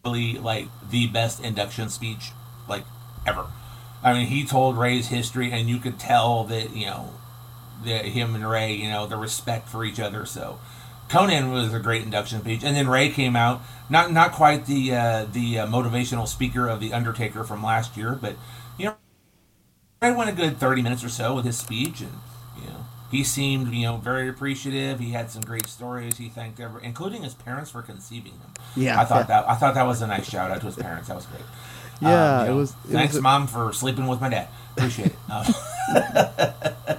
like 0.05 0.69
the 0.89 1.09
best 1.09 1.43
induction 1.43 1.89
speech 1.89 2.31
like 2.69 2.85
ever. 3.27 3.47
I 4.05 4.15
mean, 4.15 4.27
he 4.27 4.45
told 4.45 4.77
Rey's 4.77 5.09
history, 5.09 5.51
and 5.51 5.69
you 5.69 5.79
could 5.79 5.99
tell 5.99 6.45
that 6.45 6.77
you 6.77 6.87
know 6.87 7.11
that 7.85 8.07
him 8.07 8.35
and 8.35 8.49
Rey, 8.49 8.75
you 8.75 8.89
know, 8.89 9.07
the 9.07 9.17
respect 9.17 9.69
for 9.69 9.85
each 9.85 9.99
other. 9.99 10.25
So 10.25 10.61
Conan 11.09 11.51
was 11.51 11.75
a 11.75 11.79
great 11.79 12.03
induction 12.03 12.41
speech, 12.41 12.63
and 12.65 12.77
then 12.77 12.89
Rey 12.89 13.11
came 13.11 13.37
out, 13.37 13.63
not 13.91 14.13
not 14.13 14.33
quite 14.33 14.67
the 14.67 14.95
uh, 14.95 15.27
the 15.31 15.59
uh, 15.59 15.67
motivational 15.67 16.27
speaker 16.27 16.69
of 16.69 16.81
the 16.81 16.93
Undertaker 16.93 17.45
from 17.45 17.63
last 17.63 17.97
year, 17.97 18.19
but 18.21 18.37
know, 20.03 20.09
Rey 20.11 20.15
went 20.17 20.31
a 20.31 20.33
good 20.33 20.59
thirty 20.59 20.83
minutes 20.83 21.05
or 21.05 21.09
so 21.09 21.35
with 21.35 21.45
his 21.45 21.57
speech, 21.59 22.01
and 22.01 22.13
you 22.61 22.69
know, 22.69 22.87
he 23.11 23.23
seemed 23.25 23.73
you 23.73 23.83
know 23.87 23.97
very 23.99 24.29
appreciative. 24.29 24.99
He 25.01 25.11
had 25.13 25.31
some 25.31 25.43
great 25.43 25.67
stories. 25.67 26.19
He 26.19 26.29
thanked 26.29 26.61
every, 26.61 26.85
including 26.85 27.23
his 27.23 27.35
parents 27.35 27.71
for 27.71 27.83
conceiving 27.83 28.33
him. 28.33 28.51
Yeah, 28.77 29.01
I 29.01 29.05
thought 29.05 29.29
that 29.29 29.49
I 29.49 29.55
thought 29.55 29.75
that 29.75 29.87
was 29.87 30.03
a 30.03 30.07
nice 30.07 30.29
shout 30.29 30.51
out 30.51 30.61
to 30.61 30.67
his 30.67 30.77
parents. 30.77 31.09
That 31.09 31.17
was 31.17 31.27
great. 31.27 31.43
Yeah, 32.01 32.41
Um, 32.41 32.41
you 32.41 32.45
it 32.47 32.49
know, 32.55 32.57
was. 32.57 32.71
It 32.73 32.77
thanks, 32.89 33.13
was 33.13 33.19
a- 33.21 33.23
mom, 33.23 33.47
for 33.47 33.73
sleeping 33.73 34.09
with 34.09 34.21
my 34.21 34.29
dad. 34.29 34.49
Appreciate 34.77 35.07
it. 35.09 35.17
Uh, 35.31 35.45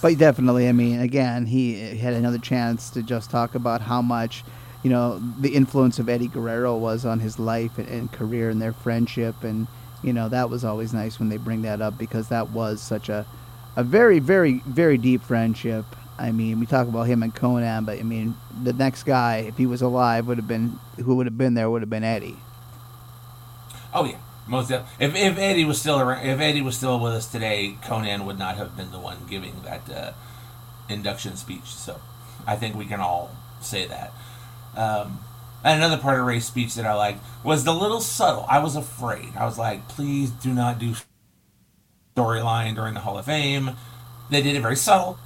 But 0.00 0.16
definitely, 0.16 0.68
I 0.68 0.72
mean, 0.72 1.00
again, 1.00 1.44
he 1.46 1.96
had 1.98 2.14
another 2.14 2.38
chance 2.38 2.88
to 2.90 3.02
just 3.02 3.30
talk 3.30 3.54
about 3.56 3.80
how 3.82 4.00
much, 4.00 4.44
you 4.84 4.90
know, 4.90 5.20
the 5.40 5.54
influence 5.56 5.98
of 5.98 6.08
Eddie 6.08 6.28
Guerrero 6.28 6.76
was 6.76 7.04
on 7.04 7.18
his 7.18 7.38
life 7.40 7.76
and, 7.78 7.88
and 7.88 8.12
career 8.12 8.48
and 8.48 8.62
their 8.62 8.72
friendship, 8.72 9.42
and 9.42 9.66
you 10.02 10.12
know 10.12 10.28
that 10.28 10.50
was 10.50 10.64
always 10.64 10.92
nice 10.92 11.18
when 11.18 11.28
they 11.28 11.36
bring 11.36 11.62
that 11.62 11.80
up 11.80 11.98
because 11.98 12.28
that 12.28 12.50
was 12.50 12.80
such 12.80 13.08
a, 13.08 13.26
a 13.76 13.82
very, 13.82 14.18
very, 14.18 14.62
very 14.66 14.98
deep 14.98 15.22
friendship. 15.22 15.84
I 16.18 16.32
mean, 16.32 16.58
we 16.58 16.66
talk 16.66 16.88
about 16.88 17.04
him 17.04 17.22
and 17.22 17.34
Conan, 17.34 17.84
but 17.84 17.98
I 17.98 18.02
mean, 18.02 18.34
the 18.62 18.72
next 18.72 19.04
guy, 19.04 19.38
if 19.48 19.56
he 19.56 19.66
was 19.66 19.82
alive, 19.82 20.26
would 20.26 20.38
have 20.38 20.48
been 20.48 20.78
who 20.96 21.14
would 21.16 21.26
have 21.26 21.38
been 21.38 21.54
there 21.54 21.70
would 21.70 21.82
have 21.82 21.90
been 21.90 22.04
Eddie. 22.04 22.36
Oh 23.94 24.04
yeah, 24.04 24.18
most 24.46 24.68
def- 24.68 24.86
if 24.98 25.14
if 25.14 25.38
Eddie 25.38 25.64
was 25.64 25.80
still 25.80 26.00
around, 26.00 26.26
if 26.26 26.40
Eddie 26.40 26.62
was 26.62 26.76
still 26.76 26.98
with 26.98 27.12
us 27.12 27.30
today, 27.30 27.76
Conan 27.82 28.26
would 28.26 28.38
not 28.38 28.56
have 28.56 28.76
been 28.76 28.90
the 28.90 28.98
one 28.98 29.18
giving 29.28 29.62
that 29.62 29.90
uh, 29.90 30.12
induction 30.88 31.36
speech. 31.36 31.66
So 31.66 32.00
I 32.46 32.56
think 32.56 32.74
we 32.74 32.84
can 32.84 33.00
all 33.00 33.30
say 33.60 33.86
that. 33.86 34.12
Um, 34.76 35.20
and 35.68 35.82
another 35.82 36.00
part 36.00 36.18
of 36.18 36.26
Rey's 36.26 36.46
speech 36.46 36.74
that 36.74 36.86
I 36.86 36.94
liked 36.94 37.20
was 37.44 37.64
the 37.64 37.74
little 37.74 38.00
subtle. 38.00 38.46
I 38.48 38.58
was 38.58 38.76
afraid. 38.76 39.36
I 39.36 39.44
was 39.44 39.58
like, 39.58 39.88
please 39.88 40.30
do 40.30 40.52
not 40.52 40.78
do 40.78 40.94
storyline 42.16 42.74
during 42.74 42.94
the 42.94 43.00
Hall 43.00 43.18
of 43.18 43.26
Fame. 43.26 43.72
They 44.30 44.42
did 44.42 44.56
it 44.56 44.60
very 44.60 44.76
subtle. 44.76 45.18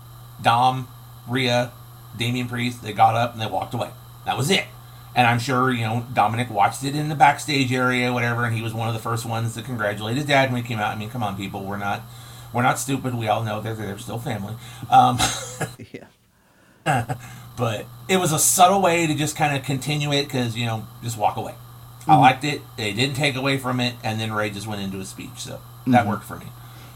Dom, 0.43 0.89
Rhea, 1.29 1.73
Damian 2.17 2.49
Priest, 2.49 2.83
they 2.83 2.93
got 2.93 3.15
up 3.15 3.33
and 3.33 3.41
they 3.41 3.47
walked 3.47 3.75
away. 3.75 3.91
That 4.27 4.37
was 4.37 4.51
it. 4.51 4.65
And 5.15 5.27
I'm 5.27 5.39
sure, 5.39 5.71
you 5.71 5.83
know, 5.83 6.07
Dominic 6.13 6.51
watched 6.51 6.85
it 6.85 6.97
in 6.97 7.09
the 7.09 7.15
backstage 7.15 7.73
area, 7.73 8.13
whatever, 8.13 8.45
and 8.45 8.55
he 8.55 8.63
was 8.63 8.73
one 8.73 8.89
of 8.89 8.95
the 8.95 9.01
first 9.01 9.27
ones 9.27 9.55
to 9.55 9.63
congratulate 9.63 10.17
his 10.17 10.27
dad 10.27 10.51
when 10.51 10.63
he 10.63 10.67
came 10.67 10.79
out. 10.79 10.95
I 10.95 10.99
mean, 10.99 11.11
come 11.11 11.23
on, 11.23 11.37
people, 11.37 11.65
we're 11.65 11.77
not 11.77 12.03
we're 12.53 12.63
not 12.63 12.79
stupid. 12.79 13.15
We 13.15 13.29
all 13.29 13.45
know 13.45 13.61
they're 13.61 13.75
they're 13.75 13.99
still 13.99 14.19
family. 14.19 14.55
Um, 14.91 15.19
yeah. 15.93 16.07
but 17.57 17.87
it 18.09 18.17
was 18.17 18.33
a 18.33 18.39
subtle 18.39 18.83
way 18.83 19.07
to 19.07 19.15
just 19.15 19.37
kind 19.37 19.57
of 19.57 19.65
continue 19.65 20.12
it 20.12 20.25
because 20.25 20.57
you 20.57 20.67
know 20.67 20.87
just 21.03 21.19
walk 21.19 21.37
away. 21.37 21.55
I 22.07 22.19
liked 22.19 22.43
it. 22.43 22.62
They 22.77 22.93
didn't 22.93 23.15
take 23.15 23.37
away 23.37 23.59
from 23.59 23.79
it, 23.79 23.95
and 24.03 24.21
then 24.21 24.33
Rey 24.33 24.51
just 24.51 24.67
went 24.67 24.83
into 24.83 24.99
a 24.99 25.05
speech, 25.05 25.39
so 25.39 25.61
that 25.87 26.07
worked 26.07 26.25
for 26.25 26.37
me. 26.37 26.47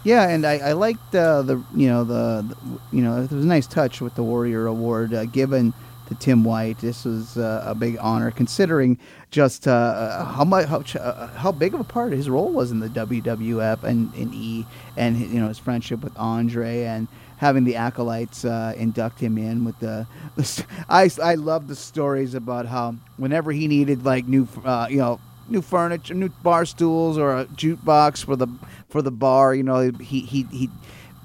Yeah, 0.03 0.29
and 0.29 0.47
I, 0.47 0.59
I 0.59 0.73
liked 0.73 1.15
uh, 1.15 1.43
the 1.43 1.63
you 1.75 1.89
know 1.89 2.05
the, 2.05 2.47
the 2.49 2.97
you 2.97 3.03
know 3.03 3.17
it 3.23 3.31
was 3.31 3.45
a 3.45 3.49
nice 3.49 3.67
touch 3.67 4.01
with 4.01 4.15
the 4.15 4.23
Warrior 4.23 4.67
Award 4.67 5.15
uh, 5.15 5.25
given 5.27 5.73
to 6.09 6.15
Tim 6.15 6.45
White. 6.45 6.79
This 6.79 7.05
was 7.05 7.37
uh, 7.37 7.65
a 7.67 7.75
big 7.75 7.99
honor 8.01 8.31
considering 8.31 8.99
just 9.31 9.67
uh, 9.67 10.25
how 10.25 10.45
much 10.45 10.67
how, 10.67 10.83
uh, 11.01 11.29
how 11.29 11.53
big 11.53 11.75
of 11.75 11.81
a 11.81 11.85
part 11.85 12.13
his 12.13 12.31
role 12.31 12.51
was 12.53 12.71
in 12.71 12.81
the 12.81 12.89
WWF 12.89 13.83
and 13.83 14.15
in 14.15 14.33
E 14.33 14.65
and 14.97 15.19
you 15.19 15.41
know 15.41 15.49
his 15.49 15.59
friendship 15.59 16.03
with 16.03 16.17
Andre 16.17 16.85
and 16.85 17.09
having 17.39 17.65
the 17.65 17.77
acolytes 17.77 18.45
uh, 18.45 18.75
induct 18.77 19.21
him 19.21 19.39
in 19.39 19.65
with 19.65 19.79
the, 19.81 20.07
the 20.37 20.67
I 20.89 21.11
I 21.23 21.35
love 21.35 21.69
the 21.69 21.77
stories 21.77 22.35
about 22.35 22.67
how 22.67 22.97
whenever 23.17 23.53
he 23.53 23.69
needed 23.69 24.05
like 24.05 24.27
new 24.27 24.49
uh, 24.65 24.87
you 24.91 24.99
know 24.99 25.21
new 25.49 25.63
furniture, 25.63 26.15
new 26.15 26.29
bar 26.29 26.65
stools, 26.65 27.19
or 27.19 27.37
a 27.37 27.45
jukebox 27.47 28.25
for 28.25 28.37
the 28.37 28.49
for 28.89 29.03
the 29.03 29.11
bar. 29.11 29.55
You 29.55 29.63
know, 29.63 29.91
he 29.93 30.21
he 30.21 30.45
he 30.51 30.71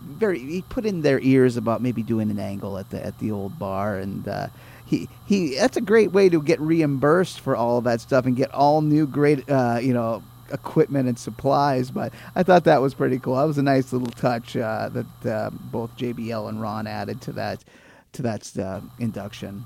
very 0.02 0.39
he 0.39 0.62
put 0.63 0.86
in 0.86 1.02
their 1.02 1.19
ears 1.19 1.58
about 1.58 1.82
maybe 1.82 2.04
doing 2.04 2.30
an 2.32 2.39
angle 2.39 2.78
at 2.78 2.89
the 2.89 3.04
at 3.06 3.17
the 3.19 3.32
old 3.32 3.58
bar, 3.58 3.97
and 3.97 4.28
uh, 4.28 4.47
he 4.86 5.10
he 5.26 5.56
that's 5.56 5.78
a 5.78 5.82
great 5.82 6.12
way 6.12 6.30
to 6.30 6.41
get 6.41 6.60
reimbursed 6.60 7.39
for 7.39 7.56
all 7.56 7.78
of 7.78 7.84
that 7.86 8.02
stuff 8.02 8.26
and 8.26 8.36
get 8.36 8.52
all 8.54 8.82
new 8.82 9.08
great 9.08 9.50
uh, 9.50 9.80
you 9.82 9.93
know 9.93 10.24
equipment 10.54 11.08
and 11.08 11.18
supplies. 11.18 11.92
But 11.92 12.14
I 12.36 12.44
thought 12.44 12.64
that 12.66 12.82
was 12.82 12.94
pretty 12.94 13.20
cool. 13.20 13.36
That 13.36 13.44
was 13.44 13.58
a 13.58 13.64
nice 13.64 13.94
little 13.94 14.12
touch 14.12 14.56
uh, 14.56 14.90
that 14.90 15.30
uh, 15.30 15.50
both 15.52 15.96
JBL 15.98 16.50
and 16.50 16.62
Ron 16.62 16.88
added 16.88 17.22
to 17.22 17.32
that 17.34 17.64
to 18.14 18.22
that 18.24 18.58
uh, 18.58 18.82
induction. 19.00 19.66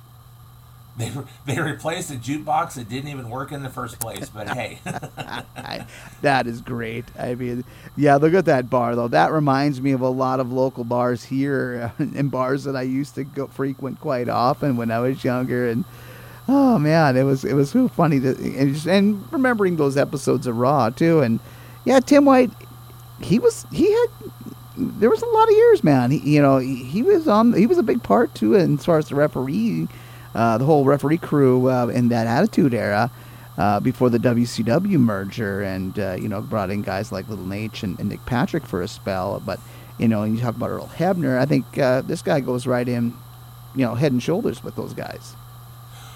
They 0.98 1.10
re- 1.10 1.26
they 1.46 1.60
replaced 1.60 2.10
a 2.12 2.16
jukebox 2.16 2.76
that 2.76 2.88
didn't 2.88 3.10
even 3.10 3.30
work 3.30 3.52
in 3.52 3.64
the 3.64 3.70
first 3.70 4.00
place. 4.00 4.30
But 4.30 4.50
hey, 4.50 4.80
that 6.22 6.48
is 6.48 6.62
great. 6.62 7.04
I 7.20 7.36
mean, 7.36 7.66
yeah, 7.98 8.16
look 8.16 8.34
at 8.34 8.46
that 8.46 8.70
bar 8.70 8.96
though. 8.96 9.10
That 9.10 9.34
reminds 9.34 9.82
me 9.82 9.92
of 9.92 10.02
a 10.02 10.10
lot 10.10 10.40
of 10.40 10.54
local 10.54 10.86
bars 10.86 11.26
here 11.26 11.92
and 11.98 12.32
bars 12.32 12.64
that 12.64 12.78
I 12.78 12.84
used 12.84 13.16
to 13.16 13.26
go 13.26 13.48
frequent 13.48 14.00
quite 14.00 14.30
often 14.30 14.78
when 14.78 14.90
I 14.90 15.00
was 15.00 15.24
younger. 15.24 15.70
And 15.70 15.84
oh 16.48 16.78
man, 16.80 17.18
it 17.18 17.24
was 17.24 17.44
it 17.46 17.54
was 17.54 17.72
so 17.72 17.88
funny 17.88 18.20
to 18.20 18.30
and, 18.30 18.74
just, 18.74 18.88
and 18.88 19.32
remembering 19.32 19.76
those 19.76 19.98
episodes 19.98 20.48
of 20.48 20.58
Raw 20.58 20.90
too. 20.90 21.22
And 21.22 21.40
yeah, 21.86 22.00
Tim 22.00 22.26
White, 22.26 22.52
he 23.22 23.40
was 23.40 23.66
he 23.72 23.92
had 23.92 24.08
there 24.78 25.10
was 25.10 25.22
a 25.22 25.28
lot 25.28 25.48
of 25.48 25.56
years, 25.56 25.84
man. 25.84 26.12
He, 26.12 26.36
you 26.36 26.42
know, 26.42 26.58
he, 26.58 26.76
he 26.76 27.02
was 27.04 27.28
on 27.28 27.54
he 27.54 27.66
was 27.66 27.78
a 27.78 27.84
big 27.84 28.04
part 28.04 28.34
too, 28.36 28.56
and 28.56 28.80
as 28.80 28.86
far 28.86 28.98
as 28.98 29.10
the 29.10 29.16
referee. 29.16 29.88
Uh, 30.34 30.58
the 30.58 30.66
whole 30.66 30.84
referee 30.84 31.18
crew 31.18 31.70
uh, 31.72 31.88
in 31.88 32.10
that 32.10 32.28
Attitude 32.28 32.74
Era, 32.74 33.10
uh, 33.58 33.80
before 33.80 34.10
the 34.10 34.18
WCW 34.18 35.00
merger, 35.00 35.62
and 35.62 35.98
uh, 35.98 36.18
you 36.20 36.28
know 36.28 36.42
brought 36.42 36.70
in 36.70 36.82
guys 36.82 37.12
like 37.12 37.30
Little 37.30 37.46
Naitch 37.46 37.84
and, 37.84 37.98
and 38.00 38.10
Nick 38.10 38.26
Patrick 38.26 38.66
for 38.66 38.82
a 38.82 38.88
spell. 38.88 39.42
But 39.46 39.60
you 39.98 40.08
know, 40.08 40.24
and 40.24 40.36
you 40.36 40.42
talk 40.44 40.56
about 40.56 40.70
Earl 40.70 40.90
Hebner, 40.94 41.40
I 41.40 41.46
think 41.46 41.78
uh, 41.78 42.02
this 42.02 42.22
guy 42.22 42.42
goes 42.42 42.68
right 42.68 42.88
in, 42.88 43.14
you 43.76 43.86
know, 43.86 43.96
head 43.96 44.12
and 44.12 44.22
shoulders 44.22 44.64
with 44.64 44.76
those 44.76 44.94
guys. 44.94 45.36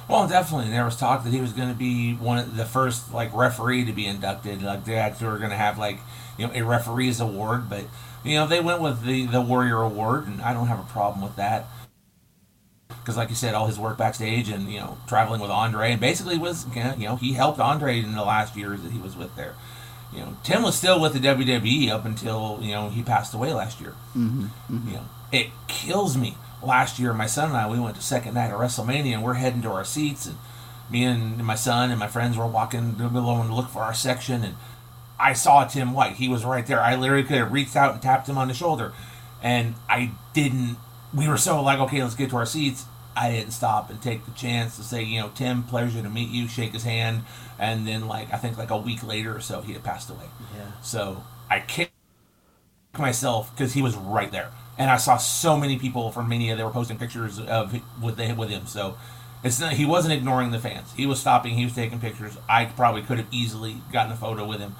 Well, 0.09 0.27
definitely. 0.27 0.71
There 0.71 0.83
was 0.83 0.95
talk 0.95 1.23
that 1.23 1.31
he 1.31 1.39
was 1.39 1.53
going 1.53 1.69
to 1.69 1.75
be 1.75 2.13
one 2.13 2.39
of 2.39 2.57
the 2.57 2.65
first 2.65 3.13
like 3.13 3.33
referee 3.33 3.85
to 3.85 3.93
be 3.93 4.07
inducted. 4.07 4.63
Like 4.63 4.83
they 4.83 4.95
actually 4.95 5.27
were 5.27 5.37
going 5.37 5.51
to 5.51 5.55
have 5.55 5.77
like 5.77 5.99
you 6.37 6.47
know 6.47 6.53
a 6.53 6.63
referee's 6.63 7.19
award, 7.19 7.69
but 7.69 7.83
you 8.23 8.35
know 8.35 8.47
they 8.47 8.59
went 8.59 8.81
with 8.81 9.03
the 9.03 9.27
the 9.27 9.39
Warrior 9.39 9.81
Award, 9.81 10.25
and 10.25 10.41
I 10.41 10.53
don't 10.53 10.67
have 10.67 10.79
a 10.79 10.91
problem 10.91 11.23
with 11.23 11.35
that. 11.35 11.67
Because, 12.87 13.17
like 13.17 13.29
you 13.29 13.35
said, 13.35 13.53
all 13.53 13.67
his 13.67 13.79
work 13.79 13.97
backstage 13.97 14.49
and 14.49 14.71
you 14.71 14.79
know 14.79 14.97
traveling 15.07 15.41
with 15.41 15.51
Andre, 15.51 15.91
and 15.91 16.01
basically 16.01 16.39
was 16.39 16.65
you 16.75 17.05
know 17.05 17.15
he 17.15 17.33
helped 17.33 17.59
Andre 17.59 17.99
in 17.99 18.13
the 18.13 18.23
last 18.23 18.55
years 18.55 18.81
that 18.81 18.91
he 18.91 18.99
was 18.99 19.15
with 19.15 19.35
there. 19.35 19.53
You 20.11 20.21
know, 20.21 20.37
Tim 20.43 20.63
was 20.63 20.75
still 20.75 20.99
with 20.99 21.13
the 21.13 21.19
WWE 21.19 21.89
up 21.91 22.03
until 22.03 22.57
you 22.61 22.71
know 22.71 22.89
he 22.89 23.03
passed 23.03 23.35
away 23.35 23.53
last 23.53 23.79
year. 23.79 23.93
Mm-hmm. 24.17 24.87
You 24.87 24.93
know, 24.95 25.05
it 25.31 25.47
kills 25.67 26.17
me. 26.17 26.35
Last 26.61 26.99
year, 26.99 27.13
my 27.13 27.25
son 27.25 27.49
and 27.49 27.57
I 27.57 27.69
we 27.69 27.79
went 27.79 27.95
to 27.95 28.01
second 28.01 28.33
night 28.33 28.51
of 28.51 28.59
WrestleMania, 28.59 29.13
and 29.13 29.23
we're 29.23 29.35
heading 29.35 29.61
to 29.61 29.71
our 29.71 29.85
seats, 29.85 30.25
and 30.25 30.37
me 30.89 31.03
and 31.03 31.43
my 31.45 31.55
son 31.55 31.91
and 31.91 31.99
my 31.99 32.07
friends 32.07 32.37
were 32.37 32.47
walking 32.47 32.93
below 32.93 33.41
and 33.41 33.53
look 33.53 33.69
for 33.69 33.81
our 33.81 33.93
section, 33.93 34.43
and 34.43 34.55
I 35.19 35.33
saw 35.33 35.65
Tim 35.65 35.93
White. 35.93 36.15
He 36.15 36.27
was 36.27 36.45
right 36.45 36.65
there. 36.65 36.81
I 36.81 36.95
literally 36.95 37.23
could 37.23 37.37
have 37.37 37.51
reached 37.51 37.75
out 37.75 37.93
and 37.93 38.01
tapped 38.01 38.27
him 38.27 38.37
on 38.37 38.47
the 38.47 38.53
shoulder, 38.53 38.93
and 39.41 39.75
I 39.89 40.11
didn't. 40.33 40.77
We 41.13 41.27
were 41.27 41.37
so 41.37 41.61
like, 41.61 41.79
okay, 41.79 42.01
let's 42.03 42.15
get 42.15 42.29
to 42.31 42.37
our 42.37 42.45
seats. 42.45 42.85
I 43.15 43.31
didn't 43.31 43.51
stop 43.51 43.89
and 43.89 44.01
take 44.01 44.25
the 44.25 44.31
chance 44.31 44.77
to 44.77 44.83
say, 44.83 45.03
you 45.03 45.19
know, 45.19 45.29
Tim, 45.35 45.63
pleasure 45.63 46.01
to 46.01 46.09
meet 46.09 46.29
you, 46.29 46.47
shake 46.47 46.71
his 46.73 46.83
hand, 46.83 47.23
and 47.57 47.87
then 47.87 48.07
like 48.07 48.31
I 48.33 48.37
think 48.37 48.57
like 48.57 48.69
a 48.69 48.77
week 48.77 49.05
later 49.05 49.35
or 49.35 49.41
so, 49.41 49.61
he 49.61 49.73
had 49.73 49.83
passed 49.83 50.09
away. 50.09 50.25
Yeah. 50.55 50.71
So 50.81 51.23
I 51.49 51.59
kicked 51.59 51.91
myself 52.97 53.51
because 53.51 53.73
he 53.73 53.81
was 53.81 53.95
right 53.95 54.31
there, 54.31 54.51
and 54.79 54.89
I 54.89 54.97
saw 54.97 55.17
so 55.17 55.57
many 55.57 55.77
people 55.77 56.09
from 56.11 56.29
Mania. 56.29 56.55
They 56.55 56.63
were 56.63 56.71
posting 56.71 56.97
pictures 56.97 57.37
of 57.37 57.79
with 58.01 58.15
the, 58.15 58.33
with 58.33 58.49
him. 58.49 58.65
So 58.65 58.97
it's 59.43 59.59
not, 59.59 59.73
he 59.73 59.85
wasn't 59.85 60.13
ignoring 60.13 60.51
the 60.51 60.59
fans. 60.59 60.93
He 60.95 61.05
was 61.05 61.19
stopping. 61.19 61.55
He 61.55 61.65
was 61.65 61.75
taking 61.75 61.99
pictures. 61.99 62.37
I 62.47 62.65
probably 62.65 63.01
could 63.01 63.17
have 63.17 63.27
easily 63.29 63.81
gotten 63.91 64.13
a 64.13 64.15
photo 64.15 64.47
with 64.47 64.59
him, 64.59 64.75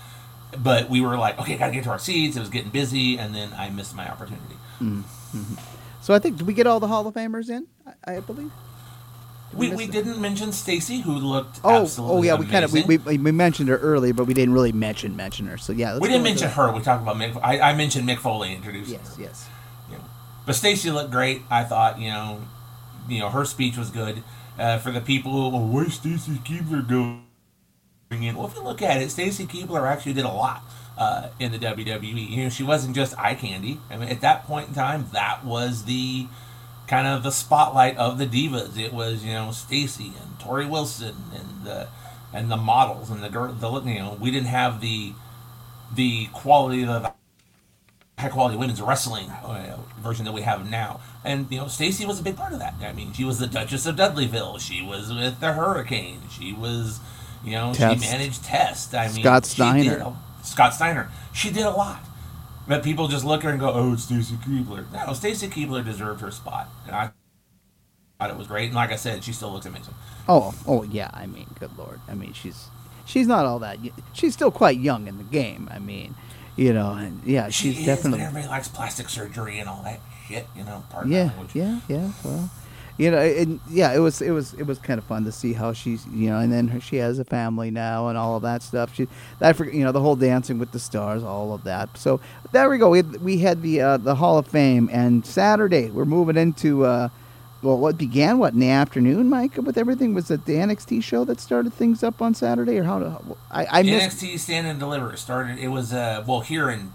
but 0.57 0.89
we 0.89 1.01
were 1.01 1.17
like, 1.17 1.37
okay, 1.39 1.57
gotta 1.57 1.73
get 1.73 1.83
to 1.83 1.89
our 1.89 1.99
seats. 1.99 2.37
It 2.37 2.39
was 2.39 2.49
getting 2.49 2.71
busy, 2.71 3.17
and 3.17 3.35
then 3.35 3.53
I 3.53 3.69
missed 3.69 3.93
my 3.93 4.09
opportunity. 4.09 4.55
Mm-hmm. 4.81 5.55
So 6.01 6.13
I 6.13 6.19
think 6.19 6.37
did 6.37 6.47
we 6.47 6.53
get 6.53 6.65
all 6.65 6.79
the 6.79 6.87
Hall 6.87 7.05
of 7.05 7.13
Famers 7.13 7.49
in? 7.49 7.67
I, 8.07 8.15
I 8.15 8.19
believe. 8.21 8.51
Did 9.51 9.59
We, 9.59 9.69
miss 9.69 9.77
we 9.79 9.87
didn't 9.87 10.21
mention 10.21 10.53
Stacy, 10.53 11.01
who 11.01 11.13
looked 11.13 11.59
Oh, 11.63 11.71
oh 11.71 11.81
absolutely 11.81 12.17
oh 12.17 12.21
yeah, 12.21 12.39
we 12.39 12.45
kind 12.45 12.63
of 12.63 12.71
we, 12.71 12.83
we, 12.83 12.97
we 12.97 13.31
mentioned 13.31 13.67
her 13.67 13.77
earlier, 13.77 14.13
but 14.13 14.25
we 14.25 14.33
didn't 14.33 14.53
really 14.53 14.71
mention 14.71 15.15
mention 15.15 15.47
her. 15.47 15.57
So 15.57 15.73
yeah, 15.73 15.97
we 15.97 16.07
didn't 16.07 16.23
mention 16.23 16.49
her. 16.49 16.71
We 16.71 16.81
talked 16.81 17.03
about 17.03 17.17
Mick. 17.17 17.37
I, 17.43 17.59
I 17.59 17.73
mentioned 17.75 18.07
Mick 18.07 18.19
Foley 18.19 18.53
introducing 18.53 18.93
Yes, 18.93 19.15
her. 19.15 19.23
yes. 19.23 19.49
But 20.49 20.55
Stacy 20.55 20.89
looked 20.89 21.11
great. 21.11 21.43
I 21.51 21.63
thought, 21.63 21.99
you 21.99 22.09
know, 22.09 22.41
you 23.07 23.19
know, 23.19 23.29
her 23.29 23.45
speech 23.45 23.77
was 23.77 23.91
good. 23.91 24.23
Uh, 24.57 24.79
for 24.79 24.89
the 24.89 24.99
people 24.99 25.31
oh, 25.31 25.59
why 25.59 25.83
Stacy 25.89 26.31
Keibler 26.43 26.89
go? 26.89 27.19
in. 28.09 28.35
Well, 28.35 28.47
if 28.47 28.55
you 28.55 28.63
look 28.63 28.81
at 28.81 28.99
it, 28.99 29.11
Stacy 29.11 29.45
Keibler 29.45 29.87
actually 29.87 30.13
did 30.13 30.25
a 30.25 30.31
lot 30.31 30.63
uh, 30.97 31.29
in 31.39 31.51
the 31.51 31.59
WWE. 31.59 32.31
You 32.31 32.45
know, 32.45 32.49
she 32.49 32.63
wasn't 32.63 32.95
just 32.95 33.15
eye 33.19 33.35
candy. 33.35 33.79
I 33.91 33.97
mean, 33.97 34.09
at 34.09 34.21
that 34.21 34.45
point 34.45 34.69
in 34.69 34.73
time, 34.73 35.05
that 35.13 35.45
was 35.45 35.85
the 35.85 36.25
kind 36.87 37.05
of 37.05 37.21
the 37.21 37.29
spotlight 37.29 37.95
of 37.97 38.17
the 38.17 38.25
divas. 38.25 38.75
It 38.75 38.91
was 38.91 39.23
you 39.23 39.33
know 39.33 39.51
Stacy 39.51 40.13
and 40.19 40.39
Torrie 40.39 40.67
Wilson 40.67 41.15
and 41.31 41.63
the 41.63 41.89
and 42.33 42.49
the 42.49 42.57
models 42.57 43.11
and 43.11 43.21
the 43.21 43.29
girl. 43.29 43.53
The 43.53 43.69
you 43.83 43.99
know 43.99 44.17
we 44.19 44.31
didn't 44.31 44.47
have 44.47 44.81
the 44.81 45.13
the 45.93 46.25
quality 46.33 46.81
of 46.81 47.03
the 47.03 47.13
high 48.19 48.29
quality 48.29 48.57
women's 48.57 48.81
wrestling 48.81 49.29
uh, 49.29 49.77
version 49.99 50.25
that 50.25 50.33
we 50.33 50.41
have 50.41 50.69
now. 50.69 50.99
And 51.23 51.47
you 51.49 51.57
know, 51.57 51.67
Stacy 51.67 52.05
was 52.05 52.19
a 52.19 52.23
big 52.23 52.35
part 52.35 52.53
of 52.53 52.59
that. 52.59 52.75
I 52.81 52.91
mean, 52.91 53.13
she 53.13 53.23
was 53.23 53.39
the 53.39 53.47
Duchess 53.47 53.85
of 53.85 53.95
Dudleyville. 53.95 54.59
She 54.59 54.81
was 54.81 55.11
with 55.13 55.39
the 55.39 55.53
Hurricane. 55.53 56.21
She 56.29 56.53
was, 56.53 56.99
you 57.43 57.51
know, 57.51 57.73
Test. 57.73 58.03
she 58.03 58.11
managed 58.11 58.43
Test. 58.43 58.93
I 58.93 59.07
mean, 59.07 59.21
Scott 59.21 59.45
Steiner. 59.45 60.13
Scott 60.43 60.73
Steiner. 60.73 61.09
She 61.33 61.49
did 61.49 61.65
a 61.65 61.71
lot. 61.71 62.03
But 62.67 62.83
people 62.83 63.07
just 63.07 63.25
look 63.25 63.39
at 63.39 63.45
her 63.45 63.49
and 63.51 63.59
go, 63.59 63.71
"Oh, 63.73 63.93
it's 63.93 64.03
Stacy 64.03 64.35
Keibler." 64.35 64.85
No, 64.93 65.13
Stacy 65.13 65.47
Keibler 65.47 65.83
deserved 65.83 66.21
her 66.21 66.29
spot, 66.29 66.69
and 66.85 66.95
I 66.95 67.11
thought 68.19 68.29
it 68.29 68.37
was 68.37 68.45
great. 68.45 68.65
And 68.65 68.75
like 68.75 68.91
I 68.91 68.95
said, 68.95 69.23
she 69.23 69.33
still 69.33 69.51
looks 69.51 69.65
amazing. 69.65 69.95
Oh, 70.27 70.53
oh 70.67 70.83
yeah. 70.83 71.09
I 71.11 71.25
mean, 71.25 71.47
good 71.59 71.75
lord. 71.77 71.99
I 72.07 72.13
mean, 72.13 72.33
she's 72.33 72.67
she's 73.05 73.25
not 73.25 73.45
all 73.45 73.57
that. 73.59 73.79
She's 74.13 74.33
still 74.33 74.51
quite 74.51 74.77
young 74.77 75.07
in 75.07 75.17
the 75.17 75.23
game. 75.23 75.67
I 75.71 75.79
mean, 75.79 76.13
you 76.59 76.73
know, 76.73 76.91
and 76.91 77.21
yeah, 77.25 77.47
she's 77.47 77.77
she 77.77 77.85
definitely. 77.85 78.19
Is, 78.19 78.27
everybody 78.27 78.49
likes 78.49 78.67
plastic 78.67 79.07
surgery 79.07 79.59
and 79.59 79.69
all 79.69 79.81
that 79.83 80.01
shit. 80.27 80.45
You 80.57 80.65
know, 80.65 80.83
yeah, 81.05 81.31
yeah, 81.53 81.79
yeah. 81.87 82.11
Well, 82.21 82.51
you 82.97 83.09
know, 83.09 83.17
and 83.17 83.61
yeah, 83.69 83.93
it 83.93 83.99
was 83.99 84.21
it 84.21 84.31
was 84.31 84.53
it 84.55 84.63
was 84.63 84.77
kind 84.77 84.97
of 84.97 85.05
fun 85.05 85.23
to 85.23 85.31
see 85.31 85.53
how 85.53 85.71
she's 85.71 86.05
you 86.07 86.29
know, 86.29 86.39
and 86.39 86.51
then 86.51 86.67
her, 86.67 86.81
she 86.81 86.97
has 86.97 87.17
a 87.17 87.23
family 87.23 87.71
now 87.71 88.09
and 88.09 88.17
all 88.17 88.35
of 88.35 88.41
that 88.41 88.61
stuff. 88.61 88.93
She 88.93 89.07
that 89.39 89.55
for 89.55 89.71
you 89.71 89.85
know 89.85 89.93
the 89.93 90.01
whole 90.01 90.17
Dancing 90.17 90.59
with 90.59 90.73
the 90.73 90.79
Stars, 90.79 91.23
all 91.23 91.53
of 91.53 91.63
that. 91.63 91.97
So 91.97 92.19
there 92.51 92.69
we 92.69 92.77
go. 92.77 92.89
We 92.89 92.97
had, 92.97 93.21
we 93.21 93.37
had 93.37 93.61
the 93.61 93.79
uh, 93.79 93.97
the 93.97 94.15
Hall 94.15 94.37
of 94.37 94.45
Fame, 94.45 94.89
and 94.91 95.25
Saturday 95.25 95.89
we're 95.89 96.05
moving 96.05 96.35
into. 96.35 96.85
Uh, 96.85 97.09
well, 97.61 97.77
what 97.77 97.97
began 97.97 98.39
what 98.39 98.53
in 98.53 98.59
the 98.59 98.69
afternoon, 98.69 99.29
Mike, 99.29 99.57
with 99.57 99.77
everything 99.77 100.13
was 100.13 100.31
it 100.31 100.45
the 100.45 100.53
NXT 100.53 101.03
show 101.03 101.25
that 101.25 101.39
started 101.39 101.73
things 101.73 102.03
up 102.03 102.21
on 102.21 102.33
Saturday, 102.33 102.77
or 102.77 102.83
how? 102.83 102.99
To, 102.99 103.37
I, 103.51 103.79
I 103.79 103.83
missed... 103.83 104.17
NXT 104.17 104.39
Stand 104.39 104.67
and 104.67 104.79
Deliver 104.79 105.15
started. 105.17 105.59
It 105.59 105.67
was 105.67 105.93
uh 105.93 106.23
well 106.25 106.41
here 106.41 106.69
in 106.69 106.91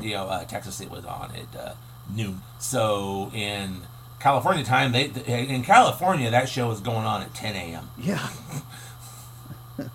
you 0.00 0.14
know 0.14 0.24
uh, 0.24 0.44
Texas 0.44 0.80
it 0.80 0.90
was 0.90 1.04
on 1.04 1.32
at 1.34 1.58
uh, 1.58 1.74
noon. 2.14 2.40
So 2.58 3.30
in 3.34 3.82
California 4.20 4.64
time, 4.64 4.92
they 4.92 5.04
in 5.26 5.62
California 5.62 6.30
that 6.30 6.48
show 6.48 6.68
was 6.68 6.80
going 6.80 7.04
on 7.04 7.22
at 7.22 7.34
10 7.34 7.54
a.m. 7.54 7.90
Yeah. 7.98 8.28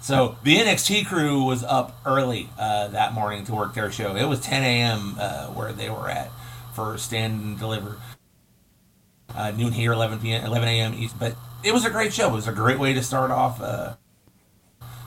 so 0.00 0.36
the 0.44 0.56
NXT 0.56 1.06
crew 1.06 1.44
was 1.44 1.64
up 1.64 1.98
early 2.04 2.50
uh, 2.58 2.88
that 2.88 3.14
morning 3.14 3.44
to 3.46 3.54
work 3.54 3.72
their 3.74 3.90
show. 3.90 4.16
It 4.16 4.28
was 4.28 4.40
10 4.40 4.62
a.m. 4.62 5.16
Uh, 5.18 5.46
where 5.46 5.72
they 5.72 5.88
were 5.88 6.10
at 6.10 6.30
for 6.74 6.98
stand 6.98 7.42
and 7.42 7.58
deliver. 7.58 7.96
Uh, 9.34 9.50
noon 9.52 9.72
here, 9.72 9.92
11 9.92 10.20
p.m., 10.20 10.44
11 10.44 10.68
a.m. 10.68 10.94
East. 10.94 11.18
But 11.18 11.36
it 11.64 11.72
was 11.72 11.84
a 11.84 11.90
great 11.90 12.12
show. 12.12 12.28
It 12.28 12.34
was 12.34 12.48
a 12.48 12.52
great 12.52 12.78
way 12.78 12.92
to 12.94 13.02
start 13.02 13.30
off. 13.30 13.60
Uh, 13.60 13.94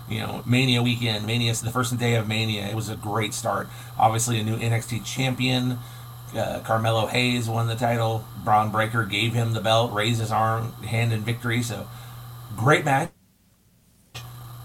you 0.10 0.20
know, 0.20 0.44
Mania 0.46 0.84
weekend, 0.84 1.26
Mania, 1.26 1.54
the 1.54 1.72
first 1.72 1.98
day 1.98 2.16
of 2.16 2.28
Mania. 2.28 2.68
It 2.68 2.76
was 2.76 2.90
a 2.90 2.96
great 2.96 3.34
start. 3.34 3.68
Obviously, 3.98 4.40
a 4.40 4.44
new 4.44 4.58
NXT 4.58 5.06
champion 5.06 5.80
uh, 6.36 6.60
Carmelo 6.62 7.06
Hayes 7.08 7.48
won 7.48 7.68
the 7.68 7.76
title. 7.76 8.26
Bron 8.44 8.72
Breakker 8.72 9.04
gave 9.06 9.34
him 9.34 9.54
the 9.54 9.62
belt, 9.62 9.94
raised 9.94 10.20
his 10.20 10.32
arm, 10.32 10.72
hand 10.84 11.14
in 11.14 11.22
victory. 11.22 11.62
So 11.62 11.88
great 12.56 12.86
match. 12.86 13.12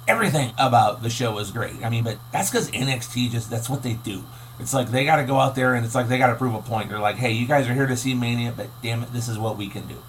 Everything 0.06 0.52
about 0.58 1.02
the 1.02 1.10
show 1.10 1.34
was 1.34 1.50
great. 1.50 1.84
I 1.84 1.90
mean, 1.90 2.04
but 2.04 2.18
that's 2.32 2.50
because 2.50 2.70
NXT 2.70 3.30
just 3.30 3.50
that's 3.50 3.68
what 3.68 3.82
they 3.82 3.94
do. 3.94 4.24
It's 4.60 4.74
like 4.74 4.90
they 4.90 5.04
got 5.04 5.16
to 5.16 5.24
go 5.24 5.38
out 5.38 5.54
there 5.54 5.74
and 5.74 5.84
it's 5.84 5.94
like 5.94 6.08
they 6.08 6.18
got 6.18 6.28
to 6.28 6.34
prove 6.34 6.54
a 6.54 6.62
point. 6.62 6.88
They're 6.88 6.98
like, 6.98 7.16
hey, 7.16 7.32
you 7.32 7.46
guys 7.46 7.68
are 7.68 7.74
here 7.74 7.86
to 7.86 7.96
see 7.96 8.14
Mania, 8.14 8.52
but 8.56 8.68
damn 8.82 9.02
it, 9.02 9.12
this 9.12 9.28
is 9.28 9.38
what 9.38 9.56
we 9.56 9.68
can 9.68 9.86
do. 9.86 10.02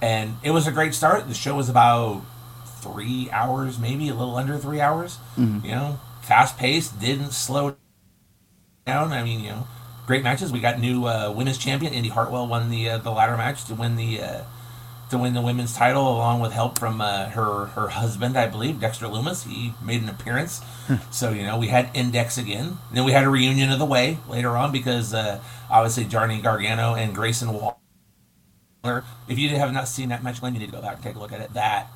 And 0.00 0.36
it 0.42 0.50
was 0.50 0.66
a 0.66 0.72
great 0.72 0.94
start. 0.94 1.28
The 1.28 1.34
show 1.34 1.56
was 1.56 1.68
about 1.68 2.22
three 2.84 3.28
hours, 3.30 3.78
maybe 3.78 4.08
a 4.08 4.14
little 4.14 4.36
under 4.36 4.58
three 4.58 4.80
hours. 4.80 5.18
Mm-hmm. 5.36 5.66
You 5.66 5.72
know, 5.72 6.00
fast 6.22 6.58
paced, 6.58 6.98
didn't 7.00 7.32
slow 7.32 7.76
down. 8.86 9.12
I 9.12 9.22
mean, 9.22 9.40
you 9.40 9.50
know, 9.50 9.66
great 10.06 10.22
matches. 10.22 10.52
We 10.52 10.60
got 10.60 10.78
new 10.78 11.06
uh, 11.06 11.32
women's 11.34 11.58
champion 11.58 11.92
Indi 11.92 12.08
Hartwell 12.08 12.46
won 12.46 12.70
the 12.70 12.90
uh, 12.90 12.98
the 12.98 13.10
ladder 13.10 13.36
match 13.36 13.64
to 13.66 13.74
win 13.74 13.96
the 13.96 14.20
uh, 14.20 14.42
to 15.10 15.18
win 15.18 15.34
the 15.34 15.40
women's 15.40 15.74
title, 15.74 16.02
along 16.02 16.40
with 16.40 16.52
help 16.52 16.78
from 16.78 17.00
uh, 17.00 17.28
her 17.30 17.66
her 17.66 17.88
husband, 17.88 18.36
I 18.36 18.48
believe, 18.48 18.80
Dexter 18.80 19.06
Lumis. 19.06 19.46
He 19.46 19.74
made 19.82 20.02
an 20.02 20.08
appearance. 20.08 20.62
Hmm. 20.86 20.96
so 21.10 21.30
you 21.30 21.44
know 21.44 21.58
we 21.58 21.68
had 21.68 21.90
Index 21.94 22.38
again. 22.38 22.78
And 22.88 22.96
then 22.96 23.04
we 23.04 23.12
had 23.12 23.24
a 23.24 23.30
reunion 23.30 23.70
of 23.70 23.78
the 23.78 23.84
Way 23.84 24.18
later 24.28 24.56
on 24.56 24.72
because 24.72 25.14
uh, 25.14 25.40
obviously 25.70 26.04
Johnny 26.04 26.40
Gargano 26.40 26.94
and 26.94 27.14
Grayson 27.14 27.52
Waller. 27.52 29.04
If 29.28 29.38
you 29.38 29.48
have 29.50 29.72
not 29.72 29.88
seen 29.88 30.10
that 30.10 30.22
match, 30.22 30.40
Glen, 30.40 30.54
you 30.54 30.60
need 30.60 30.66
to 30.66 30.72
go 30.72 30.82
back 30.82 30.96
and 30.96 31.02
take 31.02 31.16
a 31.16 31.18
look 31.18 31.32
at 31.32 31.40
it. 31.40 31.54
That 31.54 31.88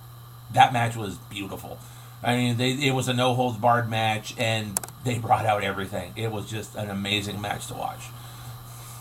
that 0.52 0.72
match 0.72 0.96
was 0.96 1.16
beautiful. 1.30 1.78
I 2.22 2.36
mean, 2.36 2.56
they, 2.56 2.72
it 2.72 2.94
was 2.94 3.08
a 3.08 3.14
no 3.14 3.34
holds 3.34 3.58
barred 3.58 3.88
match, 3.88 4.34
and 4.38 4.78
they 5.04 5.18
brought 5.18 5.46
out 5.46 5.62
everything. 5.62 6.12
It 6.16 6.32
was 6.32 6.50
just 6.50 6.74
an 6.74 6.90
amazing 6.90 7.40
match 7.40 7.68
to 7.68 7.74
watch. 7.74 8.00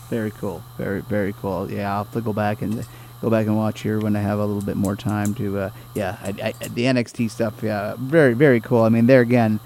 Very 0.08 0.30
cool. 0.30 0.62
Very 0.76 1.02
very 1.02 1.34
cool. 1.34 1.70
Yeah, 1.70 1.92
I'll 1.92 2.04
have 2.04 2.12
to 2.14 2.20
go 2.20 2.32
back 2.32 2.62
and 2.62 2.86
go 3.20 3.30
back 3.30 3.46
and 3.46 3.56
watch 3.56 3.82
here 3.82 4.00
when 4.00 4.16
I 4.16 4.20
have 4.20 4.38
a 4.38 4.44
little 4.44 4.62
bit 4.62 4.76
more 4.76 4.96
time 4.96 5.34
to. 5.34 5.58
Uh, 5.58 5.70
yeah, 5.94 6.18
I, 6.22 6.28
I, 6.28 6.68
the 6.68 6.84
NXT 6.84 7.30
stuff. 7.30 7.62
Yeah, 7.62 7.94
very 7.98 8.34
very 8.34 8.60
cool. 8.60 8.82
I 8.82 8.88
mean, 8.88 9.06
there 9.06 9.20
again, 9.20 9.60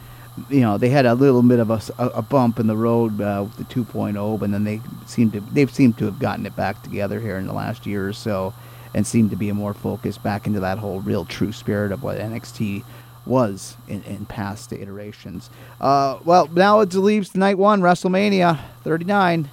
you 0.48 0.60
know, 0.60 0.78
they 0.78 0.88
had 0.88 1.06
a 1.06 1.14
little 1.14 1.42
bit 1.42 1.58
of 1.58 1.70
a, 1.70 1.80
a 1.98 2.22
bump 2.22 2.58
in 2.58 2.66
the 2.66 2.76
road 2.76 3.20
uh, 3.20 3.44
with 3.44 3.56
the 3.56 3.74
2.0, 3.74 4.40
but 4.40 4.50
then 4.50 4.64
they 4.64 4.80
seem 5.06 5.30
to 5.32 5.40
they've 5.40 5.72
seemed 5.72 5.98
to 5.98 6.06
have 6.06 6.18
gotten 6.18 6.46
it 6.46 6.56
back 6.56 6.82
together 6.82 7.20
here 7.20 7.36
in 7.36 7.46
the 7.46 7.52
last 7.52 7.86
year 7.86 8.08
or 8.08 8.12
so, 8.12 8.54
and 8.94 9.06
seem 9.06 9.30
to 9.30 9.36
be 9.36 9.52
more 9.52 9.74
focused 9.74 10.22
back 10.22 10.46
into 10.46 10.60
that 10.60 10.78
whole 10.78 11.00
real 11.00 11.24
true 11.24 11.52
spirit 11.52 11.92
of 11.92 12.02
what 12.02 12.18
NXT 12.18 12.84
was 13.24 13.76
in, 13.88 14.02
in 14.04 14.26
past 14.26 14.72
iterations. 14.72 15.50
Uh, 15.80 16.18
well, 16.24 16.48
now 16.48 16.80
it 16.80 16.92
leaves 16.94 17.34
night 17.34 17.58
one, 17.58 17.80
WrestleMania 17.80 18.58
39. 18.82 19.48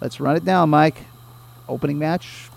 Let's 0.00 0.20
run 0.20 0.36
it 0.36 0.44
down, 0.44 0.70
Mike. 0.70 1.04
Opening 1.68 1.98
match. 1.98 2.48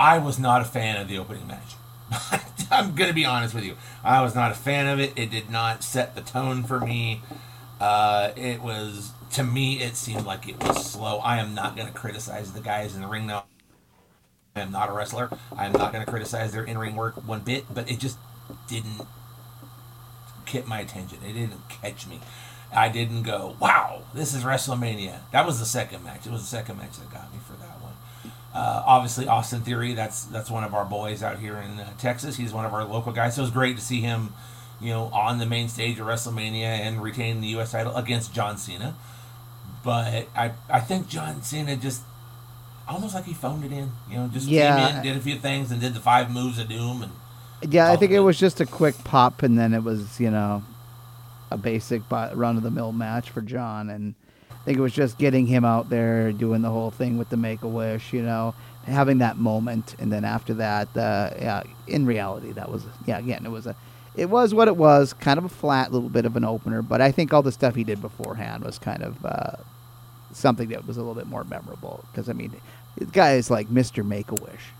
I 0.00 0.16
was 0.16 0.38
not 0.38 0.62
a 0.62 0.64
fan 0.64 0.98
of 0.98 1.08
the 1.08 1.18
opening 1.18 1.46
match. 1.46 1.74
I'm 2.70 2.94
going 2.94 3.10
to 3.10 3.14
be 3.14 3.26
honest 3.26 3.54
with 3.54 3.64
you. 3.64 3.76
I 4.02 4.22
was 4.22 4.34
not 4.34 4.50
a 4.50 4.54
fan 4.54 4.86
of 4.86 4.98
it. 4.98 5.12
It 5.14 5.30
did 5.30 5.50
not 5.50 5.84
set 5.84 6.14
the 6.14 6.22
tone 6.22 6.64
for 6.64 6.80
me. 6.80 7.20
Uh, 7.78 8.30
it 8.34 8.62
was, 8.62 9.12
to 9.32 9.44
me, 9.44 9.82
it 9.82 9.96
seemed 9.96 10.24
like 10.24 10.48
it 10.48 10.58
was 10.64 10.90
slow. 10.90 11.18
I 11.18 11.36
am 11.36 11.54
not 11.54 11.76
going 11.76 11.86
to 11.86 11.92
criticize 11.92 12.54
the 12.54 12.62
guys 12.62 12.94
in 12.94 13.02
the 13.02 13.08
ring 13.08 13.26
now. 13.26 13.44
I 14.56 14.60
am 14.62 14.72
not 14.72 14.88
a 14.88 14.92
wrestler. 14.92 15.28
I 15.54 15.66
am 15.66 15.72
not 15.72 15.92
going 15.92 16.02
to 16.02 16.10
criticize 16.10 16.52
their 16.52 16.64
in 16.64 16.78
ring 16.78 16.96
work 16.96 17.16
one 17.28 17.40
bit, 17.40 17.66
but 17.72 17.90
it 17.90 17.98
just 17.98 18.16
didn't 18.68 19.02
kept 20.46 20.66
my 20.66 20.80
attention. 20.80 21.18
It 21.22 21.34
didn't 21.34 21.68
catch 21.68 22.06
me. 22.06 22.20
I 22.74 22.88
didn't 22.88 23.24
go, 23.24 23.54
wow, 23.60 24.04
this 24.14 24.32
is 24.32 24.44
WrestleMania. 24.44 25.18
That 25.32 25.44
was 25.44 25.58
the 25.58 25.66
second 25.66 26.04
match. 26.04 26.26
It 26.26 26.32
was 26.32 26.40
the 26.40 26.46
second 26.46 26.78
match 26.78 26.96
that 26.96 27.10
got 27.12 27.30
me 27.34 27.38
for 27.46 27.52
that. 27.60 27.79
Uh, 28.54 28.82
obviously, 28.84 29.28
Austin 29.28 29.60
Theory. 29.60 29.94
That's 29.94 30.24
that's 30.24 30.50
one 30.50 30.64
of 30.64 30.74
our 30.74 30.84
boys 30.84 31.22
out 31.22 31.38
here 31.38 31.56
in 31.56 31.78
uh, 31.78 31.92
Texas. 31.98 32.36
He's 32.36 32.52
one 32.52 32.64
of 32.64 32.74
our 32.74 32.84
local 32.84 33.12
guys. 33.12 33.36
So 33.36 33.42
it 33.42 33.44
was 33.44 33.50
great 33.52 33.76
to 33.76 33.82
see 33.82 34.00
him, 34.00 34.34
you 34.80 34.90
know, 34.90 35.04
on 35.12 35.38
the 35.38 35.46
main 35.46 35.68
stage 35.68 36.00
of 36.00 36.06
WrestleMania 36.06 36.62
and 36.62 37.02
retain 37.02 37.40
the 37.40 37.48
U.S. 37.48 37.72
title 37.72 37.94
against 37.94 38.34
John 38.34 38.58
Cena. 38.58 38.96
But 39.84 40.28
I 40.36 40.52
I 40.68 40.80
think 40.80 41.08
John 41.08 41.42
Cena 41.42 41.76
just 41.76 42.02
almost 42.88 43.14
like 43.14 43.24
he 43.24 43.34
phoned 43.34 43.64
it 43.64 43.72
in. 43.72 43.92
You 44.10 44.16
know, 44.16 44.28
just 44.28 44.48
yeah. 44.48 44.88
came 44.88 44.96
in, 44.96 45.02
did 45.04 45.16
a 45.16 45.20
few 45.20 45.36
things, 45.36 45.70
and 45.70 45.80
did 45.80 45.94
the 45.94 46.00
five 46.00 46.30
moves 46.30 46.58
of 46.58 46.68
doom 46.68 47.02
and 47.02 47.12
yeah, 47.68 47.90
I 47.90 47.96
think 47.96 48.12
it 48.12 48.20
was 48.20 48.38
just 48.38 48.60
a 48.60 48.66
quick 48.66 48.96
pop, 49.04 49.42
and 49.42 49.58
then 49.58 49.74
it 49.74 49.82
was 49.82 50.18
you 50.18 50.30
know 50.30 50.62
a 51.50 51.58
basic 51.58 52.02
run 52.10 52.56
of 52.56 52.62
the 52.62 52.70
mill 52.70 52.92
match 52.92 53.30
for 53.30 53.42
John, 53.42 53.90
and 53.90 54.14
I 54.60 54.64
think 54.64 54.78
it 54.78 54.82
was 54.82 54.92
just 54.92 55.16
getting 55.16 55.46
him 55.46 55.64
out 55.64 55.88
there 55.88 56.32
doing 56.32 56.62
the 56.62 56.70
whole 56.70 56.90
thing 56.90 57.16
with 57.16 57.30
the 57.30 57.36
Make 57.36 57.62
a 57.62 57.68
Wish, 57.68 58.12
you 58.12 58.22
know, 58.22 58.54
having 58.84 59.18
that 59.18 59.38
moment, 59.38 59.94
and 59.98 60.12
then 60.12 60.24
after 60.24 60.54
that, 60.54 60.94
uh, 60.96 61.30
yeah, 61.38 61.62
in 61.86 62.04
reality, 62.06 62.52
that 62.52 62.70
was 62.70 62.84
yeah, 63.06 63.18
again, 63.18 63.44
it 63.44 63.50
was 63.50 63.66
a. 63.66 63.76
It 64.16 64.28
was 64.28 64.52
what 64.52 64.66
it 64.66 64.76
was, 64.76 65.12
kind 65.12 65.38
of 65.38 65.44
a 65.44 65.48
flat 65.48 65.92
little 65.92 66.08
bit 66.08 66.24
of 66.24 66.34
an 66.36 66.44
opener, 66.44 66.82
but 66.82 67.00
I 67.00 67.12
think 67.12 67.32
all 67.32 67.42
the 67.42 67.52
stuff 67.52 67.76
he 67.76 67.84
did 67.84 68.02
beforehand 68.02 68.64
was 68.64 68.76
kind 68.76 69.04
of 69.04 69.24
uh, 69.24 69.52
something 70.32 70.68
that 70.70 70.84
was 70.84 70.96
a 70.96 71.00
little 71.00 71.14
bit 71.14 71.28
more 71.28 71.44
memorable. 71.44 72.04
Because 72.10 72.28
I 72.28 72.32
mean, 72.32 72.60
the 72.96 73.04
guy 73.06 73.34
is 73.34 73.50
like 73.50 73.68
Mr. 73.68 74.04
Make 74.04 74.30
a 74.30 74.34
Wish. 74.34 74.72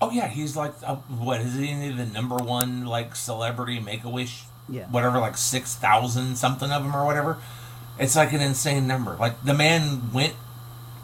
Oh 0.00 0.10
yeah, 0.10 0.28
he's 0.28 0.56
like 0.56 0.74
uh, 0.84 0.96
what 0.96 1.40
is 1.40 1.54
he 1.54 1.72
the 1.90 2.04
number 2.04 2.36
one 2.36 2.84
like 2.84 3.16
celebrity 3.16 3.80
Make 3.80 4.04
a 4.04 4.10
Wish? 4.10 4.44
Yeah. 4.68 4.86
Whatever, 4.90 5.18
like 5.18 5.38
six 5.38 5.74
thousand 5.74 6.36
something 6.36 6.70
of 6.70 6.82
them 6.82 6.94
or 6.94 7.06
whatever. 7.06 7.38
It's 7.98 8.16
like 8.16 8.32
an 8.32 8.40
insane 8.40 8.86
number. 8.86 9.16
Like 9.16 9.42
the 9.42 9.54
man 9.54 10.12
went, 10.12 10.34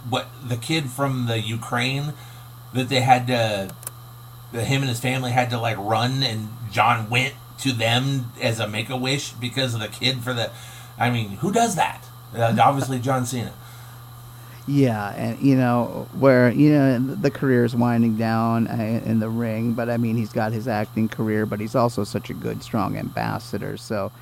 what 0.08 0.28
the 0.46 0.56
kid 0.56 0.90
from 0.90 1.26
the 1.26 1.40
Ukraine 1.40 2.12
that 2.74 2.88
they 2.88 3.00
had 3.00 3.26
to 3.28 3.70
that 4.52 4.66
him 4.66 4.82
and 4.82 4.88
his 4.88 5.00
family 5.00 5.32
had 5.32 5.50
to 5.50 5.58
like 5.58 5.76
run, 5.78 6.22
and 6.22 6.48
John 6.70 7.08
went 7.10 7.34
to 7.58 7.72
them 7.72 8.32
as 8.40 8.60
a 8.60 8.68
make 8.68 8.90
a 8.90 8.96
wish 8.96 9.30
because 9.32 9.74
of 9.74 9.80
the 9.80 9.88
kid 9.88 10.22
for 10.22 10.32
the. 10.32 10.50
I 10.98 11.10
mean, 11.10 11.30
who 11.36 11.52
does 11.52 11.74
that? 11.76 12.04
Uh, 12.34 12.56
obviously, 12.62 12.98
John 12.98 13.26
Cena. 13.26 13.52
Yeah, 14.68 15.12
and 15.14 15.40
you 15.40 15.56
know 15.56 16.08
where 16.18 16.50
you 16.50 16.70
know 16.70 16.98
the 16.98 17.30
career 17.30 17.64
is 17.64 17.74
winding 17.74 18.16
down 18.16 18.68
uh, 18.68 19.02
in 19.04 19.18
the 19.18 19.28
ring, 19.28 19.72
but 19.72 19.90
I 19.90 19.96
mean 19.96 20.16
he's 20.16 20.32
got 20.32 20.52
his 20.52 20.68
acting 20.68 21.08
career, 21.08 21.46
but 21.46 21.58
he's 21.58 21.74
also 21.74 22.04
such 22.04 22.30
a 22.30 22.34
good, 22.34 22.62
strong 22.62 22.96
ambassador. 22.96 23.76
So, 23.76 24.12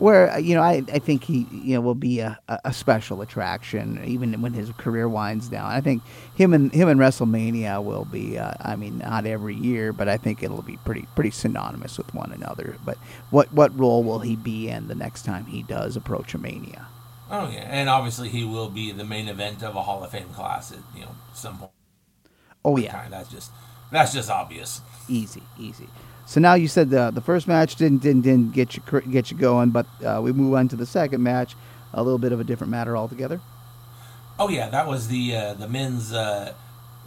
where 0.00 0.32
uh, 0.32 0.38
you 0.38 0.54
know 0.54 0.62
I, 0.62 0.82
I 0.92 0.98
think 0.98 1.24
he 1.24 1.46
you 1.50 1.74
know 1.74 1.80
will 1.80 1.94
be 1.94 2.20
a, 2.20 2.38
a 2.48 2.72
special 2.72 3.20
attraction 3.22 4.02
even 4.04 4.40
when 4.40 4.52
his 4.52 4.70
career 4.72 5.08
winds 5.08 5.48
down. 5.48 5.70
I 5.70 5.80
think 5.80 6.02
him 6.34 6.52
and 6.52 6.72
him 6.72 6.88
and 6.88 7.00
WrestleMania 7.00 7.82
will 7.82 8.04
be 8.04 8.38
uh, 8.38 8.52
I 8.60 8.76
mean 8.76 8.98
not 8.98 9.26
every 9.26 9.54
year, 9.54 9.92
but 9.92 10.08
I 10.08 10.16
think 10.16 10.42
it'll 10.42 10.62
be 10.62 10.76
pretty 10.78 11.06
pretty 11.14 11.30
synonymous 11.30 11.98
with 11.98 12.12
one 12.14 12.32
another. 12.32 12.76
But 12.84 12.98
what 13.30 13.52
what 13.52 13.76
role 13.78 14.02
will 14.02 14.20
he 14.20 14.36
be 14.36 14.68
in 14.68 14.88
the 14.88 14.94
next 14.94 15.24
time 15.24 15.46
he 15.46 15.62
does 15.62 15.96
approach 15.96 16.34
a 16.34 16.38
Mania? 16.38 16.86
Oh 17.30 17.50
yeah, 17.50 17.68
and 17.68 17.88
obviously 17.88 18.28
he 18.28 18.44
will 18.44 18.70
be 18.70 18.92
the 18.92 19.04
main 19.04 19.28
event 19.28 19.62
of 19.62 19.76
a 19.76 19.82
Hall 19.82 20.02
of 20.02 20.10
Fame 20.10 20.28
class 20.30 20.72
at 20.72 20.78
you 20.94 21.02
know 21.02 21.14
some 21.34 21.58
point. 21.58 21.72
Oh 22.64 22.76
yeah, 22.76 23.08
that's 23.08 23.28
just 23.28 23.50
that's 23.90 24.12
just 24.12 24.30
obvious. 24.30 24.80
Easy, 25.08 25.42
easy. 25.58 25.88
So 26.28 26.40
now 26.40 26.52
you 26.52 26.68
said 26.68 26.90
the 26.90 27.10
the 27.10 27.22
first 27.22 27.48
match 27.48 27.76
didn't 27.76 28.02
didn't, 28.02 28.20
didn't 28.20 28.52
get 28.52 28.76
you 28.76 28.82
get 29.10 29.30
you 29.30 29.38
going, 29.38 29.70
but 29.70 29.86
uh, 30.04 30.20
we 30.22 30.30
move 30.30 30.52
on 30.52 30.68
to 30.68 30.76
the 30.76 30.84
second 30.84 31.22
match, 31.22 31.56
a 31.94 32.02
little 32.02 32.18
bit 32.18 32.32
of 32.32 32.38
a 32.38 32.44
different 32.44 32.70
matter 32.70 32.98
altogether. 32.98 33.40
Oh 34.38 34.50
yeah, 34.50 34.68
that 34.68 34.86
was 34.86 35.08
the 35.08 35.34
uh, 35.34 35.54
the 35.54 35.66
men's 35.66 36.12
uh, 36.12 36.52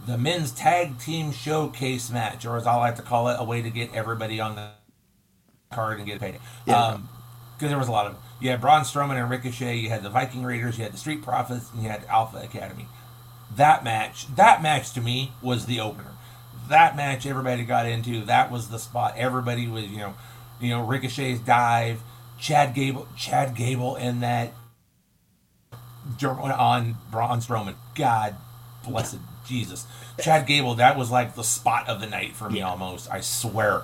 the 0.07 0.17
men's 0.17 0.51
tag 0.51 0.97
team 0.97 1.31
showcase 1.31 2.09
match, 2.09 2.47
or 2.47 2.57
as 2.57 2.65
I 2.65 2.75
like 2.77 2.95
to 2.95 3.03
call 3.03 3.29
it, 3.29 3.37
a 3.39 3.43
way 3.43 3.61
to 3.61 3.69
get 3.69 3.93
everybody 3.93 4.39
on 4.39 4.55
the 4.55 4.71
card 5.71 5.99
and 5.99 6.07
get 6.07 6.19
paid. 6.19 6.39
Yeah. 6.65 6.83
Um, 6.83 7.09
because 7.53 7.69
there 7.69 7.77
was 7.77 7.89
a 7.89 7.91
lot 7.91 8.07
of 8.07 8.17
you 8.39 8.49
had 8.49 8.59
Braun 8.59 8.81
Strowman 8.81 9.21
and 9.21 9.29
Ricochet, 9.29 9.77
you 9.77 9.89
had 9.89 10.01
the 10.01 10.09
Viking 10.09 10.43
Raiders, 10.43 10.79
you 10.79 10.83
had 10.83 10.93
the 10.93 10.97
Street 10.97 11.21
Profits, 11.21 11.69
and 11.71 11.83
you 11.83 11.89
had 11.89 12.03
Alpha 12.05 12.37
Academy. 12.37 12.87
That 13.55 13.83
match, 13.83 14.33
that 14.35 14.63
match 14.63 14.93
to 14.93 15.01
me 15.01 15.33
was 15.43 15.67
the 15.67 15.79
opener. 15.79 16.13
That 16.69 16.95
match 16.95 17.25
everybody 17.25 17.63
got 17.63 17.85
into. 17.85 18.25
That 18.25 18.51
was 18.51 18.69
the 18.69 18.79
spot. 18.79 19.15
Everybody 19.17 19.67
was, 19.67 19.85
you 19.85 19.97
know, 19.97 20.13
you 20.59 20.69
know 20.69 20.81
Ricochet's 20.85 21.39
dive, 21.39 22.01
Chad 22.39 22.73
Gable, 22.73 23.07
Chad 23.17 23.55
Gable, 23.55 23.95
and 23.95 24.23
that 24.23 24.53
on 26.23 26.97
Braun 27.09 27.39
Strowman. 27.39 27.75
God 27.95 28.35
blessed 28.87 29.19
Jesus, 29.45 29.85
Chad 30.19 30.47
Gable. 30.47 30.75
That 30.75 30.97
was 30.97 31.11
like 31.11 31.35
the 31.35 31.43
spot 31.43 31.87
of 31.87 31.99
the 31.99 32.07
night 32.07 32.33
for 32.33 32.49
me 32.49 32.59
yeah. 32.59 32.69
almost. 32.69 33.11
I 33.11 33.21
swear. 33.21 33.83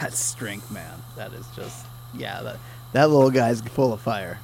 That 0.00 0.12
strength, 0.12 0.72
man. 0.72 0.98
That 1.16 1.32
is 1.32 1.46
just 1.54 1.86
yeah, 2.16 2.42
that 2.42 2.56
that 2.92 3.10
little 3.10 3.30
guy's 3.30 3.60
full 3.60 3.92
of 3.92 4.00
fire. 4.00 4.38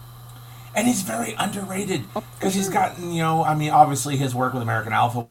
And 0.74 0.87
he's 0.87 1.02
very 1.02 1.35
underrated 1.35 2.02
because 2.14 2.54
oh, 2.54 2.59
he's 2.59 2.68
gotten, 2.68 3.12
you 3.12 3.22
know, 3.22 3.42
I 3.42 3.56
mean, 3.56 3.70
obviously 3.70 4.16
his 4.16 4.35
work 4.35 4.52
with 4.52 4.62
American 4.62 4.92
Alpha, 4.92 5.26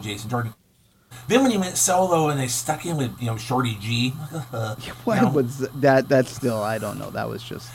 Jason 0.00 0.30
Jordan. 0.30 0.54
Then 1.28 1.42
when 1.42 1.50
he 1.50 1.58
went 1.58 1.76
solo 1.76 2.28
and 2.28 2.38
they 2.38 2.48
stuck 2.48 2.80
him 2.80 2.96
with, 2.96 3.20
you 3.20 3.26
know, 3.26 3.36
Shorty 3.36 3.76
G. 3.80 4.10
what 5.04 5.32
was 5.32 5.58
that? 5.58 6.08
That's 6.08 6.30
still, 6.30 6.62
I 6.62 6.78
don't 6.78 6.98
know. 6.98 7.10
That 7.10 7.28
was 7.28 7.42
just 7.42 7.70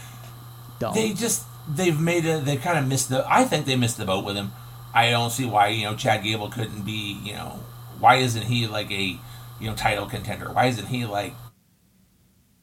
dumb. 0.80 0.94
They 0.94 1.14
just, 1.14 1.46
they've 1.68 2.00
made 2.00 2.26
it, 2.26 2.46
they 2.46 2.58
kind 2.58 2.78
of 2.78 2.88
missed 2.88 3.10
the, 3.10 3.26
I 3.28 3.46
think 3.46 3.66
they 3.66 3.76
missed 3.76 3.98
the 3.98 4.06
boat 4.06 4.26
with 4.26 4.36
him. 4.36 4.52
I 4.94 5.12
don't 5.12 5.32
see 5.32 5.46
why, 5.46 5.68
you 5.70 5.86
know, 5.86 5.96
Chad 5.96 6.24
Gable 6.24 6.50
couldn't 6.50 6.84
be, 6.84 7.20
you 7.24 7.34
know, 7.34 7.60
why 8.00 8.16
isn't 8.16 8.44
he 8.44 8.68
like 8.68 8.92
a, 8.92 9.20
you 9.60 9.70
know, 9.70 9.76
title 9.76 10.06
contender? 10.06 10.52
Why 10.52 10.66
isn't 10.68 10.88
he 10.88 11.06
like 11.06 11.34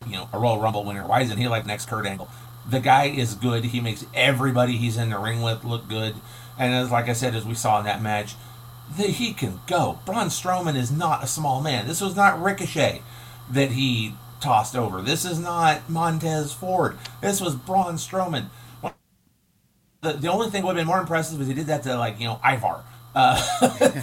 you 0.07 0.13
know, 0.13 0.29
a 0.33 0.39
Royal 0.39 0.61
Rumble 0.61 0.85
winner. 0.85 1.07
Why 1.07 1.23
isn't 1.23 1.37
he 1.37 1.49
like 1.49 1.67
next 1.67 1.87
Kurt 1.89 2.07
Angle? 2.07 2.29
The 2.69 2.81
guy 2.81 3.07
is 3.07 3.35
good. 3.35 3.65
He 3.65 3.81
makes 3.81 4.07
everybody 4.15 4.77
he's 4.77 4.97
in 4.97 5.11
the 5.11 5.19
ring 5.19 5.43
with 5.43 5.65
look 5.65 5.89
good. 5.89 6.15
And 6.59 6.73
as 6.75 6.91
like 6.91 7.09
I 7.09 7.13
said, 7.13 7.35
as 7.35 7.45
we 7.45 7.55
saw 7.55 7.79
in 7.79 7.85
that 7.85 8.03
match, 8.03 8.35
that 8.97 9.11
he 9.11 9.33
can 9.33 9.61
go. 9.67 9.99
Braun 10.07 10.29
Strowman 10.29 10.77
is 10.77 10.91
not 10.93 11.25
a 11.25 11.27
small 11.27 11.61
man. 11.63 11.87
This 11.87 12.01
was 12.01 12.17
not 12.17 12.41
Ricochet 12.43 13.03
that 13.51 13.73
he 13.73 14.15
tossed 14.41 14.77
over. 14.77 15.03
This 15.03 15.25
is 15.25 15.39
not 15.39 15.89
Montez 15.91 16.53
Ford. 16.53 16.99
This 17.21 17.41
was 17.41 17.55
Braun 17.55 17.95
Strowman. 17.97 18.47
The, 20.03 20.13
the 20.15 20.29
only 20.29 20.51
thing 20.51 20.65
would 20.65 20.77
have 20.77 20.81
been 20.81 20.87
more 20.87 21.01
impressive 21.01 21.41
is 21.41 21.49
he 21.49 21.55
did 21.55 21.67
that 21.69 21.83
to 21.85 21.97
like 21.99 22.21
you 22.21 22.27
know 22.27 22.41
Ivar. 22.45 22.85
Uh, 23.15 23.43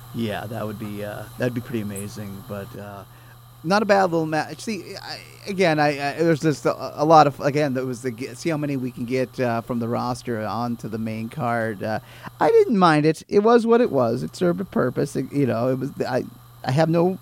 yeah, 0.14 0.46
that 0.46 0.66
would 0.66 0.78
be 0.78 1.04
uh, 1.04 1.24
that'd 1.38 1.54
be 1.54 1.60
pretty 1.60 1.82
amazing. 1.82 2.44
But 2.48 2.74
uh, 2.78 3.04
not 3.66 3.82
a 3.82 3.86
bad 3.86 4.04
little 4.04 4.26
match. 4.26 4.60
See, 4.60 4.94
I, 4.96 5.18
again, 5.46 5.78
I, 5.78 5.88
I, 5.88 6.12
there's 6.14 6.40
just 6.40 6.64
a, 6.64 7.02
a, 7.02 7.04
lot 7.04 7.26
of 7.26 7.38
again 7.40 7.74
that 7.74 7.84
was 7.84 8.02
the 8.02 8.12
see 8.34 8.48
how 8.48 8.56
many 8.56 8.76
we 8.76 8.90
can 8.90 9.04
get 9.04 9.38
uh, 9.40 9.60
from 9.60 9.78
the 9.80 9.88
roster 9.88 10.40
onto 10.40 10.88
the 10.88 10.98
main 10.98 11.28
card. 11.28 11.82
Uh, 11.82 12.00
I 12.40 12.50
didn't 12.50 12.78
mind 12.78 13.06
it. 13.06 13.22
It 13.28 13.40
was 13.40 13.66
what 13.66 13.80
it 13.80 13.90
was. 13.90 14.22
It 14.22 14.36
served 14.36 14.60
a 14.60 14.64
purpose. 14.64 15.16
It, 15.16 15.32
you 15.32 15.46
know, 15.46 15.68
it 15.68 15.78
was. 15.78 15.90
I 16.02 16.24
I 16.64 16.70
have 16.70 16.88
no, 16.88 17.18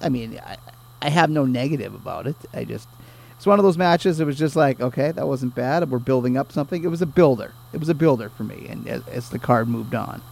I 0.00 0.08
mean, 0.08 0.40
I, 0.44 0.56
I 1.00 1.08
have 1.08 1.30
no 1.30 1.44
negative 1.44 1.94
about 1.94 2.26
it. 2.26 2.36
I 2.52 2.64
just 2.64 2.88
it's 3.36 3.46
one 3.46 3.58
of 3.58 3.64
those 3.64 3.78
matches. 3.78 4.20
It 4.20 4.24
was 4.24 4.38
just 4.38 4.56
like 4.56 4.80
okay, 4.80 5.10
that 5.10 5.26
wasn't 5.26 5.54
bad. 5.54 5.90
We're 5.90 5.98
building 5.98 6.36
up 6.36 6.52
something. 6.52 6.84
It 6.84 6.88
was 6.88 7.02
a 7.02 7.06
builder. 7.06 7.52
It 7.72 7.80
was 7.80 7.88
a 7.88 7.94
builder 7.94 8.28
for 8.30 8.44
me, 8.44 8.66
and 8.68 8.86
as, 8.86 9.06
as 9.08 9.30
the 9.30 9.38
card 9.38 9.68
moved 9.68 9.94
on. 9.94 10.22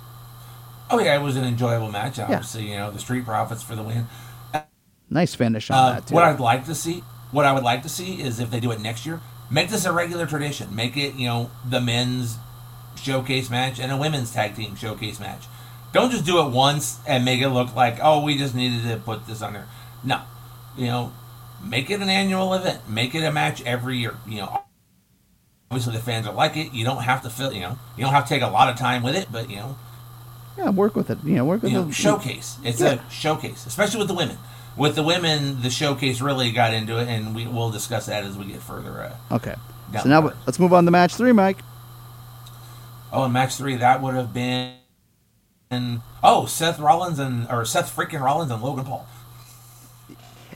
Oh 0.90 0.98
yeah, 0.98 1.18
it 1.18 1.22
was 1.22 1.36
an 1.36 1.44
enjoyable 1.44 1.90
match. 1.90 2.18
Obviously, 2.18 2.64
yeah. 2.64 2.70
you 2.70 2.76
know 2.78 2.90
the 2.90 2.98
Street 2.98 3.24
Profits 3.24 3.62
for 3.62 3.76
the 3.76 3.82
win. 3.82 4.06
Nice 5.10 5.34
finish 5.34 5.70
on 5.70 5.76
uh, 5.76 5.92
that 5.94 6.06
too. 6.06 6.14
What 6.14 6.24
I'd 6.24 6.38
like 6.38 6.66
to 6.66 6.74
see, 6.74 7.02
what 7.32 7.44
I 7.44 7.52
would 7.52 7.64
like 7.64 7.82
to 7.82 7.88
see 7.88 8.22
is 8.22 8.38
if 8.38 8.50
they 8.50 8.60
do 8.60 8.70
it 8.70 8.80
next 8.80 9.04
year, 9.04 9.20
make 9.50 9.68
this 9.68 9.84
a 9.84 9.92
regular 9.92 10.24
tradition. 10.24 10.74
Make 10.74 10.96
it, 10.96 11.14
you 11.16 11.26
know, 11.26 11.50
the 11.68 11.80
men's 11.80 12.38
showcase 12.96 13.50
match 13.50 13.80
and 13.80 13.90
a 13.90 13.96
women's 13.96 14.32
tag 14.32 14.54
team 14.54 14.76
showcase 14.76 15.18
match. 15.18 15.46
Don't 15.92 16.12
just 16.12 16.24
do 16.24 16.40
it 16.46 16.50
once 16.50 17.00
and 17.08 17.24
make 17.24 17.40
it 17.40 17.48
look 17.48 17.74
like, 17.74 17.98
oh, 18.00 18.22
we 18.22 18.38
just 18.38 18.54
needed 18.54 18.84
to 18.84 18.96
put 18.98 19.26
this 19.26 19.42
on 19.42 19.54
there. 19.54 19.66
No, 20.04 20.22
you 20.78 20.86
know, 20.86 21.12
make 21.62 21.90
it 21.90 22.00
an 22.00 22.08
annual 22.08 22.54
event. 22.54 22.88
Make 22.88 23.14
it 23.16 23.24
a 23.24 23.32
match 23.32 23.60
every 23.64 23.98
year. 23.98 24.16
You 24.28 24.42
know, 24.42 24.62
obviously 25.70 25.94
the 25.94 26.02
fans 26.02 26.28
will 26.28 26.34
like 26.34 26.56
it. 26.56 26.72
You 26.72 26.84
don't 26.84 27.02
have 27.02 27.22
to 27.22 27.30
fill, 27.30 27.52
you 27.52 27.60
know, 27.60 27.78
you 27.96 28.04
don't 28.04 28.14
have 28.14 28.24
to 28.24 28.28
take 28.28 28.42
a 28.42 28.48
lot 28.48 28.68
of 28.68 28.78
time 28.78 29.02
with 29.02 29.16
it, 29.16 29.26
but 29.32 29.50
you 29.50 29.56
know, 29.56 29.76
yeah, 30.56 30.70
work 30.70 30.94
with 30.94 31.10
it. 31.10 31.18
You 31.24 31.34
know, 31.34 31.44
work 31.44 31.62
with 31.62 31.72
you 31.72 31.82
know, 31.82 31.90
showcase. 31.90 32.58
It's 32.62 32.80
yeah. 32.80 33.00
a 33.04 33.10
showcase, 33.10 33.66
especially 33.66 33.98
with 33.98 34.08
the 34.08 34.14
women 34.14 34.38
with 34.80 34.96
the 34.96 35.02
women, 35.02 35.60
the 35.60 35.68
showcase 35.68 36.22
really 36.22 36.50
got 36.50 36.72
into 36.72 36.98
it, 36.98 37.06
and 37.06 37.34
we 37.34 37.46
will 37.46 37.70
discuss 37.70 38.06
that 38.06 38.24
as 38.24 38.38
we 38.38 38.46
get 38.46 38.62
further. 38.62 39.02
Uh, 39.30 39.34
okay. 39.34 39.54
So 40.02 40.08
now 40.08 40.32
let's 40.46 40.58
move 40.58 40.72
on 40.72 40.86
to 40.86 40.90
match 40.90 41.16
three, 41.16 41.32
Mike. 41.32 41.58
Oh, 43.12 43.24
in 43.24 43.32
match 43.32 43.56
three, 43.56 43.76
that 43.76 44.00
would 44.00 44.14
have 44.14 44.32
been 44.32 44.72
oh 46.24 46.46
Seth 46.46 46.78
Rollins 46.78 47.18
and 47.18 47.46
or 47.50 47.66
Seth 47.66 47.94
freaking 47.94 48.22
Rollins 48.22 48.50
and 48.50 48.62
Logan 48.62 48.86
Paul. 48.86 49.06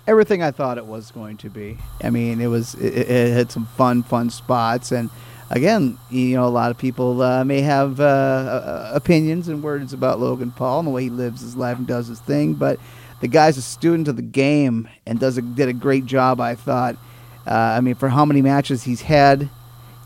Everything 0.06 0.42
I 0.42 0.52
thought 0.52 0.78
it 0.78 0.87
was 0.87 1.10
going 1.10 1.37
to 1.38 1.50
be. 1.50 1.76
I 2.02 2.08
mean, 2.08 2.40
it 2.40 2.46
was 2.46 2.74
it, 2.76 2.94
it 2.96 3.32
had 3.32 3.52
some 3.52 3.66
fun, 3.76 4.02
fun 4.04 4.30
spots, 4.30 4.90
and 4.90 5.10
again, 5.50 5.98
you 6.10 6.34
know, 6.37 6.46
a 6.46 6.48
lot 6.48 6.70
of 6.70 6.78
people 6.78 7.20
uh, 7.20 7.44
may 7.44 7.60
have 7.60 8.00
uh, 8.00 8.04
uh 8.04 8.90
opinions 8.94 9.48
and 9.48 9.62
words 9.62 9.92
about 9.92 10.18
Logan 10.18 10.50
Paul 10.50 10.78
and 10.78 10.88
the 10.88 10.92
way 10.92 11.02
he 11.02 11.10
lives 11.10 11.42
his 11.42 11.56
life 11.56 11.76
and 11.76 11.87
does 11.87 12.06
his 12.06 12.20
thing, 12.20 12.54
but 12.54 12.78
the 13.20 13.29
guy's 13.29 13.57
a 13.57 13.62
student 13.62 14.09
of 14.09 14.16
the 14.16 14.22
game 14.22 14.88
and 15.07 15.18
does 15.18 15.38
a, 15.38 15.42
did 15.42 15.68
a 15.68 15.72
great 15.72 16.07
job. 16.07 16.40
I 16.40 16.55
thought. 16.55 16.96
Uh, 17.46 17.50
I 17.50 17.81
mean, 17.81 17.94
for 17.94 18.09
how 18.09 18.24
many 18.24 18.40
matches 18.40 18.85
he's 18.85 19.03
had, 19.03 19.50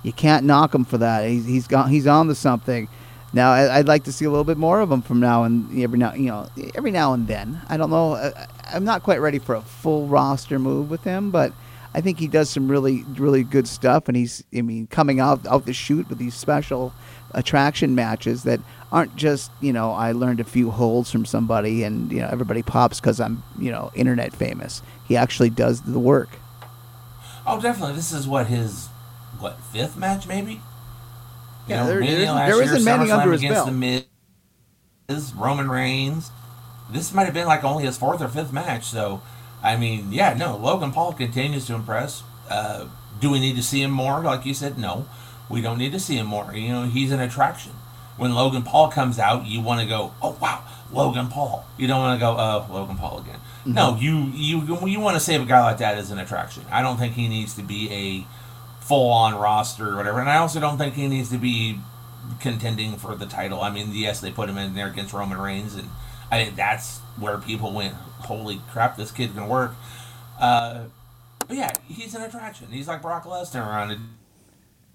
you 0.02 0.12
can't 0.12 0.44
knock 0.44 0.74
him 0.74 0.84
for 0.84 0.98
that. 0.98 1.28
He's 1.28 1.46
he's 1.46 1.66
gone. 1.66 1.90
He's 1.90 2.06
on 2.06 2.26
to 2.28 2.34
something. 2.34 2.88
Now, 3.32 3.52
I, 3.52 3.78
would 3.78 3.88
like 3.88 4.04
to 4.04 4.12
see 4.12 4.24
a 4.24 4.30
little 4.30 4.44
bit 4.44 4.56
more 4.56 4.80
of 4.80 4.90
him 4.90 5.02
from 5.02 5.20
now 5.20 5.44
and 5.44 5.82
every 5.82 5.98
now, 5.98 6.14
you 6.14 6.26
know, 6.26 6.48
every 6.74 6.90
now 6.90 7.12
and 7.12 7.26
then. 7.28 7.60
I 7.68 7.76
don't 7.76 7.90
know. 7.90 8.14
I, 8.14 8.46
I'm 8.72 8.84
not 8.84 9.02
quite 9.02 9.20
ready 9.20 9.38
for 9.38 9.54
a 9.54 9.60
full 9.60 10.06
roster 10.06 10.58
move 10.58 10.88
with 10.88 11.04
him, 11.04 11.30
but 11.30 11.52
I 11.94 12.00
think 12.00 12.18
he 12.18 12.26
does 12.26 12.48
some 12.48 12.70
really, 12.70 13.02
really 13.16 13.42
good 13.42 13.68
stuff. 13.68 14.08
And 14.08 14.16
he's, 14.16 14.44
I 14.56 14.62
mean, 14.62 14.86
coming 14.86 15.20
out 15.20 15.46
out 15.46 15.66
the 15.66 15.74
shoot 15.74 16.08
with 16.08 16.18
these 16.18 16.34
special 16.34 16.94
attraction 17.32 17.94
matches 17.94 18.44
that 18.44 18.60
aren't 18.90 19.14
just 19.16 19.50
you 19.60 19.72
know 19.72 19.92
I 19.92 20.12
learned 20.12 20.40
a 20.40 20.44
few 20.44 20.70
holds 20.70 21.10
from 21.10 21.26
somebody 21.26 21.82
and 21.84 22.10
you 22.10 22.20
know 22.20 22.28
everybody 22.30 22.62
pops 22.62 23.00
because 23.00 23.20
I'm 23.20 23.42
you 23.58 23.70
know 23.70 23.90
internet 23.94 24.32
famous. 24.32 24.82
He 25.06 25.16
actually 25.16 25.50
does 25.50 25.82
the 25.82 25.98
work. 25.98 26.30
Oh, 27.46 27.60
definitely. 27.60 27.94
This 27.94 28.12
is 28.12 28.28
what 28.28 28.46
his 28.46 28.88
what 29.38 29.58
fifth 29.72 29.96
match 29.96 30.26
maybe. 30.26 30.52
You 30.52 30.60
yeah, 31.74 31.80
know, 31.82 31.86
there, 31.86 32.00
there, 32.00 32.08
isn't, 32.08 32.36
there 32.36 32.62
isn't 32.62 32.84
many 32.84 33.10
under 33.10 33.32
his 33.32 33.42
belt. 33.42 33.66
The 33.66 34.04
Miz, 35.08 35.34
Roman 35.34 35.70
Reigns. 35.70 36.30
This 36.90 37.12
might 37.12 37.24
have 37.24 37.34
been 37.34 37.46
like 37.46 37.64
only 37.64 37.84
his 37.84 37.98
fourth 37.98 38.22
or 38.22 38.28
fifth 38.28 38.52
match. 38.52 38.84
So, 38.84 39.20
I 39.62 39.76
mean, 39.76 40.10
yeah, 40.10 40.32
no. 40.32 40.56
Logan 40.56 40.92
Paul 40.92 41.12
continues 41.12 41.66
to 41.66 41.74
impress. 41.74 42.22
Uh, 42.48 42.86
do 43.20 43.30
we 43.30 43.40
need 43.40 43.56
to 43.56 43.62
see 43.62 43.82
him 43.82 43.90
more? 43.90 44.20
Like 44.22 44.46
you 44.46 44.54
said, 44.54 44.78
no. 44.78 45.06
We 45.48 45.60
don't 45.62 45.78
need 45.78 45.92
to 45.92 46.00
see 46.00 46.16
him 46.16 46.26
more. 46.26 46.54
You 46.54 46.68
know, 46.68 46.82
he's 46.84 47.12
an 47.12 47.20
attraction. 47.20 47.72
when 48.18 48.34
Logan 48.34 48.62
Paul 48.62 48.88
comes 48.90 49.18
out, 49.18 49.46
you 49.46 49.60
want 49.60 49.80
to 49.80 49.86
go, 49.86 50.12
oh 50.20 50.36
wow, 50.40 50.62
Logan 50.92 51.28
Paul. 51.28 51.64
You 51.78 51.86
don't 51.86 52.00
want 52.00 52.18
to 52.18 52.20
go, 52.20 52.36
oh 52.36 52.66
Logan 52.70 52.96
Paul 52.96 53.20
again. 53.20 53.38
Mm-hmm. 53.60 53.72
No, 53.72 53.96
you 53.96 54.30
you 54.34 54.86
you 54.86 55.00
want 55.00 55.16
to 55.16 55.20
save 55.20 55.40
a 55.40 55.46
guy 55.46 55.62
like 55.62 55.78
that 55.78 55.96
as 55.96 56.10
an 56.10 56.18
attraction. 56.18 56.64
I 56.70 56.82
don't 56.82 56.98
think 56.98 57.14
he 57.14 57.28
needs 57.28 57.54
to 57.54 57.62
be 57.62 57.90
a 57.90 58.84
full 58.84 59.10
on 59.10 59.34
roster 59.36 59.90
or 59.90 59.96
whatever, 59.96 60.20
and 60.20 60.28
I 60.28 60.38
also 60.38 60.60
don't 60.60 60.76
think 60.78 60.94
he 60.94 61.06
needs 61.08 61.30
to 61.30 61.38
be 61.38 61.78
contending 62.40 62.96
for 62.96 63.14
the 63.14 63.26
title. 63.26 63.60
I 63.60 63.70
mean, 63.70 63.90
yes, 63.92 64.20
they 64.20 64.30
put 64.32 64.48
him 64.48 64.58
in 64.58 64.74
there 64.74 64.88
against 64.88 65.12
Roman 65.12 65.38
Reigns, 65.38 65.74
and 65.74 65.88
I 66.30 66.42
think 66.42 66.56
that's 66.56 66.98
where 67.18 67.38
people 67.38 67.72
went, 67.72 67.94
holy 67.94 68.60
crap, 68.70 68.96
this 68.96 69.12
kid 69.12 69.34
can 69.34 69.48
work. 69.48 69.74
Uh, 70.40 70.84
but 71.46 71.56
yeah, 71.56 71.72
he's 71.86 72.14
an 72.14 72.22
attraction. 72.22 72.68
He's 72.70 72.88
like 72.88 73.00
Brock 73.00 73.24
Lesnar 73.24 73.64
on 73.66 73.90
a 73.92 73.98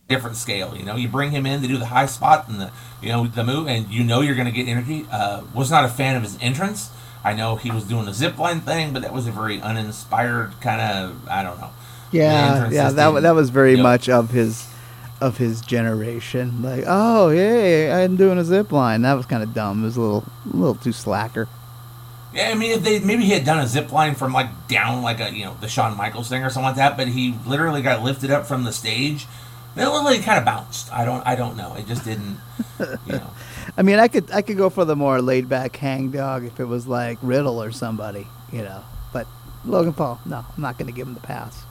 different 0.08 0.36
scale. 0.36 0.76
You 0.76 0.84
know, 0.84 0.96
you 0.96 1.08
bring 1.08 1.32
him 1.32 1.46
in 1.46 1.62
to 1.62 1.68
do 1.68 1.78
the 1.78 1.88
high 1.88 2.06
spot 2.06 2.48
and 2.48 2.60
the 2.60 2.72
you 3.02 3.10
know 3.10 3.28
the 3.28 3.44
move, 3.44 3.68
and 3.68 3.90
you 3.90 4.04
know 4.04 4.22
you're 4.22 4.36
going 4.36 4.48
to 4.48 4.52
get 4.52 4.68
energy. 4.68 5.06
Uh, 5.12 5.44
was 5.54 5.72
not 5.72 5.86
a 5.86 5.90
fan 5.90 6.16
of 6.16 6.24
his 6.24 6.38
entrance. 6.42 6.90
I 7.24 7.34
know 7.34 7.56
he 7.56 7.72
was 7.72 7.86
doing 7.86 8.08
a 8.08 8.14
zip 8.14 8.38
line 8.38 8.62
thing, 8.62 8.92
but 8.94 9.02
that 9.02 9.14
was 9.14 9.28
a 9.28 9.32
very 9.32 9.62
uninspired 9.62 10.60
kind 10.62 10.82
of. 10.82 11.28
I 11.28 11.44
don't 11.44 11.60
know. 11.60 11.70
Yeah, 12.12 12.70
yeah, 12.70 12.92
that 12.92 13.22
that 13.22 13.32
was 13.36 13.50
very 13.50 13.72
you 13.72 13.78
know, 13.78 13.84
much 13.84 14.08
of 14.10 14.30
his 14.32 14.68
of 15.20 15.38
his 15.38 15.62
generation. 15.62 16.62
Like, 16.62 16.84
oh 16.86 17.30
yeah, 17.30 17.98
I'm 17.98 18.18
doing 18.18 18.38
a 18.38 18.44
zip 18.44 18.72
line. 18.72 19.02
That 19.02 19.14
was 19.14 19.26
kind 19.26 19.42
of 19.42 19.54
dumb. 19.54 19.82
It 19.82 19.86
was 19.86 19.98
a 19.98 20.02
little 20.02 20.26
a 20.46 20.56
little 20.56 20.76
too 20.76 20.92
slacker. 20.92 21.48
Yeah, 22.34 22.50
I 22.50 22.56
mean, 22.56 22.72
if 22.72 22.84
they 22.84 23.00
maybe 23.00 23.24
he 23.26 23.32
had 23.32 23.46
done 23.46 23.60
a 23.60 23.68
zip 23.68 23.92
line 23.92 24.16
from 24.16 24.34
like 24.34 24.68
down 24.68 25.02
like 25.02 25.20
a 25.20 25.34
you 25.34 25.46
know 25.46 25.56
the 25.62 25.68
Shawn 25.68 25.96
Michaels 25.96 26.30
thing 26.30 26.44
or 26.44 26.50
something 26.50 26.68
like 26.68 26.76
that, 26.76 26.98
but 26.98 27.08
he 27.08 27.36
literally 27.46 27.82
got 27.82 28.04
lifted 28.04 28.32
up 28.32 28.46
from 28.46 28.64
the 28.64 28.74
stage. 28.74 29.28
It 29.76 29.88
literally 29.88 30.20
kind 30.20 30.38
of 30.38 30.46
bounced. 30.46 30.92
I 30.94 31.06
don't 31.06 31.26
I 31.26 31.36
don't 31.36 31.58
know. 31.58 31.76
It 31.76 31.88
just 31.88 32.06
didn't. 32.06 32.38
You 32.80 33.14
know. 33.14 33.30
I 33.78 33.82
mean, 33.82 34.00
I 34.00 34.08
could 34.08 34.32
I 34.32 34.42
could 34.42 34.58
go 34.58 34.70
for 34.70 34.86
the 34.86 34.96
more 34.96 35.22
laid 35.22 35.50
back 35.50 35.76
hang 35.76 36.12
dog 36.12 36.46
if 36.46 36.60
it 36.60 36.66
was 36.66 36.88
like 36.88 37.18
Riddle 37.22 37.62
or 37.62 37.72
somebody, 37.72 38.28
you 38.52 38.62
know. 38.62 38.84
But 39.12 39.28
Logan 39.66 39.94
Paul, 39.94 40.20
no, 40.26 40.46
I'm 40.56 40.62
not 40.62 40.78
going 40.78 40.88
to 40.88 40.94
give 40.94 41.08
him 41.08 41.14
the 41.14 41.22
pass. 41.22 41.64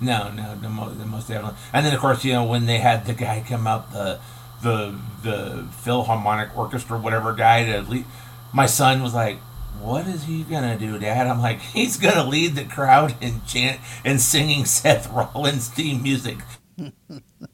No, 0.00 0.32
no, 0.32 0.56
the 0.56 0.68
most, 0.68 0.98
the 0.98 1.06
most 1.06 1.28
definitely. 1.28 1.58
And 1.72 1.86
then 1.86 1.94
of 1.94 2.00
course, 2.00 2.24
you 2.24 2.32
know, 2.32 2.44
when 2.44 2.66
they 2.66 2.78
had 2.78 3.06
the 3.06 3.14
guy 3.14 3.44
come 3.46 3.66
out, 3.68 3.92
the 3.92 4.18
the 4.62 4.98
the 5.22 5.66
Philharmonic 5.82 6.56
Orchestra, 6.56 6.98
whatever 6.98 7.32
guy 7.34 7.64
to 7.66 7.82
lead, 7.82 8.04
my 8.52 8.66
son 8.66 9.00
was 9.02 9.14
like, 9.14 9.38
what 9.80 10.06
is 10.08 10.24
he 10.24 10.42
gonna 10.42 10.76
do, 10.76 10.98
Dad? 10.98 11.28
I'm 11.28 11.40
like, 11.40 11.60
he's 11.74 11.98
gonna 11.98 12.28
lead 12.28 12.56
the 12.56 12.64
crowd 12.64 13.14
and 13.22 13.46
chant 13.46 13.80
and 14.04 14.20
singing 14.20 14.64
Seth 14.64 15.08
Rollins 15.10 15.68
theme 15.68 16.02
music. 16.02 16.38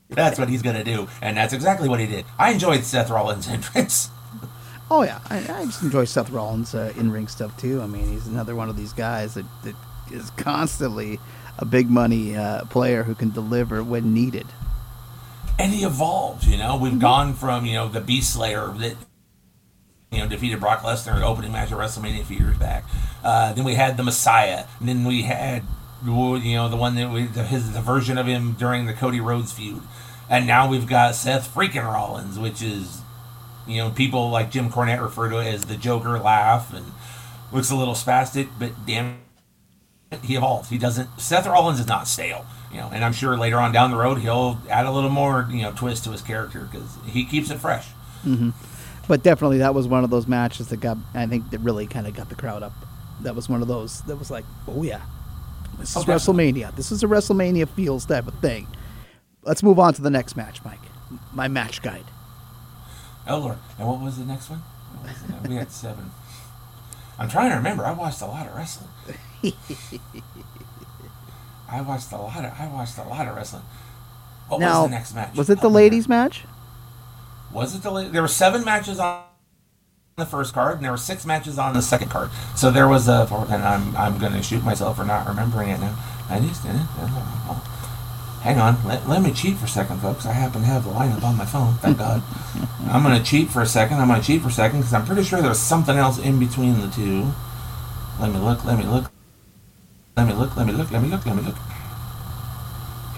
That's 0.09 0.39
what 0.39 0.49
he's 0.49 0.63
gonna 0.63 0.85
do, 0.85 1.09
and 1.21 1.37
that's 1.37 1.53
exactly 1.53 1.89
what 1.89 2.01
he 2.01 2.07
did. 2.07 2.25
I 2.39 2.53
enjoyed 2.53 2.85
Seth 2.85 3.11
Rollins' 3.11 3.49
entrance. 3.49 4.11
Oh 4.91 5.03
yeah, 5.03 5.21
I, 5.29 5.39
I 5.39 5.65
just 5.67 5.83
enjoy 5.83 6.05
Seth 6.05 6.31
Rollins' 6.31 6.75
uh, 6.75 6.93
in-ring 6.97 7.29
stuff 7.29 7.57
too. 7.59 7.83
I 7.83 7.87
mean, 7.87 8.09
he's 8.09 8.27
another 8.27 8.55
one 8.55 8.69
of 8.69 8.77
these 8.77 8.93
guys 8.93 9.35
that, 9.35 9.45
that 9.65 9.75
is 10.11 10.31
constantly 10.31 11.19
a 11.59 11.65
big 11.65 11.91
money 11.91 12.37
uh, 12.37 12.65
player 12.67 13.03
who 13.03 13.15
can 13.15 13.31
deliver 13.31 13.83
when 13.83 14.15
needed. 14.15 14.47
And 15.59 15.73
he 15.73 15.85
evolved. 15.85 16.45
You 16.45 16.57
know, 16.57 16.77
we've 16.77 16.93
mm-hmm. 16.93 17.01
gone 17.01 17.35
from 17.35 17.67
you 17.67 17.75
know 17.75 17.89
the 17.89 18.01
Beast 18.01 18.33
Slayer 18.33 18.69
that 18.79 18.97
you 20.11 20.19
know, 20.19 20.29
defeated 20.29 20.61
Brock 20.61 20.81
Lesnar 20.83 21.17
in 21.17 21.23
opening 21.23 21.53
match 21.53 21.71
at 21.71 21.79
WrestleMania 21.79 22.23
a 22.23 22.25
few 22.25 22.39
years 22.39 22.57
back. 22.57 22.85
Uh, 23.23 23.53
then 23.53 23.65
we 23.65 23.75
had 23.75 23.97
the 23.97 24.03
Messiah. 24.03 24.65
And 24.81 24.89
then 24.89 25.05
we 25.05 25.23
had, 25.23 25.63
you 26.05 26.55
know, 26.55 26.69
the 26.69 26.77
one 26.77 26.95
that 26.97 27.11
we, 27.11 27.25
the, 27.25 27.45
his 27.45 27.73
the 27.73 27.81
version 27.81 28.19
of 28.19 28.27
him 28.27 28.53
during 28.53 28.87
the 28.87 28.93
Cody 28.93 29.21
Rhodes 29.21 29.53
feud. 29.53 29.83
And 30.31 30.47
now 30.47 30.69
we've 30.69 30.87
got 30.87 31.15
Seth 31.15 31.53
freaking 31.55 31.85
Rollins, 31.85 32.39
which 32.39 32.63
is, 32.63 33.01
you 33.67 33.79
know, 33.79 33.91
people 33.91 34.31
like 34.31 34.51
Jim 34.51 34.71
Cornette 34.71 35.03
refer 35.03 35.31
to 35.31 35.39
it 35.39 35.47
as 35.47 35.65
the 35.65 35.77
Joker 35.77 36.19
laugh 36.19 36.73
and 36.73 36.87
looks 37.53 37.71
a 37.71 37.77
little 37.77 37.95
spastic, 37.95 38.49
but 38.59 38.73
damn 38.87 39.19
it, 40.13 40.21
he 40.23 40.37
evolves. 40.37 40.69
He 40.69 40.79
doesn't. 40.79 41.19
Seth 41.19 41.47
Rollins 41.47 41.81
is 41.81 41.87
not 41.87 42.07
stale, 42.07 42.45
you 42.71 42.79
know, 42.79 42.91
and 42.93 43.05
I'm 43.05 43.13
sure 43.13 43.37
later 43.37 43.57
on 43.57 43.73
down 43.73 43.91
the 43.91 43.97
road 43.97 44.19
he'll 44.19 44.59
add 44.69 44.87
a 44.87 44.93
little 44.93 45.11
more, 45.11 45.49
you 45.51 45.63
know, 45.63 45.73
twist 45.73 46.05
to 46.05 46.11
his 46.11 46.23
character 46.23 46.69
because 46.71 46.97
he 47.07 47.25
keeps 47.25 47.51
it 47.51 47.59
fresh. 47.59 47.89
Mm-hmm 48.25 48.51
but 49.09 49.23
definitely 49.23 49.59
that 49.59 49.75
was 49.75 49.89
one 49.89 50.05
of 50.05 50.11
those 50.11 50.29
matches 50.29 50.69
that 50.69 50.81
got 50.81 50.99
I 51.15 51.27
think 51.27 51.51
that 51.51 51.59
really 51.61 51.87
kind 51.87 52.07
of 52.07 52.15
got 52.15 52.29
the 52.29 52.35
crowd 52.35 52.63
up. 52.63 52.73
That 53.23 53.35
was 53.35 53.49
one 53.49 53.63
of 53.63 53.69
those 53.69 54.03
that 54.03 54.17
was 54.17 54.31
like, 54.31 54.45
oh 54.69 54.85
yeah, 54.85 55.01
this 55.79 55.97
is 55.97 56.05
WrestleMania. 56.05 56.75
This 56.77 56.93
is 56.93 57.03
a 57.03 57.07
WrestleMania 57.07 57.69
feels 57.69 58.05
type 58.05 58.27
of 58.27 58.39
thing. 58.41 58.67
Let's 59.43 59.63
move 59.63 59.79
on 59.79 59.95
to 59.95 60.03
the 60.03 60.11
next 60.11 60.37
match, 60.37 60.65
Mike. 60.65 60.81
My 61.33 61.49
match 61.49 61.81
guide. 61.83 62.05
Lord, 63.29 63.59
and 63.79 63.87
what 63.87 64.01
was 64.01 64.19
the 64.19 64.25
next 64.25 64.51
one? 64.51 64.63
We 65.47 65.57
had 65.57 65.71
seven. 65.71 66.11
I'm 67.19 67.29
trying 67.29 67.51
to 67.51 67.57
remember. 67.57 67.85
I 67.85 67.93
watched 67.93 68.23
a 68.23 68.27
lot 68.27 68.47
of 68.47 68.55
wrestling. 68.55 68.89
I 71.71 71.83
watched 71.83 72.11
a 72.13 72.17
lot 72.17 72.45
of. 72.45 72.53
I 72.59 72.69
watched 72.69 72.97
a 72.99 73.03
lot 73.03 73.27
of 73.29 73.37
wrestling. 73.37 73.65
What 74.49 74.61
now, 74.61 74.83
was 74.83 74.91
the 74.91 74.97
next 74.97 75.15
match? 75.15 75.37
Was 75.37 75.51
it 75.51 75.61
the 75.61 75.69
ladies' 75.69 76.09
match? 76.09 76.45
Was 77.53 77.75
it 77.75 77.83
delayed? 77.83 78.13
There 78.13 78.23
were 78.23 78.29
seven 78.29 78.65
matches 78.65 78.99
on 78.99 79.23
the 80.19 80.27
first 80.27 80.53
card, 80.53 80.77
and 80.77 80.85
there 80.85 80.91
were 80.91 80.99
six 80.99 81.25
matches 81.25 81.59
on 81.59 81.73
the 81.73 81.81
second 81.81 82.11
card. 82.11 82.31
So 82.55 82.71
there 82.71 82.89
was 82.89 83.09
a, 83.09 83.27
and 83.51 83.63
I'm 83.63 83.97
I'm 83.97 84.19
going 84.19 84.33
to 84.33 84.43
shoot 84.43 84.63
myself 84.63 84.97
for 84.97 85.05
not 85.05 85.27
remembering 85.27 85.71
it 85.71 85.81
now. 85.81 85.97
I 86.29 86.41
just 86.41 86.63
did 86.63 86.75
it. 86.75 86.87
Hang 88.43 88.59
on, 88.59 88.77
let, 88.87 89.09
let 89.09 89.21
me 89.23 89.33
cheat 89.33 89.57
for 89.57 89.65
a 89.65 89.69
second, 89.69 89.99
folks. 89.99 90.25
I 90.25 90.33
happen 90.33 90.61
to 90.61 90.67
have 90.67 90.85
the 90.85 90.91
lineup 90.91 91.25
on 91.25 91.37
my 91.37 91.45
phone. 91.45 91.75
Thank 91.75 91.99
God. 91.99 92.23
I'm 92.89 93.03
going 93.03 93.19
to 93.19 93.25
cheat 93.25 93.49
for 93.49 93.63
a 93.63 93.67
second. 93.67 93.99
I'm 93.99 94.09
going 94.09 94.21
to 94.21 94.27
cheat 94.27 94.43
for 94.43 94.49
a 94.49 94.53
second 94.53 94.81
because 94.81 94.95
I'm 94.95 95.05
pretty 95.05 95.25
sure 95.25 95.41
there 95.41 95.49
was 95.49 95.59
something 95.59 95.97
else 95.97 96.19
in 96.19 96.39
between 96.39 96.81
the 96.81 96.89
two. 96.89 97.33
Let 98.21 98.31
me 98.31 98.39
look. 98.39 98.65
Let 98.65 98.79
me 98.79 98.85
look. 98.85 99.11
Let 100.17 100.27
me 100.27 100.35
look. 100.35 100.57
Let 100.57 100.67
me 100.67 100.73
look. 100.73 100.91
Let 100.91 101.03
me 101.03 101.09
look. 101.09 101.27
Let 101.27 101.37
me 101.37 101.43
look. 101.43 101.57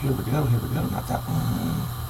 Here 0.00 0.12
we 0.12 0.24
go. 0.24 0.44
Here 0.44 0.58
we 0.58 0.68
go. 0.74 0.82
Not 0.86 1.06
that 1.08 1.20
one. 1.20 2.00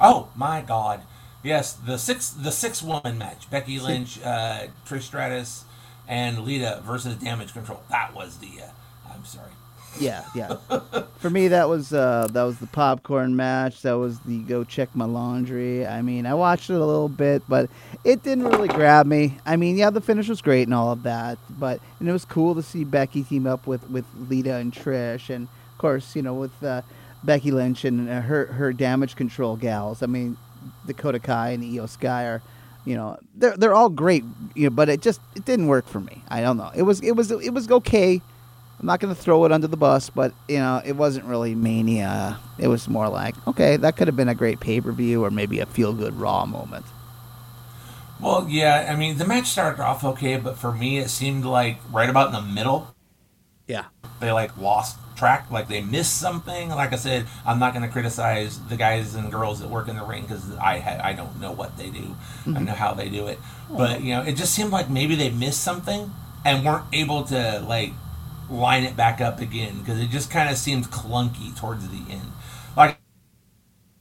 Oh 0.00 0.28
my 0.34 0.62
God! 0.62 1.02
Yes, 1.42 1.72
the 1.72 1.96
six 1.96 2.30
the 2.30 2.52
six 2.52 2.82
woman 2.82 3.18
match: 3.18 3.50
Becky 3.50 3.80
Lynch, 3.80 4.20
uh, 4.22 4.66
Trish 4.86 5.02
Stratus, 5.02 5.64
and 6.06 6.40
Lita 6.40 6.82
versus 6.84 7.16
Damage 7.16 7.52
Control. 7.52 7.82
That 7.90 8.14
was 8.14 8.38
the. 8.38 8.62
Uh, 8.62 9.12
I'm 9.14 9.24
sorry. 9.24 9.50
Yeah, 9.98 10.24
yeah. 10.34 10.56
For 11.18 11.30
me, 11.30 11.48
that 11.48 11.68
was 11.68 11.92
uh, 11.92 12.28
that 12.32 12.42
was 12.42 12.58
the 12.58 12.66
popcorn 12.66 13.36
match. 13.36 13.82
That 13.82 13.94
was 13.94 14.20
the 14.20 14.38
go 14.38 14.64
check 14.64 14.94
my 14.94 15.04
laundry. 15.06 15.86
I 15.86 16.02
mean, 16.02 16.26
I 16.26 16.34
watched 16.34 16.70
it 16.70 16.74
a 16.74 16.84
little 16.84 17.08
bit, 17.08 17.42
but 17.48 17.68
it 18.04 18.22
didn't 18.22 18.44
really 18.44 18.68
grab 18.68 19.06
me. 19.06 19.38
I 19.44 19.56
mean, 19.56 19.76
yeah, 19.76 19.90
the 19.90 20.00
finish 20.00 20.28
was 20.28 20.42
great 20.42 20.68
and 20.68 20.74
all 20.74 20.92
of 20.92 21.02
that, 21.04 21.38
but 21.50 21.80
and 21.98 22.08
it 22.08 22.12
was 22.12 22.24
cool 22.24 22.54
to 22.54 22.62
see 22.62 22.84
Becky 22.84 23.22
team 23.22 23.46
up 23.46 23.66
with 23.66 23.88
with 23.90 24.04
Lita 24.28 24.56
and 24.56 24.72
Trish, 24.72 25.34
and 25.34 25.48
of 25.72 25.78
course, 25.78 26.14
you 26.14 26.22
know, 26.22 26.34
with 26.34 26.62
uh, 26.62 26.82
Becky 27.24 27.50
Lynch 27.50 27.84
and 27.84 28.08
uh, 28.08 28.20
her 28.20 28.46
her 28.46 28.72
damage 28.72 29.16
control 29.16 29.56
gals. 29.56 30.02
I 30.02 30.06
mean, 30.06 30.36
Dakota 30.94 31.18
Kai 31.18 31.50
and 31.50 31.62
Iyo 31.62 31.88
Sky 31.88 32.24
are, 32.24 32.42
you 32.84 32.96
know, 32.96 33.18
they're 33.34 33.56
they're 33.56 33.74
all 33.74 33.88
great, 33.88 34.24
you 34.54 34.64
know, 34.64 34.74
but 34.74 34.88
it 34.88 35.00
just 35.00 35.20
it 35.36 35.44
didn't 35.44 35.68
work 35.68 35.86
for 35.86 36.00
me. 36.00 36.22
I 36.28 36.40
don't 36.40 36.56
know. 36.56 36.70
It 36.74 36.82
was 36.82 37.00
it 37.00 37.12
was 37.12 37.30
it 37.30 37.54
was 37.54 37.70
okay. 37.70 38.20
I'm 38.80 38.86
not 38.86 38.98
going 38.98 39.14
to 39.14 39.20
throw 39.20 39.44
it 39.44 39.52
under 39.52 39.66
the 39.66 39.76
bus, 39.76 40.08
but 40.08 40.32
you 40.48 40.58
know, 40.58 40.80
it 40.84 40.92
wasn't 40.92 41.26
really 41.26 41.54
mania. 41.54 42.38
It 42.58 42.68
was 42.68 42.88
more 42.88 43.10
like, 43.10 43.34
okay, 43.46 43.76
that 43.76 43.96
could 43.96 44.08
have 44.08 44.16
been 44.16 44.30
a 44.30 44.34
great 44.34 44.58
pay 44.58 44.80
per 44.80 44.90
view 44.90 45.22
or 45.22 45.30
maybe 45.30 45.60
a 45.60 45.66
feel 45.66 45.92
good 45.92 46.14
Raw 46.14 46.46
moment. 46.46 46.86
Well, 48.20 48.46
yeah, 48.48 48.88
I 48.90 48.96
mean, 48.96 49.18
the 49.18 49.26
match 49.26 49.48
started 49.48 49.82
off 49.82 50.04
okay, 50.04 50.36
but 50.36 50.58
for 50.58 50.72
me, 50.72 50.98
it 50.98 51.08
seemed 51.10 51.44
like 51.44 51.78
right 51.90 52.08
about 52.08 52.28
in 52.28 52.32
the 52.32 52.42
middle. 52.42 52.94
Yeah. 53.70 53.84
They 54.20 54.32
like 54.32 54.56
lost 54.58 54.98
track, 55.16 55.50
like 55.50 55.68
they 55.68 55.80
missed 55.80 56.18
something. 56.18 56.70
Like 56.70 56.92
I 56.92 56.96
said, 56.96 57.26
I'm 57.46 57.58
not 57.58 57.72
going 57.72 57.86
to 57.86 57.92
criticize 57.92 58.58
the 58.68 58.76
guys 58.76 59.14
and 59.14 59.30
girls 59.30 59.60
that 59.60 59.68
work 59.68 59.86
in 59.86 59.96
the 59.96 60.04
ring 60.04 60.22
because 60.22 60.50
I 60.56 60.80
ha- 60.80 61.00
I 61.02 61.12
don't 61.12 61.40
know 61.40 61.52
what 61.52 61.76
they 61.78 61.88
do, 61.88 62.00
mm-hmm. 62.00 62.56
I 62.56 62.60
know 62.60 62.72
how 62.72 62.94
they 62.94 63.08
do 63.08 63.28
it. 63.28 63.38
But 63.70 64.02
you 64.02 64.14
know, 64.14 64.22
it 64.22 64.32
just 64.32 64.52
seemed 64.54 64.72
like 64.72 64.90
maybe 64.90 65.14
they 65.14 65.30
missed 65.30 65.62
something 65.62 66.10
and 66.44 66.64
weren't 66.64 66.86
able 66.92 67.22
to 67.24 67.60
like 67.60 67.92
line 68.50 68.82
it 68.82 68.96
back 68.96 69.20
up 69.20 69.40
again 69.40 69.78
because 69.78 70.00
it 70.00 70.10
just 70.10 70.30
kind 70.30 70.50
of 70.50 70.58
seemed 70.58 70.86
clunky 70.86 71.56
towards 71.56 71.88
the 71.88 72.12
end. 72.12 72.32
Like 72.76 72.98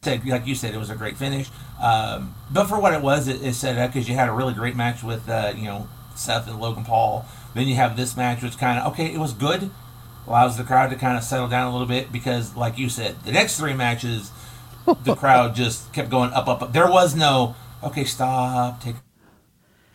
said, 0.02 0.26
like 0.26 0.48
you 0.48 0.56
said, 0.56 0.74
it 0.74 0.78
was 0.78 0.89
a 0.89 0.96
great 0.96 1.18
finish. 1.18 1.50
Um, 1.82 2.34
but 2.52 2.66
for 2.66 2.80
what 2.80 2.94
it 2.94 3.02
was, 3.02 3.28
it, 3.28 3.44
it 3.44 3.54
set 3.54 3.78
up 3.78 3.94
because 3.94 4.10
you 4.10 4.16
had 4.16 4.30
a 4.30 4.34
really 4.34 4.54
great 4.54 4.76
match 4.76 5.04
with 5.04 5.30
uh, 5.30 5.54
you 5.56 5.66
know 5.66 5.88
Seth 6.16 6.48
and 6.48 6.60
Logan 6.60 6.86
Paul. 6.86 7.26
Then 7.54 7.68
you 7.68 7.76
have 7.76 7.97
this 7.97 8.16
match, 8.16 8.43
which 8.43 8.58
kind 8.58 8.80
of 8.80 8.93
okay, 8.93 9.14
it 9.14 9.18
was 9.18 9.34
good 9.34 9.72
allows 10.30 10.58
the 10.58 10.64
crowd 10.64 10.91
to 10.91 10.95
kind 10.95 11.18
of 11.18 11.24
settle 11.24 11.47
down 11.47 11.68
a 11.68 11.72
little 11.72 11.88
bit 11.88 12.12
because, 12.12 12.56
like 12.56 12.78
you 12.78 12.88
said, 12.88 13.16
the 13.26 13.32
next 13.32 13.58
three 13.58 13.74
matches, 13.74 14.32
the 15.04 15.16
crowd 15.18 15.56
just 15.56 15.91
kept 15.91 16.10
going 16.10 16.32
up, 16.32 16.47
up, 16.47 16.62
up. 16.62 16.72
There 16.72 16.89
was 16.89 17.16
no, 17.16 17.56
okay, 17.84 18.04
stop, 18.04 18.82
take 18.82 18.95
a 18.95 19.02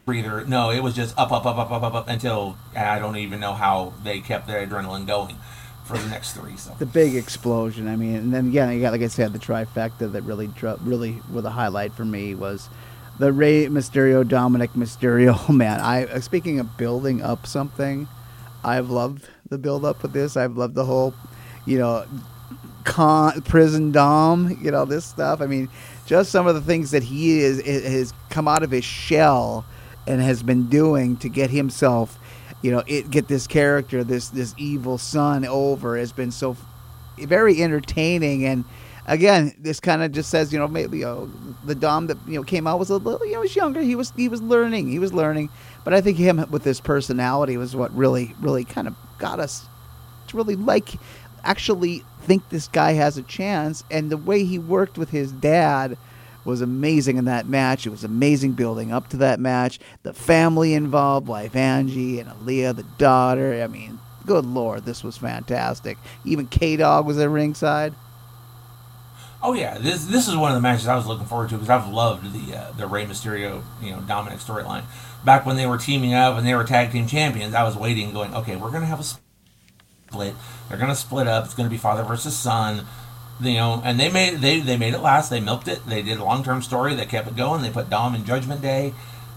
breather. 0.05 0.45
No, 0.45 0.71
it 0.71 0.83
was 0.83 0.95
just 0.95 1.17
up, 1.17 1.31
up, 1.33 1.47
up, 1.47 1.57
up, 1.57 1.71
up, 1.71 1.83
up, 1.83 1.95
up 1.95 2.09
until 2.09 2.57
I 2.77 2.99
don't 2.99 3.17
even 3.17 3.41
know 3.41 3.55
how 3.55 3.95
they 4.03 4.21
kept 4.21 4.49
their 4.49 4.67
adrenaline 4.67 5.07
going 5.07 5.37
for 5.85 5.97
the 5.97 6.09
next 6.09 6.33
three. 6.33 6.57
So 6.57 6.75
the 6.79 6.87
big 6.87 7.15
explosion. 7.15 7.87
I 7.87 7.97
mean, 7.97 8.17
and 8.17 8.35
then 8.35 8.49
again, 8.49 8.73
you 8.73 8.81
got 8.81 8.93
like 8.93 9.03
I 9.03 9.09
said, 9.09 9.33
the 9.33 9.39
trifecta 9.39 10.11
that 10.13 10.23
really, 10.23 10.51
really, 10.83 11.21
were 11.31 11.43
the 11.43 11.51
highlight 11.51 11.93
for 11.93 12.05
me 12.05 12.35
was 12.35 12.69
the 13.19 13.33
Rey 13.33 13.67
Mysterio, 13.67 14.27
Dominic 14.27 14.73
Mysterio. 14.73 15.49
Man, 15.55 15.81
I 15.81 16.05
uh, 16.07 16.21
speaking 16.21 16.61
of 16.61 16.77
building 16.77 17.23
up 17.23 17.47
something, 17.47 18.09
I've 18.65 18.91
loved 18.91 19.29
the 19.49 19.59
build 19.59 19.85
up 19.85 20.05
of 20.05 20.13
this. 20.13 20.37
I've 20.37 20.57
loved 20.57 20.75
the 20.75 20.85
whole, 20.85 21.15
you 21.67 21.79
know, 21.79 22.07
con 22.85 23.41
prison 23.43 23.93
dom. 23.93 24.59
You 24.61 24.71
know 24.71 24.85
this 24.85 25.05
stuff. 25.05 25.41
I 25.41 25.47
mean, 25.47 25.69
just 26.07 26.31
some 26.31 26.47
of 26.47 26.55
the 26.55 26.61
things 26.61 26.91
that 26.91 27.03
he 27.03 27.41
is 27.41 27.61
has 27.65 28.13
come 28.31 28.49
out 28.49 28.63
of 28.63 28.71
his 28.71 28.85
shell 28.85 29.65
and 30.07 30.21
has 30.21 30.43
been 30.43 30.69
doing 30.69 31.17
to 31.19 31.29
get 31.29 31.51
himself, 31.51 32.19
you 32.63 32.71
know, 32.71 32.83
it 32.87 33.11
get 33.11 33.29
this 33.29 33.47
character, 33.47 34.03
this 34.05 34.29
this 34.29 34.55
evil 34.59 34.99
son 34.99 35.45
over 35.45 35.97
has 35.97 36.13
been 36.13 36.31
so 36.31 36.57
very 37.19 37.63
entertaining 37.63 38.45
and 38.45 38.65
again, 39.07 39.55
this 39.59 39.81
kind 39.81 40.03
of 40.03 40.13
just 40.13 40.31
says, 40.31 40.53
you 40.53 40.59
know, 40.59 40.69
maybe 40.69 40.99
you 40.99 41.05
know, 41.05 41.31
the 41.65 41.75
Dom 41.75 42.07
that 42.09 42.19
you 42.27 42.35
know 42.35 42.43
came 42.43 42.67
out 42.67 42.79
was 42.79 42.91
a 42.91 42.97
little, 42.97 43.27
you 43.27 43.35
know, 43.35 43.41
was 43.41 43.55
younger. 43.57 43.81
He 43.81 43.95
was 43.95 44.13
he 44.17 44.29
was 44.29 44.43
learning. 44.43 44.89
He 44.89 44.99
was 44.99 45.13
learning. 45.13 45.51
But 45.85 45.95
I 45.95 46.01
think 46.01 46.17
him 46.17 46.45
with 46.51 46.65
his 46.65 46.81
personality 46.81 47.57
was 47.57 47.77
what 47.77 47.95
really, 47.95 48.35
really 48.41 48.65
kind 48.65 48.89
of 48.89 48.97
got 49.19 49.39
us 49.39 49.67
to 50.29 50.37
really 50.37 50.57
like, 50.57 50.95
actually 51.45 52.03
think 52.23 52.49
this 52.49 52.69
guy 52.69 52.93
has 52.93 53.19
a 53.19 53.23
chance. 53.23 53.85
And 53.91 54.11
the 54.11 54.17
way 54.17 54.45
he 54.45 54.59
worked 54.59 54.97
with 54.97 55.11
his 55.11 55.31
dad 55.31 55.99
was 56.45 56.61
amazing 56.61 57.17
in 57.17 57.27
that 57.27 57.47
match. 57.47 57.87
It 57.87 57.91
was 57.91 58.05
amazing 58.05 58.53
building 58.53 58.93
up 58.93 59.09
to 59.11 59.17
that 59.19 59.41
match. 59.41 59.79
The 60.03 60.13
family 60.13 60.75
involved, 60.75 61.27
wife 61.27 61.57
Angie 61.57 62.21
and 62.21 62.31
Aaliyah, 62.31 62.77
the 62.77 62.83
daughter. 62.99 63.63
I 63.63 63.67
mean, 63.67 63.99
good 64.27 64.45
lord, 64.47 64.85
this 64.85 65.05
was 65.05 65.17
fantastic. 65.17 65.99
Even 66.25 66.47
K 66.47 66.77
Dog 66.77 67.07
was 67.07 67.19
at 67.19 67.29
ringside. 67.29 67.95
Oh 69.47 69.53
yeah, 69.53 69.77
this 69.77 70.07
this 70.07 70.27
is 70.27 70.35
one 70.35 70.53
of 70.53 70.55
the 70.55 70.63
matches 70.63 70.89
I 70.89 70.97
was 70.97 71.07
looking 71.07 71.27
forward 71.27 71.51
to 71.51 71.57
because 71.57 71.69
I've 71.69 71.87
loved 71.93 72.33
the 72.33 72.57
uh, 72.57 72.73
the 72.73 72.87
Rey 72.87 73.05
Mysterio, 73.05 73.63
you 73.83 73.91
know, 73.91 74.01
Dominic 74.01 74.39
storyline. 74.39 74.85
Back 75.23 75.45
when 75.45 75.57
they 75.57 75.67
were 75.67 75.77
teaming 75.77 76.15
up 76.15 76.39
and 76.39 76.47
they 76.47 76.55
were 76.55 76.65
tag 76.65 76.93
team 76.93 77.07
champions, 77.07 77.55
I 77.55 77.63
was 77.63 77.77
waiting, 77.77 78.15
going, 78.15 78.35
okay, 78.35 78.57
we're 78.57 78.71
gonna 78.71 78.87
have 78.87 79.01
a 79.01 79.05
split. 79.05 80.35
They're 80.69 80.79
gonna 80.79 80.97
split 80.97 81.29
up. 81.29 81.45
It's 81.45 81.53
gonna 81.53 81.69
be 81.69 81.77
father 81.77 82.05
versus 82.05 82.35
son. 82.35 82.87
You 83.39 83.55
know, 83.55 83.83
and 83.85 84.01
they 84.01 84.11
made 84.11 84.37
they 84.39 84.61
they 84.61 84.79
made 84.79 84.95
it 84.95 85.01
last. 85.01 85.29
They 85.29 85.41
milked 85.41 85.69
it. 85.69 85.85
They 85.87 86.01
did 86.01 86.17
a 86.17 86.25
long 86.25 86.43
term 86.43 86.63
story. 86.63 86.95
They 86.95 87.05
kept 87.05 87.29
it 87.29 87.37
going. 87.37 87.61
They 87.61 87.71
put 87.71 87.91
Dom 87.91 88.15
in 88.15 88.25
Judgment 88.25 88.63
Day, 88.63 88.95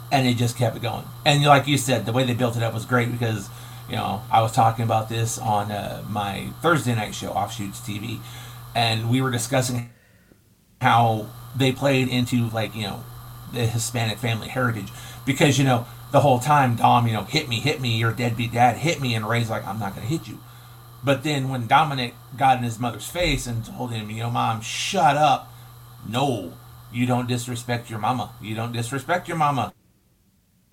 and 0.09 0.25
it 0.25 0.37
just 0.37 0.55
kept 0.55 0.77
it 0.77 0.81
going. 0.81 1.03
And 1.25 1.43
like 1.43 1.67
you 1.67 1.77
said, 1.77 2.05
the 2.05 2.13
way 2.13 2.23
they 2.23 2.33
built 2.33 2.55
it 2.55 2.63
up 2.63 2.73
was 2.73 2.85
great 2.85 3.11
because 3.11 3.49
you 3.89 3.97
know 3.97 4.21
I 4.31 4.41
was 4.41 4.53
talking 4.53 4.85
about 4.85 5.09
this 5.09 5.37
on 5.37 5.69
uh, 5.69 6.01
my 6.07 6.47
Thursday 6.61 6.95
night 6.95 7.13
show, 7.13 7.31
Offshoots 7.31 7.81
TV, 7.81 8.19
and 8.73 9.09
we 9.09 9.21
were 9.21 9.31
discussing 9.31 9.89
how 10.81 11.27
they 11.55 11.71
played 11.71 12.07
into 12.07 12.49
like 12.49 12.75
you 12.75 12.83
know 12.83 13.03
the 13.53 13.65
Hispanic 13.65 14.17
family 14.17 14.47
heritage. 14.47 14.91
Because 15.25 15.57
you 15.57 15.65
know 15.65 15.85
the 16.11 16.21
whole 16.21 16.39
time 16.39 16.75
Dom 16.75 17.07
you 17.07 17.13
know 17.13 17.23
hit 17.23 17.49
me 17.49 17.59
hit 17.59 17.81
me 17.81 17.97
your 17.97 18.13
deadbeat 18.13 18.53
dad 18.53 18.77
hit 18.77 19.01
me 19.01 19.15
and 19.15 19.27
Rey's 19.27 19.49
like 19.49 19.65
I'm 19.65 19.79
not 19.79 19.95
gonna 19.95 20.07
hit 20.07 20.27
you. 20.27 20.39
But 21.03 21.23
then 21.23 21.49
when 21.49 21.67
Dominic 21.67 22.15
got 22.37 22.57
in 22.57 22.63
his 22.63 22.79
mother's 22.79 23.07
face 23.07 23.47
and 23.47 23.65
told 23.65 23.91
him 23.91 24.09
you 24.09 24.23
know 24.23 24.31
mom 24.31 24.61
shut 24.61 25.17
up. 25.17 25.51
No 26.07 26.53
you 26.91 27.05
don't 27.05 27.27
disrespect 27.27 27.89
your 27.89 27.99
mama. 27.99 28.31
You 28.41 28.55
don't 28.55 28.71
disrespect 28.71 29.27
your 29.27 29.37
mama. 29.37 29.73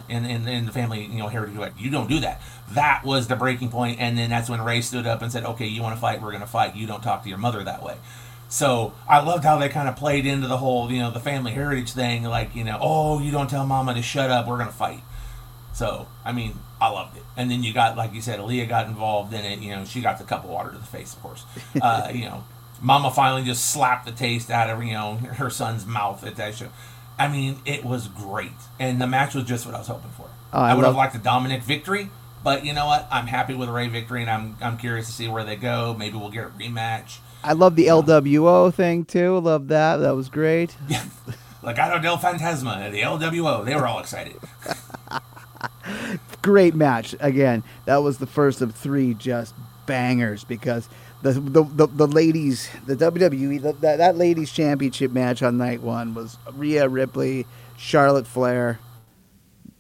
In, 0.07 0.26
in, 0.26 0.46
in 0.46 0.66
the 0.66 0.72
family 0.72 1.02
you 1.05 1.18
know 1.18 1.28
heritage 1.28 1.57
like 1.57 1.72
you 1.78 1.90
don't 1.90 2.09
do 2.09 2.20
that. 2.20 2.42
That 2.72 3.05
was 3.05 3.26
the 3.26 3.36
breaking 3.36 3.70
point 3.70 4.00
and 4.00 4.18
then 4.18 4.28
that's 4.30 4.50
when 4.50 4.61
Rey 4.61 4.82
stood 4.82 5.07
up 5.07 5.22
and 5.22 5.32
said 5.32 5.44
okay 5.44 5.66
you 5.66 5.82
want 5.82 5.94
to 5.96 6.00
fight? 6.00 6.20
We're 6.20 6.32
gonna 6.32 6.46
fight. 6.46 6.76
You 6.76 6.86
don't 6.86 7.02
talk 7.02 7.22
to 7.22 7.28
your 7.28 7.38
mother 7.38 7.64
that 7.64 7.82
way 7.82 7.96
so 8.55 8.92
I 9.09 9.18
loved 9.18 9.42
how 9.42 9.59
they 9.59 9.68
kind 9.68 9.88
of 9.88 9.96
played 9.96 10.26
into 10.26 10.46
the 10.46 10.57
whole, 10.57 10.88
you 10.88 11.00
know, 11.00 11.11
the 11.11 11.18
family 11.18 11.50
heritage 11.50 11.90
thing. 11.90 12.22
Like, 12.22 12.55
you 12.55 12.62
know, 12.62 12.78
oh, 12.80 13.18
you 13.18 13.32
don't 13.32 13.50
tell 13.50 13.66
mama 13.66 13.94
to 13.94 14.00
shut 14.00 14.30
up. 14.30 14.46
We're 14.46 14.59
going 14.59 14.68
to 14.68 14.72
fight. 14.72 15.00
So, 15.72 16.07
I 16.24 16.30
mean, 16.30 16.61
I 16.80 16.88
loved 16.88 17.16
it. 17.16 17.24
And 17.36 17.50
then 17.50 17.64
you 17.64 17.74
got, 17.74 17.96
like 17.96 18.14
you 18.14 18.20
said, 18.20 18.38
Aaliyah 18.38 18.68
got 18.68 18.86
involved 18.86 19.34
in 19.34 19.44
it. 19.44 19.59
You 19.59 19.74
know, 19.74 19.84
she 19.84 20.00
got 20.00 20.18
the 20.18 20.24
cup 20.24 20.44
of 20.44 20.50
water 20.50 20.70
to 20.70 20.78
the 20.78 20.84
face, 20.84 21.14
of 21.14 21.20
course. 21.20 21.44
Uh, 21.82 22.12
you 22.14 22.26
know, 22.26 22.44
mama 22.80 23.11
finally 23.11 23.42
just 23.42 23.66
slapped 23.72 24.07
the 24.07 24.12
taste 24.12 24.52
out 24.52 24.70
of, 24.70 24.80
you 24.84 24.92
know, 24.92 25.16
her 25.16 25.50
son's 25.50 25.84
mouth 25.84 26.24
at 26.24 26.36
that 26.36 26.55
show. 26.55 26.68
I 27.18 27.26
mean, 27.26 27.59
it 27.66 27.84
was 27.84 28.07
great. 28.07 28.52
And 28.78 29.00
the 29.00 29.09
match 29.09 29.34
was 29.34 29.46
just 29.46 29.66
what 29.66 29.74
I 29.74 29.78
was 29.78 29.88
hoping 29.88 30.12
for. 30.12 30.28
Oh, 30.52 30.61
I, 30.61 30.70
I, 30.70 30.74
would 30.74 30.82
love- 30.82 30.92
have 30.92 30.96
liked 30.96 31.16
a 31.16 31.18
Dominic 31.18 31.64
victory. 31.64 32.09
But 32.44 32.64
you 32.64 32.72
know 32.72 32.86
what? 32.86 33.09
I'm 33.11 33.26
happy 33.26 33.55
with 33.55 33.68
a 33.68 33.72
Rey 33.72 33.88
victory, 33.88 34.20
and 34.20 34.30
I'm 34.30 34.57
I'm 34.61 34.76
curious 34.76 35.07
to 35.07 35.12
see 35.12 35.26
where 35.28 35.44
they 35.44 35.57
go. 35.57 35.96
Maybe 35.98 36.18
we'll 36.18 36.30
get 36.30 36.44
a 36.44 36.50
rematch. 36.50 37.16
I 37.45 37.53
love 37.53 37.76
the 37.76 37.86
LWO 37.88 38.72
thing 38.72 39.05
too. 39.05 39.38
Love 39.38 39.68
that. 39.68 39.99
That 39.99 40.16
was 40.16 40.28
great. 40.28 40.76
Yeah. 40.88 41.05
Legado 41.62 42.03
del 42.03 42.18
Fantasma, 42.18 42.90
the 42.92 43.01
LWO. 43.01 43.64
They 43.64 43.74
were 43.74 43.86
all 43.86 43.99
excited. 43.99 44.36
great 46.42 46.74
match. 46.74 47.14
Again, 47.20 47.62
that 47.86 47.99
was 47.99 48.18
the 48.18 48.26
first 48.26 48.61
of 48.61 48.74
three 48.74 49.14
just 49.14 49.55
bangers 49.86 50.45
because 50.45 50.90
the 51.22 51.32
the, 51.32 51.62
the, 51.64 51.86
the 51.86 52.07
ladies, 52.07 52.68
the 52.86 52.95
WWE, 52.97 53.62
the, 53.62 53.72
that, 53.80 53.97
that 53.97 54.16
ladies 54.18 54.53
championship 54.53 55.11
match 55.11 55.42
on 55.42 55.57
night 55.57 55.80
one 55.80 56.12
was 56.12 56.36
Rhea 56.53 56.86
Ripley, 56.86 57.47
Charlotte 57.78 58.26
Flair. 58.26 58.78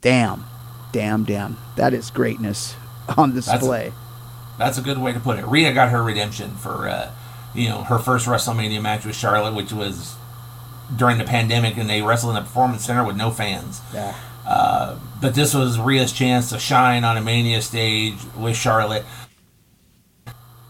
Damn, 0.00 0.44
damn, 0.92 1.24
damn. 1.24 1.58
That 1.76 1.92
is 1.92 2.10
greatness 2.10 2.76
on 3.18 3.34
display. 3.34 3.92
That's 3.92 3.94
a, 3.94 4.58
that's 4.58 4.78
a 4.78 4.82
good 4.82 4.98
way 4.98 5.12
to 5.12 5.20
put 5.20 5.38
it. 5.38 5.44
Rhea 5.44 5.74
got 5.74 5.90
her 5.90 6.02
redemption 6.02 6.52
for. 6.52 6.88
Uh, 6.88 7.10
you 7.54 7.68
know, 7.68 7.82
her 7.84 7.98
first 7.98 8.26
WrestleMania 8.26 8.82
match 8.82 9.04
with 9.04 9.16
Charlotte, 9.16 9.54
which 9.54 9.72
was 9.72 10.16
during 10.96 11.18
the 11.18 11.24
pandemic, 11.24 11.76
and 11.76 11.88
they 11.88 12.02
wrestled 12.02 12.36
in 12.36 12.42
the 12.42 12.46
Performance 12.46 12.84
Center 12.84 13.04
with 13.04 13.16
no 13.16 13.30
fans. 13.30 13.80
Yeah. 13.92 14.14
Uh, 14.46 14.98
but 15.20 15.34
this 15.34 15.54
was 15.54 15.78
Rhea's 15.78 16.12
chance 16.12 16.50
to 16.50 16.58
shine 16.58 17.04
on 17.04 17.16
a 17.16 17.22
Mania 17.22 17.62
stage 17.62 18.16
with 18.36 18.56
Charlotte, 18.56 19.04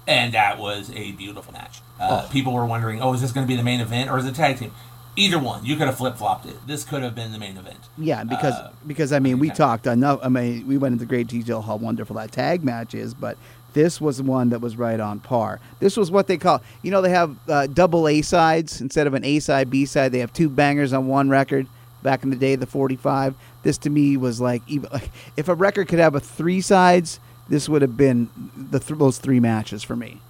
and 0.07 0.32
that 0.35 0.59
was 0.59 0.91
a 0.95 1.12
beautiful 1.12 1.53
match. 1.53 1.80
Uh, 1.99 2.24
oh. 2.24 2.32
People 2.32 2.53
were 2.53 2.66
wondering, 2.66 3.01
oh, 3.03 3.14
is 3.14 3.20
this 3.20 3.32
going 3.32 3.47
to 3.47 3.49
be 3.49 3.57
the 3.57 3.62
main 3.62 3.80
event 3.80 4.11
or 4.11 4.18
is 4.18 4.26
it 4.26 4.35
tag 4.35 4.59
team? 4.59 4.72
Either 5.16 5.39
one, 5.39 5.64
you 5.64 5.76
could 5.76 5.87
have 5.87 5.97
flip 5.97 6.16
flopped 6.16 6.45
it. 6.45 6.57
This 6.66 6.85
could 6.85 7.03
have 7.03 7.14
been 7.14 7.30
the 7.30 7.39
main 7.39 7.57
event. 7.57 7.78
Yeah, 7.97 8.24
because 8.24 8.55
uh, 8.55 8.72
because 8.85 9.12
I 9.12 9.20
mean, 9.20 9.39
we 9.39 9.49
talked 9.51 9.87
enough. 9.87 10.18
I 10.24 10.28
mean, 10.28 10.66
we 10.66 10.76
went 10.76 10.95
into 10.95 11.07
great 11.07 11.28
detail 11.28 11.62
how 11.62 11.76
wonderful 11.76 12.16
that 12.16 12.32
tag 12.32 12.64
match 12.64 12.95
is, 12.95 13.14
but 13.14 13.39
this 13.75 14.01
was 14.01 14.22
one 14.22 14.51
that 14.51 14.61
was 14.61 14.77
right 14.77 14.99
on 14.99 15.20
par. 15.20 15.61
This 15.81 15.97
was 15.97 16.11
what 16.11 16.27
they 16.27 16.39
call, 16.39 16.62
you 16.83 16.91
know, 16.91 17.03
they 17.03 17.11
have 17.11 17.37
uh, 17.49 17.66
double 17.66 18.09
A 18.09 18.22
sides 18.22 18.81
instead 18.81 19.07
of 19.07 19.14
an 19.14 19.25
A 19.25 19.41
side, 19.41 19.68
B 19.68 19.85
side. 19.85 20.12
They 20.12 20.20
have 20.20 20.33
two 20.33 20.49
bangers 20.49 20.93
on 20.93 21.07
one 21.07 21.29
record. 21.29 21.66
Back 22.03 22.22
in 22.22 22.31
the 22.31 22.37
day, 22.37 22.55
the 22.55 22.66
45. 22.66 23.35
This 23.62 23.79
to 23.79 23.91
me 23.91 24.16
was 24.16 24.41
like, 24.41 24.62
even 24.66 24.91
like 24.93 25.11
if 25.37 25.49
a 25.49 25.55
record 25.55 25.89
could 25.89 25.99
have 25.99 26.14
a 26.14 26.20
three 26.20 26.61
sides, 26.61 27.18
this 27.49 27.68
would 27.68 27.83
have 27.83 27.97
been 27.97 28.31
the 28.57 28.79
th- 28.79 28.99
those 28.99 29.18
three 29.18 29.41
matches 29.41 29.83
for 29.83 29.97
me. 29.97 30.20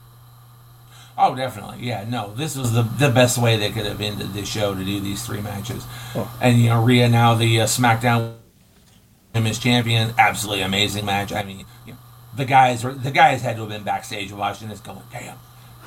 Oh, 1.16 1.34
definitely. 1.36 1.78
Yeah, 1.80 2.04
no, 2.08 2.34
this 2.34 2.56
was 2.56 2.72
the 2.72 2.82
the 2.82 3.08
best 3.08 3.38
way 3.38 3.56
they 3.56 3.70
could 3.70 3.86
have 3.86 4.00
ended 4.00 4.34
the 4.34 4.44
show 4.44 4.74
to 4.74 4.84
do 4.84 4.98
these 4.98 5.24
three 5.24 5.40
matches. 5.40 5.86
Oh. 6.14 6.32
And 6.40 6.58
you 6.58 6.70
know, 6.70 6.82
Rhea 6.82 7.08
now 7.08 7.34
the 7.34 7.60
uh, 7.60 7.66
SmackDown 7.66 8.34
Women's 9.32 9.58
Champion, 9.58 10.12
absolutely 10.18 10.62
amazing 10.62 11.04
match. 11.04 11.32
I 11.32 11.44
mean, 11.44 11.66
the 12.36 12.44
guys 12.44 12.84
were 12.84 12.92
the 12.92 13.10
guys 13.10 13.42
had 13.42 13.56
to 13.56 13.62
have 13.62 13.68
been 13.68 13.84
backstage 13.84 14.32
watching 14.32 14.68
this, 14.68 14.80
going, 14.80 15.02
"Damn, 15.12 15.38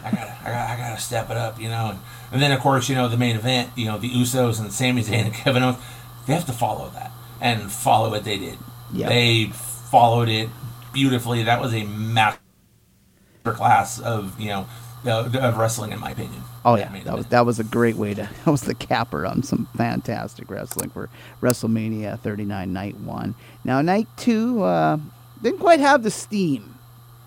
I 0.03 0.11
gotta, 0.11 0.35
I 0.41 0.45
gotta, 0.45 0.71
I 0.73 0.77
gotta 0.77 1.01
step 1.01 1.29
it 1.29 1.37
up," 1.37 1.59
you 1.59 1.69
know. 1.69 1.89
And, 1.91 1.99
and 2.31 2.41
then 2.41 2.51
of 2.51 2.59
course, 2.59 2.89
you 2.89 2.95
know, 2.95 3.07
the 3.07 3.17
main 3.17 3.35
event, 3.35 3.71
you 3.75 3.85
know, 3.85 3.97
the 3.97 4.09
Usos 4.09 4.59
and 4.59 4.71
Sami 4.71 5.03
Zayn 5.03 5.25
and 5.25 5.33
Kevin 5.33 5.63
Owens, 5.63 5.77
they 6.25 6.33
have 6.33 6.45
to 6.45 6.53
follow 6.53 6.89
that 6.91 7.11
and 7.41 7.71
follow 7.71 8.09
what 8.09 8.23
they 8.23 8.37
did. 8.37 8.57
Yep. 8.93 9.09
They 9.09 9.45
followed 9.45 10.29
it 10.29 10.49
beautifully. 10.93 11.43
That 11.43 11.61
was 11.61 11.73
a 11.73 11.83
master 11.83 12.39
class 13.45 13.99
of 13.99 14.39
you 14.39 14.47
know 14.49 14.67
of 15.05 15.57
wrestling, 15.57 15.91
in 15.91 15.99
my 15.99 16.11
opinion. 16.11 16.41
Oh 16.65 16.75
yeah, 16.75 16.91
that 17.03 17.15
was 17.15 17.25
that 17.27 17.45
was 17.45 17.59
a 17.59 17.63
great 17.63 17.95
way 17.95 18.13
to 18.13 18.29
that 18.45 18.51
was 18.51 18.61
the 18.61 18.75
capper 18.75 19.25
on 19.25 19.43
some 19.43 19.67
fantastic 19.77 20.49
wrestling 20.49 20.89
for 20.89 21.09
WrestleMania 21.41 22.19
39 22.19 22.73
Night 22.73 22.97
One. 22.97 23.35
Now 23.63 23.81
Night 23.81 24.07
Two, 24.17 24.63
uh, 24.63 24.97
didn't 25.41 25.59
quite 25.59 25.79
have 25.79 26.03
the 26.03 26.11
steam 26.11 26.77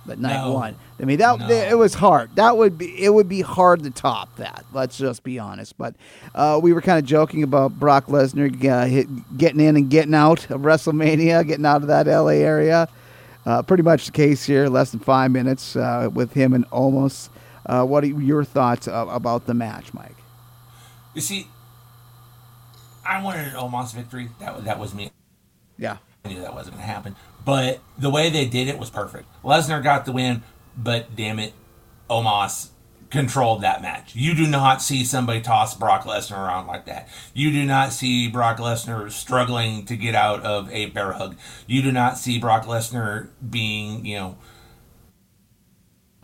but 0.06 0.18
night 0.18 0.44
no. 0.44 0.52
one. 0.52 0.76
I 1.00 1.04
mean 1.04 1.18
that 1.18 1.38
no. 1.38 1.48
it 1.48 1.78
was 1.78 1.94
hard. 1.94 2.34
That 2.36 2.56
would 2.56 2.76
be 2.76 3.02
it 3.02 3.10
would 3.10 3.28
be 3.28 3.40
hard 3.42 3.82
to 3.84 3.90
top 3.90 4.34
that. 4.36 4.64
Let's 4.72 4.98
just 4.98 5.22
be 5.22 5.38
honest. 5.38 5.78
But 5.78 5.94
uh, 6.34 6.58
we 6.62 6.72
were 6.72 6.82
kind 6.82 6.98
of 6.98 7.04
joking 7.04 7.42
about 7.42 7.78
Brock 7.78 8.06
Lesnar 8.06 8.52
uh, 8.64 8.86
hit, 8.86 9.38
getting 9.38 9.60
in 9.60 9.76
and 9.76 9.88
getting 9.88 10.14
out 10.14 10.50
of 10.50 10.62
WrestleMania, 10.62 11.46
getting 11.46 11.64
out 11.64 11.82
of 11.82 11.88
that 11.88 12.06
LA 12.06 12.40
area. 12.42 12.88
Uh, 13.46 13.62
pretty 13.62 13.82
much 13.82 14.06
the 14.06 14.12
case 14.12 14.44
here. 14.44 14.68
Less 14.68 14.90
than 14.90 15.00
five 15.00 15.30
minutes 15.30 15.76
uh, 15.76 16.10
with 16.12 16.32
him 16.32 16.54
and 16.54 16.64
almost. 16.66 17.30
Uh, 17.64 17.84
what 17.84 18.02
are 18.02 18.08
your 18.08 18.42
thoughts 18.42 18.88
about 18.90 19.46
the 19.46 19.54
match, 19.54 19.94
Mike? 19.94 20.16
You 21.14 21.20
see, 21.20 21.46
I 23.06 23.22
wanted 23.22 23.48
an 23.48 23.54
Omos 23.54 23.94
victory. 23.94 24.30
That 24.40 24.64
that 24.64 24.78
was 24.78 24.92
me. 24.92 25.12
Yeah. 25.78 25.98
I 26.24 26.28
knew 26.28 26.40
that 26.40 26.52
wasn't 26.52 26.76
going 26.76 26.86
to 26.86 26.92
happen. 26.92 27.16
But 27.44 27.80
the 27.98 28.10
way 28.10 28.30
they 28.30 28.46
did 28.46 28.68
it 28.68 28.78
was 28.78 28.90
perfect. 28.90 29.26
Lesnar 29.42 29.82
got 29.82 30.04
the 30.04 30.12
win, 30.12 30.42
but 30.76 31.16
damn 31.16 31.38
it, 31.38 31.52
Omos 32.08 32.70
controlled 33.10 33.62
that 33.62 33.82
match. 33.82 34.14
You 34.14 34.34
do 34.34 34.46
not 34.46 34.80
see 34.80 35.04
somebody 35.04 35.40
toss 35.40 35.74
Brock 35.74 36.04
Lesnar 36.04 36.38
around 36.38 36.66
like 36.66 36.86
that. 36.86 37.08
You 37.34 37.50
do 37.50 37.64
not 37.64 37.92
see 37.92 38.28
Brock 38.28 38.58
Lesnar 38.58 39.10
struggling 39.10 39.84
to 39.86 39.96
get 39.96 40.14
out 40.14 40.42
of 40.42 40.70
a 40.70 40.86
bear 40.86 41.12
hug. 41.12 41.36
You 41.66 41.82
do 41.82 41.90
not 41.90 42.18
see 42.18 42.38
Brock 42.38 42.66
Lesnar 42.66 43.28
being, 43.48 44.06
you 44.06 44.16
know, 44.16 44.38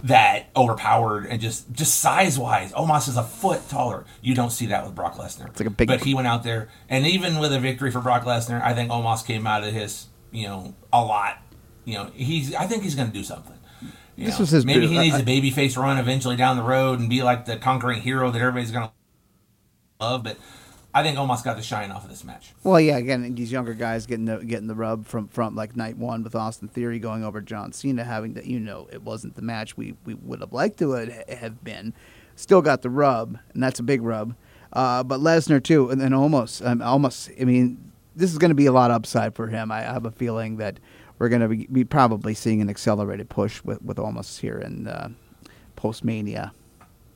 that 0.05 0.47
overpowered 0.55 1.27
and 1.27 1.41
just 1.41 1.73
just 1.73 1.99
size 2.01 2.39
wise, 2.39 2.73
Omos 2.73 3.09
is 3.09 3.17
a 3.17 3.23
foot 3.23 3.69
taller. 3.69 4.05
You 4.21 4.35
don't 4.35 4.51
see 4.51 4.67
that 4.67 4.85
with 4.85 4.95
Brock 4.95 5.15
Lesnar. 5.15 5.49
It's 5.49 5.61
like 5.61 5.67
a 5.67 5.71
big. 5.71 5.89
But 5.89 6.05
he 6.05 6.15
went 6.15 6.27
out 6.27 6.43
there, 6.43 6.69
and 6.89 7.07
even 7.07 7.39
with 7.39 7.53
a 7.53 7.59
victory 7.59 7.91
for 7.91 8.01
Brock 8.01 8.25
Lesnar, 8.25 8.63
I 8.63 8.75
think 8.75 8.91
Omos 8.91 9.27
came 9.27 9.47
out 9.47 9.65
of 9.65 9.73
his, 9.73 10.07
you 10.37 10.47
know, 10.47 10.75
a 10.93 11.03
lot. 11.03 11.39
You 11.85 11.95
know, 11.95 12.11
he's. 12.15 12.55
I 12.55 12.67
think 12.67 12.83
he's 12.83 12.95
going 12.95 13.09
to 13.09 13.15
do 13.15 13.25
something. 13.25 13.55
You 14.17 14.27
This 14.27 14.35
know, 14.39 14.43
was 14.43 14.51
his 14.51 14.65
maybe 14.67 14.87
he 14.87 14.99
needs 14.99 15.15
I- 15.15 15.21
a 15.21 15.25
babyface 15.25 15.77
run 15.77 15.99
eventually 15.99 16.37
down 16.37 16.57
the 16.57 16.63
road 16.63 17.01
and 17.01 17.09
be 17.09 17.23
like 17.23 17.45
the 17.47 17.57
conquering 17.57 18.01
hero 18.01 18.31
that 18.31 18.41
everybody's 18.41 18.71
going 18.71 18.89
to 18.89 18.93
love. 20.01 20.23
But 20.25 20.39
I 20.95 21.03
think 21.03 21.19
Omos 21.19 21.45
got 21.45 21.57
the 21.57 21.63
shine 21.63 21.91
off 21.91 22.05
of 22.05 22.11
this 22.11 22.25
match. 22.25 22.55
Well, 22.65 22.81
yeah. 22.81 22.97
Again, 22.97 23.35
these 23.35 23.53
younger 23.53 23.75
guys 23.75 24.07
getting 24.07 24.25
the 24.25 24.39
getting 24.39 24.67
the 24.69 24.75
rub 24.75 25.07
from 25.07 25.29
from 25.29 25.55
like 25.55 25.77
night 25.77 25.97
one 25.99 26.23
with 26.23 26.35
Austin 26.35 26.69
Theory 26.69 26.99
going 26.99 27.25
over 27.25 27.41
John 27.41 27.73
Cena, 27.73 28.05
having 28.05 28.35
that 28.35 28.47
you 28.47 28.59
know 28.59 28.89
it 28.91 29.03
wasn't 29.03 29.35
the 29.37 29.43
match 29.43 29.77
we 29.77 29.95
we 30.05 30.15
would 30.15 30.41
have 30.41 30.53
liked 30.53 30.79
to 30.79 30.93
have- 30.93 31.29
have 31.29 31.63
been. 31.65 31.93
Still 32.37 32.61
got 32.63 32.83
the 32.83 32.91
rub, 32.91 33.39
and 33.55 33.63
that's 33.63 33.81
a 33.81 33.83
big 33.83 34.03
rub. 34.03 34.35
Uh, 34.73 35.03
but 35.03 35.21
Lesnar 35.21 35.63
too, 35.63 35.89
and 35.91 35.99
then 36.01 36.11
Omos, 36.13 36.67
um, 36.67 36.81
Omos. 36.81 37.31
I 37.41 37.45
mean, 37.45 37.86
this 38.17 38.33
is 38.33 38.39
going 38.39 38.51
to 38.51 38.57
be 38.57 38.67
a 38.67 38.73
lot 38.73 38.91
of 38.91 38.97
upside 38.97 39.35
for 39.35 39.47
him. 39.47 39.71
I 39.71 39.83
have 39.83 40.07
a 40.07 40.11
feeling 40.11 40.57
that 40.57 40.81
we're 41.19 41.29
going 41.29 41.43
to 41.43 41.49
be, 41.49 41.67
be 41.71 41.85
probably 41.85 42.35
seeing 42.35 42.61
an 42.61 42.69
accelerated 42.69 43.29
push 43.29 43.63
with 43.63 43.81
with 43.83 43.99
Omos 43.99 44.41
here 44.41 44.59
in 44.59 44.89
uh, 44.89 45.11
post 45.77 46.05
Mania. 46.05 46.53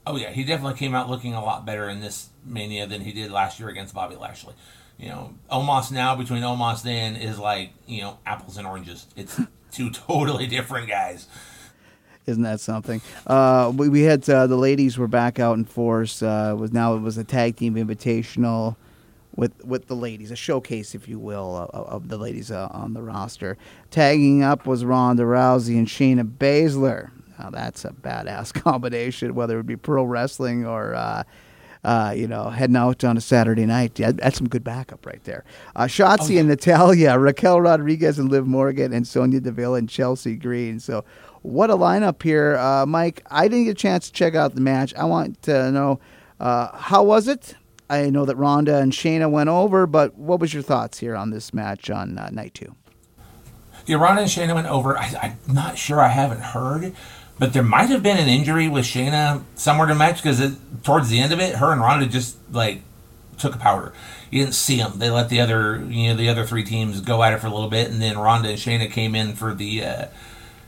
Oh 0.07 0.16
yeah, 0.16 0.30
he 0.30 0.44
definitely 0.44 0.78
came 0.78 0.94
out 0.94 1.11
looking 1.11 1.34
a 1.34 1.42
lot 1.42 1.66
better 1.66 1.88
in 1.88 2.01
this 2.01 2.30
Mania 2.44 2.86
than 2.86 3.01
he 3.01 3.12
did 3.12 3.30
last 3.30 3.59
year 3.59 3.68
against 3.68 3.94
Bobby 3.94 4.16
Lashley. 4.16 4.55
You 4.98 5.09
know, 5.09 5.34
Omos 5.51 5.90
now 5.90 6.14
between 6.14 6.42
Omos 6.42 6.82
then 6.82 7.16
is 7.16 7.38
like 7.38 7.72
you 7.86 8.03
know 8.03 8.18
apples 8.26 8.57
and 8.57 8.66
oranges. 8.66 9.07
It's 9.16 9.40
two 9.72 9.90
totally 9.90 10.46
different 10.46 10.88
guys. 10.88 11.26
Isn't 12.26 12.42
that 12.42 12.61
something? 12.61 13.01
Uh, 13.26 13.72
we, 13.74 13.88
we 13.88 14.03
had 14.03 14.28
uh, 14.28 14.46
the 14.46 14.57
ladies 14.57 14.98
were 14.98 15.09
back 15.09 15.38
out 15.38 15.57
in 15.57 15.64
force. 15.64 16.22
Uh, 16.22 16.55
was 16.57 16.72
now 16.72 16.94
it 16.94 17.01
was 17.01 17.16
a 17.18 17.24
tag 17.24 17.57
team 17.57 17.74
invitational 17.74 18.76
with 19.37 19.64
with 19.64 19.87
the 19.87 19.97
ladies, 19.97 20.31
a 20.31 20.37
showcase, 20.37 20.95
if 20.95 21.09
you 21.09 21.18
will, 21.18 21.57
of, 21.57 21.87
of 21.87 22.09
the 22.09 22.18
ladies 22.18 22.51
uh, 22.51 22.68
on 22.70 22.95
the 22.95 23.03
roster. 23.03 23.57
Tagging 23.91 24.43
up 24.43 24.66
was 24.66 24.85
Ronda 24.85 25.22
Rousey 25.22 25.76
and 25.76 25.87
Shayna 25.87 26.24
Baszler. 26.24 27.11
Now 27.39 27.51
that's 27.51 27.85
a 27.85 27.91
badass 27.91 28.53
combination, 28.62 29.35
whether 29.35 29.59
it 29.59 29.66
be 29.66 29.76
pro 29.76 30.05
wrestling 30.05 30.66
or. 30.66 30.95
Uh, 30.95 31.24
uh, 31.83 32.12
you 32.14 32.28
know, 32.28 32.51
heading 32.51 32.76
out 32.76 33.05
on 33.05 33.16
a 33.16 33.20
Saturday 33.22 33.64
night. 33.64 33.99
Yeah, 33.99 34.12
that's 34.12 34.37
some 34.37 34.49
good 34.49 34.62
backup 34.62 35.07
right 35.07 35.22
there. 35.24 35.45
Uh, 35.74 35.85
Shotzi 35.85 36.39
and 36.39 36.47
Natalya, 36.47 37.18
Raquel 37.18 37.61
Rodriguez 37.61 38.18
and 38.18 38.31
Liv 38.31 38.47
Morgan, 38.47 38.93
and 38.93 39.09
Sonya 39.09 39.41
Deville 39.41 39.76
and 39.76 39.89
Chelsea 39.89 40.37
Green. 40.37 40.78
So, 40.78 41.05
what 41.43 41.70
a 41.70 41.76
lineup 41.76 42.22
here, 42.22 42.57
uh, 42.59 42.85
Mike. 42.85 43.24
I 43.31 43.49
didn't 43.49 43.64
get 43.64 43.70
a 43.70 43.74
chance 43.74 44.09
to 44.09 44.12
check 44.12 44.35
out 44.35 44.55
the 44.55 44.61
match. 44.61 44.95
I 44.95 45.05
want 45.05 45.41
to 45.45 45.70
know 45.72 46.01
uh, 46.39 46.76
how 46.76 47.03
was 47.03 47.28
it. 47.28 47.55
I 47.91 48.09
know 48.09 48.24
that 48.24 48.36
Ronda 48.36 48.78
and 48.78 48.93
Shayna 48.93 49.28
went 49.28 49.49
over, 49.49 49.86
but 49.86 50.14
what 50.16 50.38
was 50.38 50.55
your 50.55 50.62
thoughts 50.62 51.01
here 51.01 51.16
on 51.16 51.30
this 51.30 51.53
match 51.53 51.91
on 51.91 52.16
uh, 52.16 52.30
night 52.30 52.55
two? 52.55 52.76
Yeah, 53.86 53.97
Ronda 53.97 54.22
and 54.22 54.30
Shayna 54.30 54.55
went 54.55 54.68
over. 54.68 54.97
I, 54.97 55.36
I'm 55.49 55.55
not 55.55 55.76
sure. 55.76 56.01
I 56.01 56.09
haven't 56.09 56.41
heard, 56.41 56.95
but 57.38 57.53
there 57.53 57.64
might 57.64 57.88
have 57.88 58.03
been 58.03 58.16
an 58.16 58.28
injury 58.28 58.68
with 58.68 58.84
Shayna 58.84 59.43
somewhere 59.57 59.88
the 59.88 59.97
match 59.97 60.22
because 60.22 60.57
towards 60.84 61.09
the 61.09 61.18
end 61.18 61.32
of 61.32 61.41
it, 61.41 61.57
her 61.57 61.72
and 61.72 61.80
Ronda 61.80 62.07
just 62.07 62.36
like 62.53 62.82
took 63.38 63.57
a 63.57 63.59
powder. 63.59 63.93
You 64.30 64.43
didn't 64.43 64.55
see 64.55 64.76
them. 64.76 64.99
They 64.99 65.11
let 65.11 65.28
the 65.28 65.41
other, 65.41 65.84
you 65.88 66.09
know, 66.09 66.14
the 66.14 66.28
other 66.28 66.47
three 66.47 66.62
teams 66.62 67.01
go 67.01 67.22
at 67.24 67.32
it 67.32 67.41
for 67.41 67.49
a 67.49 67.53
little 67.53 67.70
bit, 67.70 67.91
and 67.91 68.01
then 68.01 68.16
Ronda 68.16 68.51
and 68.51 68.59
Shayna 68.59 68.88
came 68.91 69.16
in 69.16 69.34
for 69.34 69.53
the, 69.53 69.84
uh, 69.84 70.07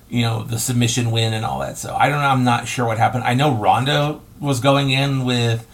you 0.08 0.22
know, 0.22 0.42
the 0.42 0.58
submission 0.58 1.12
win 1.12 1.32
and 1.32 1.44
all 1.44 1.60
that. 1.60 1.78
So 1.78 1.94
I 1.94 2.08
don't 2.08 2.20
know. 2.20 2.28
I'm 2.28 2.42
not 2.42 2.66
sure 2.66 2.84
what 2.86 2.98
happened. 2.98 3.22
I 3.22 3.34
know 3.34 3.54
Ronda 3.54 4.18
was 4.40 4.58
going 4.58 4.90
in 4.90 5.24
with 5.24 5.68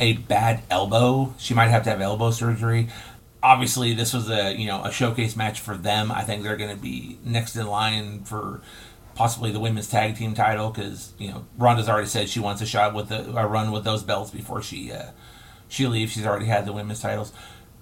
a 0.00 0.14
bad 0.14 0.62
elbow. 0.70 1.34
She 1.38 1.54
might 1.54 1.68
have 1.68 1.84
to 1.84 1.90
have 1.90 2.00
elbow 2.00 2.30
surgery. 2.30 2.88
Obviously, 3.42 3.92
this 3.94 4.12
was 4.12 4.30
a 4.30 4.54
you 4.54 4.66
know 4.66 4.84
a 4.84 4.92
showcase 4.92 5.36
match 5.36 5.60
for 5.60 5.76
them. 5.76 6.12
I 6.12 6.22
think 6.22 6.42
they're 6.42 6.56
going 6.56 6.74
to 6.74 6.80
be 6.80 7.18
next 7.24 7.56
in 7.56 7.66
line 7.66 8.24
for 8.24 8.62
possibly 9.14 9.50
the 9.50 9.60
women's 9.60 9.88
tag 9.88 10.16
team 10.16 10.34
title 10.34 10.70
because 10.70 11.12
you 11.18 11.28
know 11.28 11.44
Ronda's 11.58 11.88
already 11.88 12.08
said 12.08 12.28
she 12.28 12.40
wants 12.40 12.62
a 12.62 12.66
shot 12.66 12.94
with 12.94 13.08
the, 13.08 13.36
a 13.36 13.46
run 13.46 13.70
with 13.72 13.84
those 13.84 14.02
belts 14.02 14.30
before 14.30 14.62
she 14.62 14.92
uh, 14.92 15.10
she 15.68 15.86
leaves. 15.86 16.12
She's 16.12 16.26
already 16.26 16.46
had 16.46 16.66
the 16.66 16.72
women's 16.72 17.00
titles. 17.00 17.32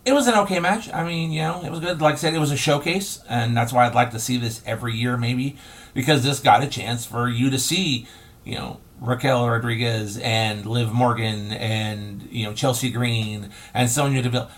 It 0.05 0.13
was 0.13 0.27
an 0.29 0.35
okay 0.35 0.61
match. 0.61 0.91
I 0.93 1.05
mean, 1.05 1.31
you 1.31 1.43
know, 1.43 1.63
it 1.63 1.71
was 1.71 1.81
good. 1.81 2.01
Like 2.01 2.15
I 2.15 2.17
said, 2.17 2.33
it 2.33 2.39
was 2.39 2.51
a 2.51 2.57
showcase, 2.57 3.23
and 3.29 3.55
that's 3.55 3.73
why 3.73 3.87
I'd 3.87 3.95
like 3.95 4.13
to 4.13 4.19
see 4.19 4.39
this 4.39 4.63
every 4.65 4.95
year, 4.95 5.19
maybe, 5.19 5.59
because 5.93 6.25
this 6.25 6.41
got 6.41 6.63
a 6.63 6.69
chance 6.69 7.05
for 7.05 7.29
you 7.29 7.51
to 7.51 7.59
see, 7.59 8.07
you 8.43 8.55
know, 8.55 8.81
Raquel 9.01 9.49
Rodriguez 9.49 10.19
and 10.19 10.67
Liv 10.67 10.93
Morgan 10.93 11.53
and 11.53 12.29
you 12.31 12.45
know 12.45 12.53
Chelsea 12.53 12.91
Green 12.91 13.51
and 13.75 13.89
Sonya 13.89 14.23
Deville. 14.23 14.51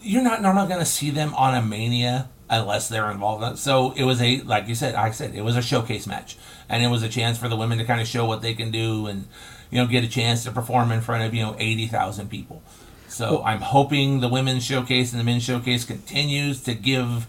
You're 0.00 0.22
not 0.22 0.42
normally 0.42 0.68
going 0.68 0.80
to 0.80 0.86
see 0.86 1.10
them 1.10 1.34
on 1.34 1.54
a 1.54 1.62
Mania 1.62 2.28
unless 2.48 2.88
they're 2.88 3.10
involved. 3.10 3.58
So 3.58 3.92
it 3.92 4.04
was 4.04 4.20
a 4.20 4.40
like 4.42 4.68
you 4.68 4.74
said, 4.74 4.94
I 4.94 5.10
said 5.10 5.34
it 5.34 5.42
was 5.42 5.56
a 5.56 5.62
showcase 5.62 6.06
match, 6.06 6.36
and 6.68 6.82
it 6.82 6.88
was 6.88 7.02
a 7.02 7.08
chance 7.08 7.38
for 7.38 7.48
the 7.48 7.56
women 7.56 7.78
to 7.78 7.84
kind 7.84 8.00
of 8.00 8.06
show 8.06 8.24
what 8.24 8.42
they 8.42 8.54
can 8.54 8.70
do 8.70 9.06
and 9.06 9.26
you 9.70 9.78
know 9.78 9.86
get 9.86 10.04
a 10.04 10.08
chance 10.08 10.44
to 10.44 10.52
perform 10.52 10.92
in 10.92 11.00
front 11.00 11.24
of 11.24 11.34
you 11.34 11.42
know 11.42 11.56
eighty 11.58 11.86
thousand 11.86 12.30
people. 12.30 12.62
So 13.08 13.42
I'm 13.44 13.60
hoping 13.60 14.20
the 14.20 14.28
women's 14.28 14.64
showcase 14.64 15.12
and 15.12 15.20
the 15.20 15.24
men's 15.24 15.42
showcase 15.42 15.84
continues 15.84 16.62
to 16.62 16.74
give, 16.74 17.26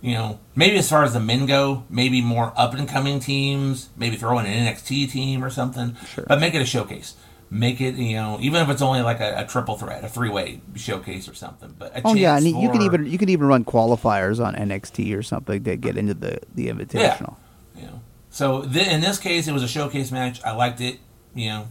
you 0.00 0.14
know, 0.14 0.38
maybe 0.54 0.76
as 0.78 0.88
far 0.88 1.02
as 1.04 1.12
the 1.12 1.20
men 1.20 1.46
go, 1.46 1.84
maybe 1.90 2.20
more 2.20 2.52
up 2.56 2.74
and 2.74 2.88
coming 2.88 3.20
teams, 3.20 3.88
maybe 3.96 4.16
throw 4.16 4.38
in 4.38 4.46
an 4.46 4.66
NXT 4.66 5.10
team 5.10 5.44
or 5.44 5.50
something, 5.50 5.96
Sure. 6.14 6.24
but 6.28 6.40
make 6.40 6.54
it 6.54 6.62
a 6.62 6.66
showcase. 6.66 7.14
Make 7.50 7.80
it, 7.80 7.94
you 7.94 8.14
know, 8.16 8.38
even 8.42 8.60
if 8.62 8.68
it's 8.68 8.82
only 8.82 9.00
like 9.00 9.20
a, 9.20 9.38
a 9.38 9.46
triple 9.46 9.76
threat, 9.78 10.04
a 10.04 10.08
three 10.08 10.28
way 10.28 10.60
showcase 10.74 11.28
or 11.28 11.34
something. 11.34 11.74
But 11.78 11.96
a 11.96 12.02
Oh 12.04 12.14
yeah, 12.14 12.36
and 12.36 12.46
you 12.46 12.70
can 12.70 12.82
even 12.82 13.06
you 13.06 13.16
can 13.16 13.30
even 13.30 13.46
run 13.46 13.64
qualifiers 13.64 14.44
on 14.44 14.54
NXT 14.54 15.16
or 15.16 15.22
something 15.22 15.64
to 15.64 15.76
get 15.76 15.96
into 15.96 16.12
the 16.14 16.40
the 16.54 16.68
invitational. 16.68 17.36
You 17.74 17.82
know, 17.86 18.00
so 18.28 18.62
th- 18.62 18.86
in 18.88 19.00
this 19.00 19.18
case, 19.18 19.48
it 19.48 19.52
was 19.52 19.62
a 19.62 19.68
showcase 19.68 20.12
match. 20.12 20.44
I 20.44 20.52
liked 20.52 20.82
it. 20.82 20.98
You 21.34 21.48
know, 21.48 21.68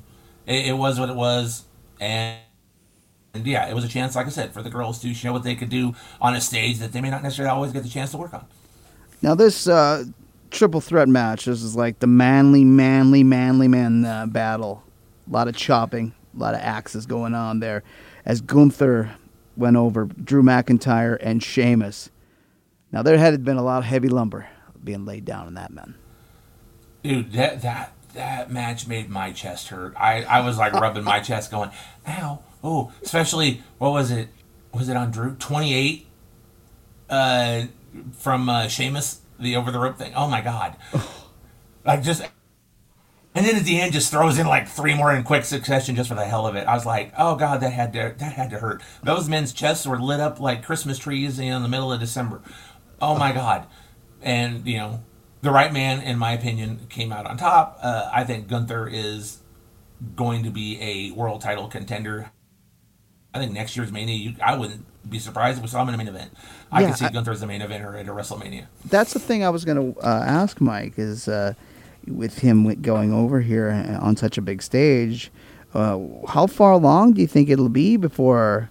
it, 0.48 0.66
it 0.68 0.74
was 0.74 1.00
what 1.00 1.10
it 1.10 1.16
was, 1.16 1.66
and, 2.00 2.40
and 3.34 3.46
yeah, 3.46 3.68
it 3.68 3.76
was 3.76 3.84
a 3.84 3.88
chance, 3.88 4.16
like 4.16 4.26
I 4.26 4.30
said, 4.30 4.54
for 4.54 4.62
the 4.62 4.70
girls 4.70 5.00
to 5.00 5.14
show 5.14 5.32
what 5.32 5.44
they 5.44 5.56
could 5.56 5.70
do 5.70 5.94
on 6.22 6.36
a 6.36 6.42
stage 6.42 6.80
that 6.80 6.92
they 6.92 7.02
may 7.02 7.10
not 7.10 7.24
necessarily 7.24 7.54
always 7.54 7.72
get 7.72 7.84
the 7.84 7.90
chance 7.90 8.12
to 8.12 8.18
work 8.18 8.34
on. 8.34 8.46
Now 9.22 9.36
this 9.36 9.68
uh, 9.68 10.06
triple 10.52 10.82
threat 10.82 11.08
match, 11.08 11.46
this 11.46 11.62
is 11.62 11.76
like 11.76 12.00
the 12.00 12.08
manly, 12.08 12.64
manly, 12.64 13.24
manly 13.24 13.68
man 13.68 14.06
uh, 14.06 14.26
battle. 14.26 14.84
A 15.30 15.34
lot 15.34 15.48
of 15.48 15.56
chopping, 15.56 16.14
a 16.36 16.40
lot 16.40 16.54
of 16.54 16.62
axes 16.62 17.06
going 17.06 17.34
on 17.34 17.60
there. 17.60 17.84
As 18.26 18.42
Gunther 18.42 19.16
went 19.58 19.76
over 19.76 20.06
Drew 20.06 20.44
McIntyre 20.44 21.18
and 21.20 21.44
Sheamus. 21.44 22.10
Now 22.92 23.02
there 23.02 23.18
had 23.18 23.44
been 23.44 23.58
a 23.58 23.64
lot 23.64 23.80
of 23.80 23.86
heavy 23.86 24.08
lumber 24.08 24.48
being 24.84 25.04
laid 25.04 25.26
down 25.26 25.48
in 25.48 25.56
that 25.56 25.72
man. 25.72 25.96
Dude, 27.04 27.34
that 27.34 27.62
that 27.64 27.94
that 28.14 28.52
match 28.52 28.88
made 28.88 29.10
my 29.10 29.32
chest 29.32 29.70
hurt. 29.70 29.94
I 29.98 30.24
I 30.24 30.42
was 30.42 30.58
like 30.58 30.74
rubbing 30.74 31.04
my 31.04 31.20
chest, 31.20 31.52
going, 31.52 31.72
"Ow!" 32.08 32.40
Oh, 32.64 32.91
especially 33.01 33.62
what 33.78 33.91
was 33.91 34.12
it? 34.12 34.30
Was 34.74 34.89
it 34.89 34.97
on 34.97 35.12
Drew 35.12 35.36
twenty 35.36 35.74
eight? 35.74 36.08
Uh, 37.10 37.68
from 38.12 38.49
uh, 38.49 38.68
Sheamus, 38.68 39.22
the 39.39 39.55
over 39.55 39.72
the 39.72 39.80
rope 39.80 39.97
thing. 39.97 40.14
Oh 40.16 40.28
my 40.28 40.41
god! 40.41 40.76
like 41.86 42.03
just, 42.03 42.22
and 43.34 43.45
then 43.45 43.55
at 43.55 43.64
the 43.64 43.80
end, 43.80 43.93
just 43.93 44.12
throws 44.12 44.38
in 44.38 44.47
like 44.47 44.68
three 44.68 44.93
more 44.93 45.14
in 45.14 45.24
quick 45.24 45.45
succession 45.45 45.95
just 45.95 46.10
for 46.10 46.16
the 46.16 46.26
hell 46.26 46.47
of 46.47 46.55
it. 46.55 46.68
I 46.68 46.74
was 46.74 46.86
like, 46.86 47.14
"Oh 47.18 47.36
god, 47.36 47.62
that 47.62 47.74
had 47.74 47.93
to 47.93 48.16
that 48.18 48.34
had 48.34 48.49
to 48.51 48.60
hurt." 48.60 48.82
Those 49.03 49.30
men's 49.30 49.53
chests 49.53 49.86
were 49.86 49.99
lit 49.99 50.20
up 50.20 50.39
like 50.39 50.64
Christmas 50.64 50.97
trees 50.97 51.39
in 51.39 51.62
the 51.64 51.70
middle 51.70 51.93
of 51.93 51.99
December. 51.99 52.41
Oh 53.01 53.18
my 53.18 53.32
god! 53.32 53.68
And 54.22 54.66
you 54.68 54.78
know, 54.78 55.03
the 55.41 55.51
right 55.51 55.72
man, 55.72 56.01
in 56.01 56.18
my 56.18 56.34
opinion, 56.34 56.82
came 56.89 57.12
out 57.12 57.26
on 57.26 57.38
top. 57.38 57.80
Uh, 57.82 58.10
I 58.12 58.24
think 58.24 58.47
Gunther 58.47 58.88
is 58.88 59.39
going 60.16 60.43
to 60.43 60.49
be 60.51 60.80
a 60.82 61.12
world 61.12 61.41
title 61.41 61.68
contender. 61.68 62.32
I 63.34 63.40
think 63.40 63.52
next 63.52 63.76
year's 63.78 63.92
Mania, 63.92 64.16
you, 64.16 64.36
I 64.44 64.56
wouldn't 64.58 64.86
be 65.10 65.20
surprised 65.20 65.58
if 65.58 65.64
we 65.64 65.70
saw 65.70 65.82
him 65.84 65.90
in 65.90 65.96
a 65.96 65.98
main 65.98 66.08
event. 66.08 66.32
I 66.72 66.82
Yeah, 66.82 66.88
could 66.90 66.98
see 66.98 67.06
I- 67.06 67.12
Gunther 67.12 67.32
as 67.32 67.40
the 67.42 67.48
main 67.48 67.62
eventer 67.62 68.00
at 68.00 68.08
a 68.08 68.12
WrestleMania. 68.12 68.66
That's 68.90 69.14
the 69.14 69.20
thing 69.20 69.44
I 69.44 69.50
was 69.50 69.64
going 69.66 69.94
to 69.94 70.00
uh, 70.02 70.24
ask 70.26 70.60
Mike 70.60 70.94
is 70.98 71.28
uh, 71.28 71.54
with 72.08 72.40
him 72.40 72.82
going 72.82 73.14
over 73.14 73.42
here 73.42 73.70
uh, 73.70 74.04
on 74.06 74.16
such 74.18 74.38
a 74.38 74.42
big 74.42 74.62
stage, 74.62 75.32
uh, 75.74 76.00
how 76.30 76.48
far 76.48 76.72
along 76.72 77.14
do 77.14 77.22
you 77.22 77.28
think 77.28 77.50
it'll 77.50 77.70
be 77.70 77.98
before 77.98 78.70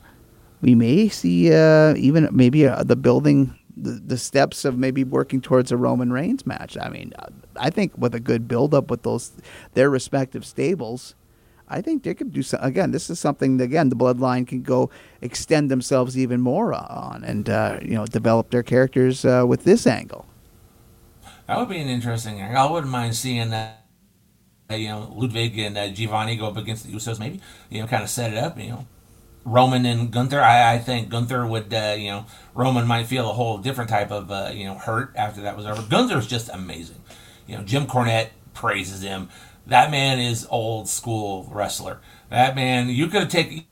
we 0.63 0.75
may 0.75 1.09
see 1.09 1.53
uh, 1.53 1.95
even 1.97 2.29
maybe 2.33 2.67
uh, 2.67 2.83
the 2.83 2.97
building, 2.97 3.55
the, 3.77 3.91
the 4.05 4.17
steps 4.17 4.65
of 4.65 4.79
maybe 4.79 5.05
working 5.05 5.41
towards 5.41 5.71
a 5.71 5.77
Roman 5.77 6.13
Reigns 6.13 6.47
match? 6.47 6.77
I 6.81 6.89
mean, 6.89 7.13
I 7.57 7.69
think 7.71 7.93
with 7.97 8.15
a 8.15 8.21
good 8.21 8.49
build 8.49 8.75
up 8.75 8.91
with 8.91 9.03
those 9.03 9.33
their 9.75 9.91
respective 9.91 10.45
stables, 10.47 11.15
I 11.69 11.81
think 11.81 12.05
they 12.05 12.15
could 12.15 12.33
do 12.33 12.43
so. 12.43 12.59
Again, 12.61 12.93
this 12.93 13.11
is 13.11 13.19
something 13.19 13.61
again 13.61 13.89
the 13.89 13.97
bloodline 13.97 14.47
can 14.47 14.63
go 14.63 14.91
extend 15.21 15.71
themselves 15.71 16.17
even 16.17 16.41
more 16.41 16.73
on, 16.73 17.25
and 17.25 17.49
uh, 17.49 17.79
you 17.83 17.95
know 17.95 18.07
develop 18.07 18.51
their 18.51 18.63
characters 18.63 19.25
uh, 19.25 19.45
with 19.47 19.65
this 19.65 19.87
angle. 19.87 20.27
That 21.47 21.59
would 21.59 21.69
be 21.69 21.79
an 21.79 21.89
interesting. 21.89 22.41
angle. 22.41 22.57
I 22.61 22.71
wouldn't 22.71 22.93
mind 22.93 23.15
seeing 23.17 23.51
that. 23.51 23.83
You 24.69 24.89
know, 24.89 25.15
Ludwig 25.15 25.57
and 25.61 25.79
uh, 25.79 25.89
Giovanni 25.91 26.35
go 26.37 26.49
up 26.49 26.57
against 26.57 26.87
the 26.87 26.93
Usos, 26.93 27.21
maybe. 27.21 27.41
You 27.71 27.83
know, 27.83 27.87
kind 27.87 28.03
of 28.03 28.11
set 28.11 28.33
it 28.33 28.39
up. 28.39 28.59
You 28.59 28.71
know, 28.71 28.87
Roman 29.45 29.87
and 29.87 30.11
Gunther. 30.11 30.41
I, 30.41 30.75
I 30.75 30.79
think 30.79 31.09
Gunther 31.09 31.47
would. 31.47 31.73
Uh, 31.73 31.95
you 31.97 32.11
know, 32.11 32.27
Roman 32.55 32.87
might 32.87 33.07
feel 33.07 33.31
a 33.31 33.33
whole 33.33 33.59
different 33.59 33.91
type 33.91 34.11
of 34.11 34.31
uh, 34.31 34.51
you 34.53 34.65
know 34.65 34.75
hurt 34.75 35.13
after 35.15 35.41
that 35.43 35.57
was 35.57 35.67
over. 35.67 35.83
Gunther's 35.83 36.27
just 36.27 36.49
amazing. 36.49 37.01
You 37.47 37.57
know, 37.57 37.63
Jim 37.63 37.87
Cornette 37.87 38.31
praises 38.55 39.03
him. 39.03 39.29
That 39.67 39.91
man 39.91 40.19
is 40.19 40.47
old 40.49 40.89
school 40.89 41.49
wrestler. 41.51 42.01
That 42.31 42.55
man, 42.55 42.89
you 42.89 43.09
could 43.09 43.31
taken. 43.31 43.65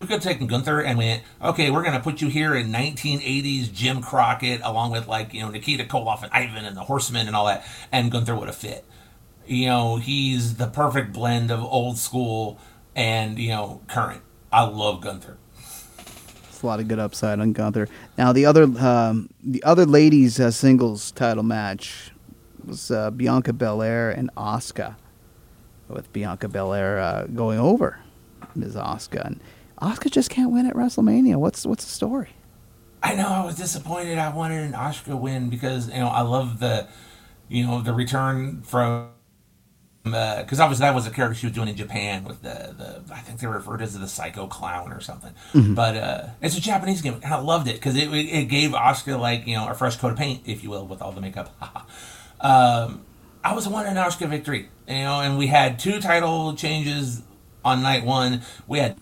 You 0.00 0.06
could 0.06 0.22
taken 0.22 0.46
Gunther 0.46 0.80
and 0.80 0.96
went, 0.96 1.24
okay, 1.42 1.72
we're 1.72 1.82
going 1.82 1.94
to 1.94 2.00
put 2.00 2.20
you 2.20 2.28
here 2.28 2.54
in 2.54 2.70
1980s 2.70 3.72
Jim 3.72 4.00
Crockett, 4.00 4.60
along 4.62 4.92
with 4.92 5.08
like 5.08 5.34
you 5.34 5.40
know 5.40 5.50
Nikita 5.50 5.84
Koloff 5.84 6.22
and 6.22 6.32
Ivan 6.32 6.64
and 6.64 6.76
the 6.76 6.82
Horsemen 6.82 7.26
and 7.26 7.34
all 7.34 7.46
that, 7.46 7.66
and 7.90 8.10
Gunther 8.10 8.36
would 8.36 8.46
have 8.46 8.56
fit. 8.56 8.84
You 9.46 9.66
know, 9.66 9.96
he's 9.96 10.56
the 10.56 10.68
perfect 10.68 11.12
blend 11.12 11.50
of 11.50 11.64
old 11.64 11.98
school 11.98 12.60
and 12.94 13.38
you 13.38 13.50
know 13.50 13.80
current. 13.88 14.22
I 14.52 14.64
love 14.64 15.00
Gunther. 15.00 15.36
A 16.60 16.66
lot 16.66 16.80
of 16.80 16.88
good 16.88 16.98
upside 16.98 17.38
on 17.38 17.52
Gunther. 17.52 17.88
Now 18.16 18.32
the 18.32 18.44
other 18.44 18.64
um, 18.64 19.30
the 19.42 19.62
other 19.62 19.86
ladies 19.86 20.40
uh, 20.40 20.50
singles 20.50 21.12
title 21.12 21.44
match 21.44 22.10
was 22.68 22.90
uh, 22.90 23.10
Bianca 23.10 23.52
Belair 23.52 24.10
and 24.10 24.30
Asuka, 24.36 24.96
with 25.88 26.12
Bianca 26.12 26.48
Belair 26.48 26.98
uh, 26.98 27.26
going 27.26 27.58
over 27.58 28.00
Ms. 28.54 28.76
Asuka, 28.76 29.26
and 29.26 29.40
Asuka 29.80 30.10
just 30.10 30.30
can't 30.30 30.50
win 30.50 30.66
at 30.66 30.74
WrestleMania. 30.74 31.36
What's 31.36 31.66
what's 31.66 31.84
the 31.84 31.90
story? 31.90 32.30
I 33.02 33.14
know 33.14 33.28
I 33.28 33.44
was 33.44 33.56
disappointed. 33.56 34.18
I 34.18 34.34
wanted 34.34 34.62
an 34.62 34.72
Asuka 34.72 35.18
win 35.18 35.48
because 35.48 35.88
you 35.88 35.98
know 35.98 36.08
I 36.08 36.22
love 36.22 36.60
the, 36.60 36.88
you 37.48 37.66
know, 37.66 37.80
the 37.80 37.92
return 37.92 38.62
from. 38.62 39.10
Because 40.04 40.58
obviously 40.58 40.86
that 40.86 40.94
was 40.94 41.06
a 41.06 41.10
character 41.10 41.34
she 41.34 41.46
was 41.46 41.54
doing 41.54 41.68
in 41.68 41.76
Japan 41.76 42.24
with 42.24 42.40
the, 42.40 42.74
the 42.78 43.14
I 43.14 43.18
think 43.18 43.40
they 43.40 43.46
referred 43.46 43.78
to 43.78 43.84
as 43.84 43.98
the 43.98 44.08
Psycho 44.08 44.46
Clown 44.46 44.90
or 44.90 45.00
something. 45.00 45.34
But 45.74 45.96
uh, 45.96 46.26
it's 46.40 46.56
a 46.56 46.62
Japanese 46.62 47.02
gimmick, 47.02 47.24
and 47.24 47.34
I 47.34 47.38
loved 47.40 47.68
it 47.68 47.74
because 47.74 47.94
it, 47.94 48.10
it 48.14 48.48
gave 48.48 48.70
Asuka 48.70 49.20
like 49.20 49.46
you 49.46 49.56
know 49.56 49.68
a 49.68 49.74
fresh 49.74 49.96
coat 49.96 50.12
of 50.12 50.16
paint, 50.16 50.44
if 50.46 50.64
you 50.64 50.70
will, 50.70 50.86
with 50.86 51.02
all 51.02 51.12
the 51.12 51.20
makeup. 51.20 51.54
um, 52.40 53.04
I 53.42 53.54
was 53.54 53.68
wanting 53.68 53.96
an 53.96 53.96
Asuka 53.96 54.28
victory, 54.28 54.68
you 54.86 54.94
know, 54.94 55.20
and 55.20 55.38
we 55.38 55.46
had 55.46 55.78
two 55.78 56.00
title 56.00 56.54
changes 56.54 57.22
on 57.64 57.82
night 57.82 58.04
one. 58.04 58.42
We 58.66 58.78
had 58.78 58.96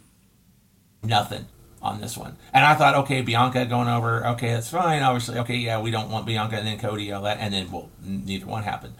nothing 1.03 1.47
on 1.83 2.01
this 2.01 2.17
one. 2.17 2.37
And 2.53 2.65
I 2.65 2.75
thought, 2.75 2.95
okay, 2.97 3.23
Bianca 3.23 3.65
going 3.67 3.89
over, 3.89 4.27
okay, 4.29 4.53
that's 4.53 4.69
fine. 4.69 5.03
Obviously, 5.03 5.39
okay, 5.41 5.57
yeah, 5.57 5.81
we 5.81 5.91
don't 5.91 6.11
want 6.11 6.27
Bianca 6.27 6.57
and 6.57 6.67
then 6.67 6.79
Cody, 6.79 7.13
all 7.13 7.23
that, 7.23 7.39
and 7.39 7.55
then 7.55 7.71
well, 7.71 7.91
neither 8.05 8.47
one 8.47 8.63
happened. 8.63 8.95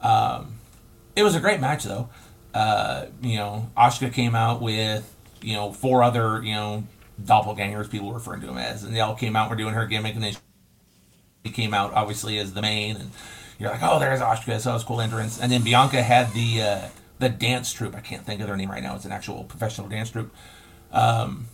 Um, 0.00 0.54
it 1.16 1.22
was 1.22 1.34
a 1.34 1.40
great 1.40 1.60
match 1.60 1.84
though. 1.84 2.08
Uh, 2.54 3.06
you 3.22 3.36
know, 3.36 3.70
Asuka 3.76 4.12
came 4.12 4.34
out 4.34 4.62
with 4.62 5.14
you 5.42 5.54
know 5.54 5.72
four 5.72 6.02
other 6.02 6.42
you 6.42 6.54
know 6.54 6.84
doppelgangers, 7.22 7.90
people 7.90 8.12
referring 8.12 8.40
to 8.42 8.48
him 8.48 8.58
as, 8.58 8.82
and 8.82 8.94
they 8.94 9.00
all 9.00 9.14
came 9.14 9.36
out. 9.36 9.50
Were 9.50 9.56
doing 9.56 9.74
her 9.74 9.86
gimmick, 9.86 10.14
and 10.14 10.24
then 10.24 10.34
she 11.44 11.52
came 11.52 11.74
out 11.74 11.92
obviously 11.94 12.38
as 12.38 12.54
the 12.54 12.62
main, 12.62 12.96
and 12.96 13.10
you're 13.60 13.70
like, 13.70 13.82
oh, 13.82 14.00
there's 14.00 14.20
Asuka. 14.20 14.58
So 14.58 14.70
it 14.70 14.74
was 14.74 14.82
a 14.82 14.86
cool 14.86 15.00
entrance. 15.00 15.40
And 15.40 15.52
then 15.52 15.62
Bianca 15.62 16.02
had 16.02 16.32
the 16.32 16.62
uh, 16.62 16.88
the 17.20 17.28
dance 17.28 17.72
troupe. 17.72 17.94
I 17.94 18.00
can't 18.00 18.24
think 18.24 18.40
of 18.40 18.48
their 18.48 18.56
name 18.56 18.70
right 18.70 18.82
now. 18.82 18.96
It's 18.96 19.04
an 19.04 19.12
actual 19.12 19.44
professional 19.44 19.88
dance 19.88 20.10
troupe. 20.10 20.34
Um, 20.90 21.46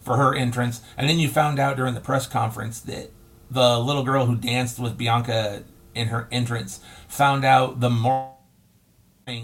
for 0.00 0.16
her 0.16 0.34
entrance, 0.34 0.80
and 0.96 1.08
then 1.08 1.18
you 1.18 1.28
found 1.28 1.58
out 1.58 1.76
during 1.76 1.94
the 1.94 2.00
press 2.00 2.26
conference 2.26 2.80
that 2.80 3.10
the 3.50 3.78
little 3.78 4.02
girl 4.02 4.26
who 4.26 4.36
danced 4.36 4.78
with 4.78 4.96
Bianca 4.96 5.64
in 5.94 6.08
her 6.08 6.28
entrance 6.30 6.80
found 7.08 7.44
out 7.44 7.80
the 7.80 7.90
morning 7.90 8.36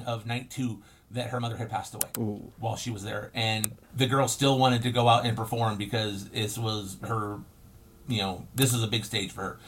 of 0.07 0.27
night 0.27 0.51
two 0.51 0.83
that 1.11 1.29
her 1.29 1.41
mother 1.41 1.57
had 1.57 1.71
passed 1.71 1.95
away 1.95 2.09
Ooh. 2.19 2.53
while 2.59 2.77
she 2.77 2.91
was 2.91 3.05
there, 3.05 3.31
and 3.35 3.73
the 3.95 4.07
girl 4.07 4.27
still 4.27 4.59
wanted 4.59 4.83
to 4.83 4.91
go 4.91 5.07
out 5.07 5.27
and 5.27 5.37
perform 5.37 5.77
because 5.77 6.31
this 6.31 6.57
was 6.57 6.97
her, 7.03 7.39
you 8.09 8.19
know, 8.19 8.47
this 8.55 8.73
is 8.73 8.83
a 8.83 8.89
big 8.89 9.05
stage 9.05 9.33
for 9.33 9.43
her. 9.43 9.59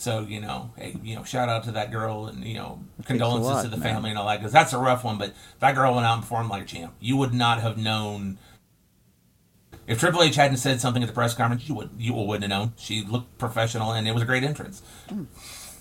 So 0.00 0.20
you 0.26 0.40
know, 0.40 0.70
hey, 0.78 0.96
you 1.02 1.14
know, 1.14 1.24
shout 1.24 1.50
out 1.50 1.64
to 1.64 1.72
that 1.72 1.92
girl, 1.92 2.26
and 2.26 2.42
you 2.42 2.54
know, 2.54 2.80
condolences 3.04 3.52
lot, 3.52 3.62
to 3.64 3.68
the 3.68 3.76
man. 3.76 3.96
family 3.96 4.08
and 4.08 4.18
all 4.18 4.26
that 4.28 4.38
because 4.38 4.50
that's 4.50 4.72
a 4.72 4.78
rough 4.78 5.04
one. 5.04 5.18
But 5.18 5.34
that 5.58 5.74
girl 5.74 5.92
went 5.92 6.06
out 6.06 6.14
and 6.14 6.22
performed 6.22 6.48
like 6.48 6.62
a 6.62 6.64
champ. 6.64 6.94
You 7.00 7.18
would 7.18 7.34
not 7.34 7.60
have 7.60 7.76
known 7.76 8.38
if 9.86 10.00
Triple 10.00 10.22
H 10.22 10.36
hadn't 10.36 10.56
said 10.56 10.80
something 10.80 11.02
at 11.02 11.06
the 11.06 11.12
press 11.12 11.34
conference. 11.34 11.68
You 11.68 11.74
would 11.74 11.90
you 11.98 12.14
wouldn't 12.14 12.50
have 12.50 12.58
known. 12.58 12.72
She 12.78 13.04
looked 13.04 13.36
professional, 13.36 13.92
and 13.92 14.08
it 14.08 14.12
was 14.12 14.22
a 14.22 14.26
great 14.26 14.42
entrance. 14.42 14.80
Hmm. 15.10 15.24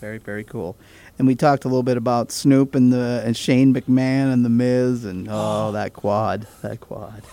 Very 0.01 0.17
very 0.17 0.43
cool. 0.43 0.75
And 1.17 1.25
we 1.25 1.35
talked 1.35 1.63
a 1.63 1.69
little 1.69 1.83
bit 1.83 1.95
about 1.95 2.33
Snoop 2.33 2.75
and 2.75 2.91
the 2.91 3.23
and 3.25 3.37
Shane 3.37 3.73
McMahon 3.73 4.33
and 4.33 4.43
the 4.43 4.49
Miz 4.49 5.05
and 5.05 5.29
oh 5.31 5.71
that 5.73 5.93
quad 5.93 6.45
that 6.61 6.81
quad. 6.81 7.23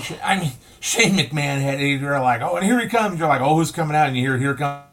Shane. 0.00 0.18
I 0.24 0.40
mean, 0.40 0.52
Shane 0.80 1.16
McMahon 1.16 1.60
had 1.60 1.80
you're 1.80 2.18
like, 2.18 2.40
oh, 2.40 2.56
and 2.56 2.64
here 2.64 2.80
he 2.80 2.88
comes. 2.88 3.20
You're 3.20 3.28
like, 3.28 3.40
oh, 3.40 3.54
who's 3.54 3.70
coming 3.70 3.94
out? 3.94 4.08
And 4.08 4.16
you 4.16 4.22
hear, 4.22 4.38
here 4.38 4.54
comes 4.54 4.89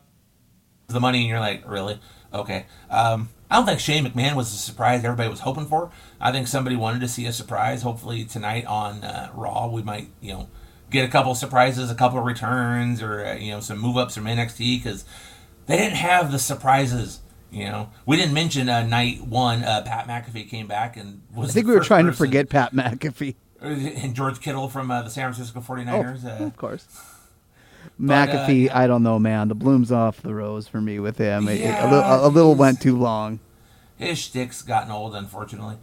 the 0.88 1.00
money, 1.02 1.20
and 1.20 1.28
you're 1.28 1.40
like, 1.40 1.70
really? 1.70 2.00
Okay. 2.34 2.66
Um, 2.90 3.30
I 3.52 3.58
don't 3.58 3.66
think 3.66 3.80
Shane 3.80 4.06
McMahon 4.06 4.36
was 4.36 4.54
a 4.54 4.58
surprise 4.58 5.04
everybody 5.04 5.30
was 5.30 5.42
hoping 5.42 5.66
for. 5.66 5.92
I 6.20 6.32
think 6.32 6.48
somebody 6.48 6.76
wanted 6.76 7.02
to 7.02 7.08
see 7.08 7.26
a 7.26 7.34
surprise. 7.34 7.82
Hopefully 7.82 8.24
tonight 8.24 8.66
on 8.66 9.04
uh, 9.04 9.30
Raw, 9.34 9.68
we 9.68 9.82
might, 9.84 10.10
you 10.22 10.34
know, 10.34 10.50
get 10.90 11.08
a 11.08 11.12
couple 11.12 11.36
surprises, 11.36 11.92
a 11.92 11.96
couple 11.96 12.20
returns, 12.22 13.02
or 13.02 13.26
uh, 13.26 13.36
you 13.36 13.52
know, 13.52 13.60
some 13.60 13.80
move 13.80 13.98
ups 13.98 14.16
from 14.16 14.26
NXT 14.26 14.82
because 14.82 15.06
they 15.66 15.78
didn't 15.78 15.98
have 15.98 16.32
the 16.32 16.40
surprises. 16.40 17.20
You 17.52 17.66
know, 17.66 17.90
we 18.06 18.18
didn't 18.18 18.34
mention 18.34 18.68
uh, 18.68 18.86
night 18.86 19.22
one. 19.22 19.64
Uh, 19.64 19.82
Pat 19.86 20.08
McAfee 20.08 20.50
came 20.50 20.68
back 20.68 20.98
and 20.98 21.22
was. 21.34 21.50
I 21.50 21.54
think 21.54 21.68
we 21.68 21.74
were 21.74 21.82
trying 21.82 22.06
to 22.06 22.14
forget 22.14 22.50
Pat 22.50 22.74
McAfee. 22.74 23.36
and 23.62 24.14
George 24.14 24.40
Kittle 24.40 24.70
from 24.70 24.92
uh, 24.92 25.02
the 25.02 25.10
San 25.10 25.34
Francisco 25.34 25.62
49ers. 25.62 26.22
Oh, 26.24 26.44
uh, 26.44 26.48
of 26.48 26.56
course. 26.58 26.86
But, 28.00 28.30
uh, 28.30 28.48
McAfee. 28.48 28.70
I 28.74 28.86
don't 28.88 29.04
know, 29.04 29.18
man. 29.20 29.48
The 29.48 29.56
bloom's 29.56 29.92
off 29.92 30.22
the 30.22 30.34
rose 30.34 30.68
for 30.68 30.80
me 30.80 31.00
with 31.00 31.18
him. 31.18 31.48
It- 31.48 31.54
it- 31.54 31.60
Yeah, 31.62 31.84
a, 31.84 31.92
little, 31.92 32.28
a 32.28 32.30
little 32.30 32.56
went 32.56 32.80
too 32.82 32.96
long. 32.98 33.40
his 33.98 34.20
shtick's 34.20 34.62
gotten 34.62 34.92
old, 34.92 35.16
unfortunately. 35.16 35.78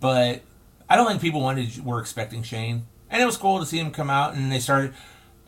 But 0.00 0.42
I 0.88 0.94
don't 0.96 1.08
think 1.08 1.20
people 1.20 1.40
wanted 1.40 1.84
were 1.84 1.98
expecting 2.00 2.42
Shane, 2.44 2.86
and 3.10 3.20
it 3.20 3.26
was 3.26 3.36
cool 3.36 3.58
to 3.58 3.66
see 3.66 3.78
him 3.80 3.90
come 3.90 4.08
out. 4.10 4.34
And 4.34 4.52
they 4.52 4.60
started, 4.60 4.94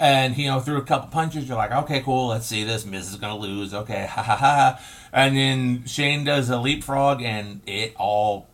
and 0.01 0.37
you 0.37 0.49
know, 0.49 0.59
threw 0.59 0.79
a 0.79 0.83
couple 0.83 1.09
punches. 1.11 1.47
You're 1.49 1.57
like, 1.57 1.71
okay, 1.71 2.01
cool. 2.01 2.27
Let's 2.29 2.47
see 2.47 2.65
this. 2.65 2.85
Miz 2.85 3.09
is 3.11 3.17
gonna 3.17 3.37
lose. 3.37 3.73
Okay, 3.73 4.07
ha 4.11 4.23
ha 4.23 4.35
ha. 4.37 4.81
And 5.13 5.37
then 5.37 5.85
Shane 5.87 6.25
does 6.25 6.51
a 6.51 6.59
leapfrog, 6.59 7.23
and 7.23 7.61
it 7.67 7.95
all 7.97 8.48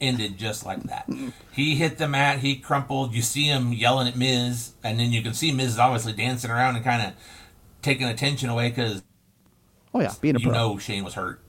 ended 0.00 0.36
just 0.38 0.64
like 0.66 0.82
that. 0.84 1.08
he 1.52 1.76
hit 1.76 1.98
the 1.98 2.08
mat. 2.08 2.40
He 2.40 2.56
crumpled. 2.56 3.14
You 3.14 3.22
see 3.22 3.44
him 3.44 3.72
yelling 3.72 4.08
at 4.08 4.16
Miz, 4.16 4.72
and 4.82 4.98
then 5.00 5.12
you 5.12 5.22
can 5.22 5.34
see 5.34 5.52
Miz 5.52 5.72
is 5.72 5.78
obviously 5.78 6.12
dancing 6.12 6.50
around 6.50 6.76
and 6.76 6.84
kind 6.84 7.02
of 7.02 7.12
taking 7.82 8.06
attention 8.06 8.48
away 8.48 8.68
because 8.68 9.02
Oh 9.94 10.00
yeah, 10.00 10.12
being 10.20 10.36
a 10.36 10.38
you 10.38 10.46
pro. 10.48 10.52
know 10.54 10.78
Shane 10.78 11.04
was 11.04 11.14
hurt. 11.14 11.40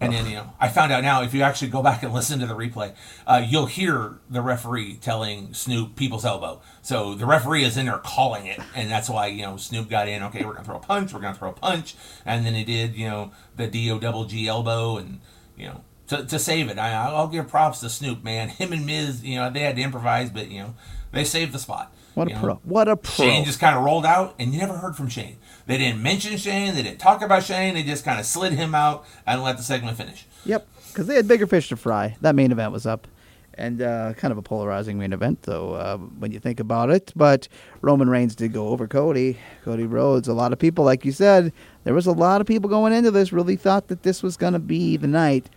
And 0.00 0.12
then, 0.12 0.26
you 0.26 0.34
know, 0.34 0.52
I 0.58 0.68
found 0.68 0.90
out 0.90 1.04
now 1.04 1.22
if 1.22 1.32
you 1.32 1.42
actually 1.42 1.70
go 1.70 1.80
back 1.80 2.02
and 2.02 2.12
listen 2.12 2.40
to 2.40 2.46
the 2.46 2.56
replay, 2.56 2.92
uh, 3.24 3.40
you'll 3.48 3.66
hear 3.66 4.18
the 4.28 4.42
referee 4.42 4.96
telling 4.96 5.54
Snoop 5.54 5.94
people's 5.94 6.24
elbow. 6.24 6.60
So 6.82 7.14
the 7.14 7.24
referee 7.24 7.62
is 7.62 7.76
in 7.76 7.86
there 7.86 7.98
calling 7.98 8.46
it, 8.46 8.58
and 8.74 8.90
that's 8.90 9.08
why, 9.08 9.28
you 9.28 9.42
know, 9.42 9.56
Snoop 9.56 9.88
got 9.88 10.08
in, 10.08 10.24
okay, 10.24 10.44
we're 10.44 10.54
going 10.54 10.64
to 10.64 10.68
throw 10.68 10.78
a 10.78 10.80
punch, 10.80 11.12
we're 11.14 11.20
going 11.20 11.34
to 11.34 11.38
throw 11.38 11.50
a 11.50 11.52
punch. 11.52 11.94
And 12.26 12.44
then 12.44 12.54
he 12.54 12.64
did, 12.64 12.96
you 12.96 13.08
know, 13.08 13.30
the 13.56 13.68
D 13.68 13.88
O 13.92 14.00
double 14.00 14.24
G 14.24 14.48
elbow, 14.48 14.96
and, 14.96 15.20
you 15.56 15.66
know, 15.66 15.82
to, 16.08 16.24
to 16.24 16.38
save 16.38 16.68
it. 16.68 16.78
I, 16.78 16.92
I'll 16.92 17.28
give 17.28 17.48
props 17.48 17.80
to 17.80 17.88
Snoop, 17.88 18.22
man. 18.22 18.48
Him 18.48 18.72
and 18.72 18.86
Miz, 18.86 19.22
you 19.24 19.36
know, 19.36 19.50
they 19.50 19.60
had 19.60 19.76
to 19.76 19.82
improvise, 19.82 20.30
but, 20.30 20.50
you 20.50 20.60
know, 20.60 20.74
they 21.12 21.24
saved 21.24 21.52
the 21.52 21.58
spot. 21.58 21.94
What 22.14 22.26
a 22.26 22.30
You 22.30 22.36
know, 22.36 22.42
pro! 22.42 22.54
What 22.64 22.88
a 22.88 22.96
pro! 22.96 23.24
Shane 23.24 23.44
just 23.44 23.58
kind 23.58 23.76
of 23.76 23.84
rolled 23.84 24.04
out, 24.04 24.34
and 24.38 24.52
you 24.52 24.60
never 24.60 24.76
heard 24.76 24.96
from 24.96 25.08
Shane. 25.08 25.38
They 25.66 25.78
didn't 25.78 26.02
mention 26.02 26.36
Shane. 26.36 26.74
They 26.74 26.82
didn't 26.82 26.98
talk 26.98 27.22
about 27.22 27.42
Shane. 27.42 27.72
They 27.72 27.82
just 27.82 28.04
kind 28.04 28.20
of 28.20 28.26
slid 28.26 28.52
him 28.52 28.74
out 28.74 29.06
and 29.26 29.42
let 29.42 29.56
the 29.56 29.62
segment 29.62 29.96
finish. 29.96 30.26
Yep, 30.44 30.68
because 30.88 31.06
they 31.06 31.14
had 31.14 31.26
bigger 31.26 31.46
fish 31.46 31.70
to 31.70 31.76
fry. 31.76 32.16
That 32.20 32.34
main 32.34 32.52
event 32.52 32.70
was 32.70 32.84
up, 32.84 33.08
and 33.54 33.80
uh, 33.80 34.12
kind 34.12 34.30
of 34.30 34.36
a 34.36 34.42
polarizing 34.42 34.98
main 34.98 35.14
event, 35.14 35.44
though, 35.44 35.72
uh, 35.72 35.96
when 35.96 36.32
you 36.32 36.38
think 36.38 36.60
about 36.60 36.90
it. 36.90 37.14
But 37.16 37.48
Roman 37.80 38.10
Reigns 38.10 38.34
did 38.34 38.52
go 38.52 38.68
over 38.68 38.86
Cody, 38.86 39.38
Cody 39.64 39.84
Rhodes. 39.84 40.28
A 40.28 40.34
lot 40.34 40.52
of 40.52 40.58
people, 40.58 40.84
like 40.84 41.06
you 41.06 41.12
said, 41.12 41.50
there 41.84 41.94
was 41.94 42.06
a 42.06 42.12
lot 42.12 42.42
of 42.42 42.46
people 42.46 42.68
going 42.68 42.92
into 42.92 43.10
this 43.10 43.32
really 43.32 43.56
thought 43.56 43.88
that 43.88 44.02
this 44.02 44.22
was 44.22 44.36
going 44.36 44.52
to 44.52 44.58
be 44.58 44.98
the 44.98 45.08
night 45.08 45.48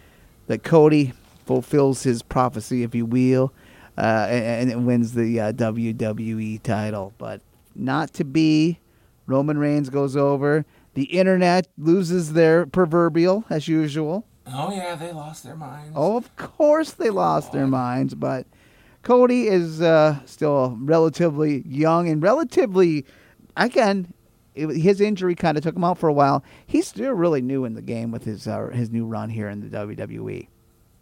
that 0.47 0.63
Cody 0.63 1.13
fulfills 1.45 2.03
his 2.03 2.21
prophecy, 2.21 2.83
if 2.83 2.95
you 2.95 3.05
will, 3.05 3.53
uh, 3.97 4.27
and, 4.29 4.71
and 4.71 4.87
wins 4.87 5.13
the 5.13 5.39
uh, 5.39 5.51
WWE 5.53 6.61
title. 6.61 7.13
But 7.17 7.41
not 7.75 8.13
to 8.15 8.23
be. 8.23 8.79
Roman 9.27 9.57
Reigns 9.57 9.89
goes 9.89 10.15
over. 10.15 10.65
The 10.93 11.05
internet 11.05 11.67
loses 11.77 12.33
their 12.33 12.65
proverbial, 12.65 13.43
as 13.49 13.67
usual. 13.67 14.25
Oh 14.47 14.71
yeah, 14.71 14.95
they 14.95 15.11
lost 15.11 15.43
their 15.43 15.55
minds. 15.55 15.93
Oh, 15.95 16.17
of 16.17 16.35
course 16.35 16.91
they 16.91 17.09
lost 17.09 17.51
their 17.51 17.67
minds, 17.67 18.13
but 18.13 18.45
Cody 19.01 19.47
is 19.47 19.81
uh, 19.81 20.19
still 20.25 20.77
relatively 20.79 21.63
young 21.67 22.07
and 22.07 22.21
relatively, 22.21 23.05
again, 23.57 24.13
his 24.55 25.01
injury 25.01 25.35
kind 25.35 25.57
of 25.57 25.63
took 25.63 25.75
him 25.75 25.83
out 25.83 25.97
for 25.97 26.07
a 26.07 26.13
while. 26.13 26.43
He's 26.65 26.87
still 26.87 27.13
really 27.13 27.41
new 27.41 27.65
in 27.65 27.73
the 27.73 27.81
game 27.81 28.11
with 28.11 28.23
his 28.23 28.47
uh, 28.47 28.67
his 28.67 28.89
new 28.89 29.05
run 29.05 29.29
here 29.29 29.49
in 29.49 29.61
the 29.61 29.77
WWE. 29.77 30.47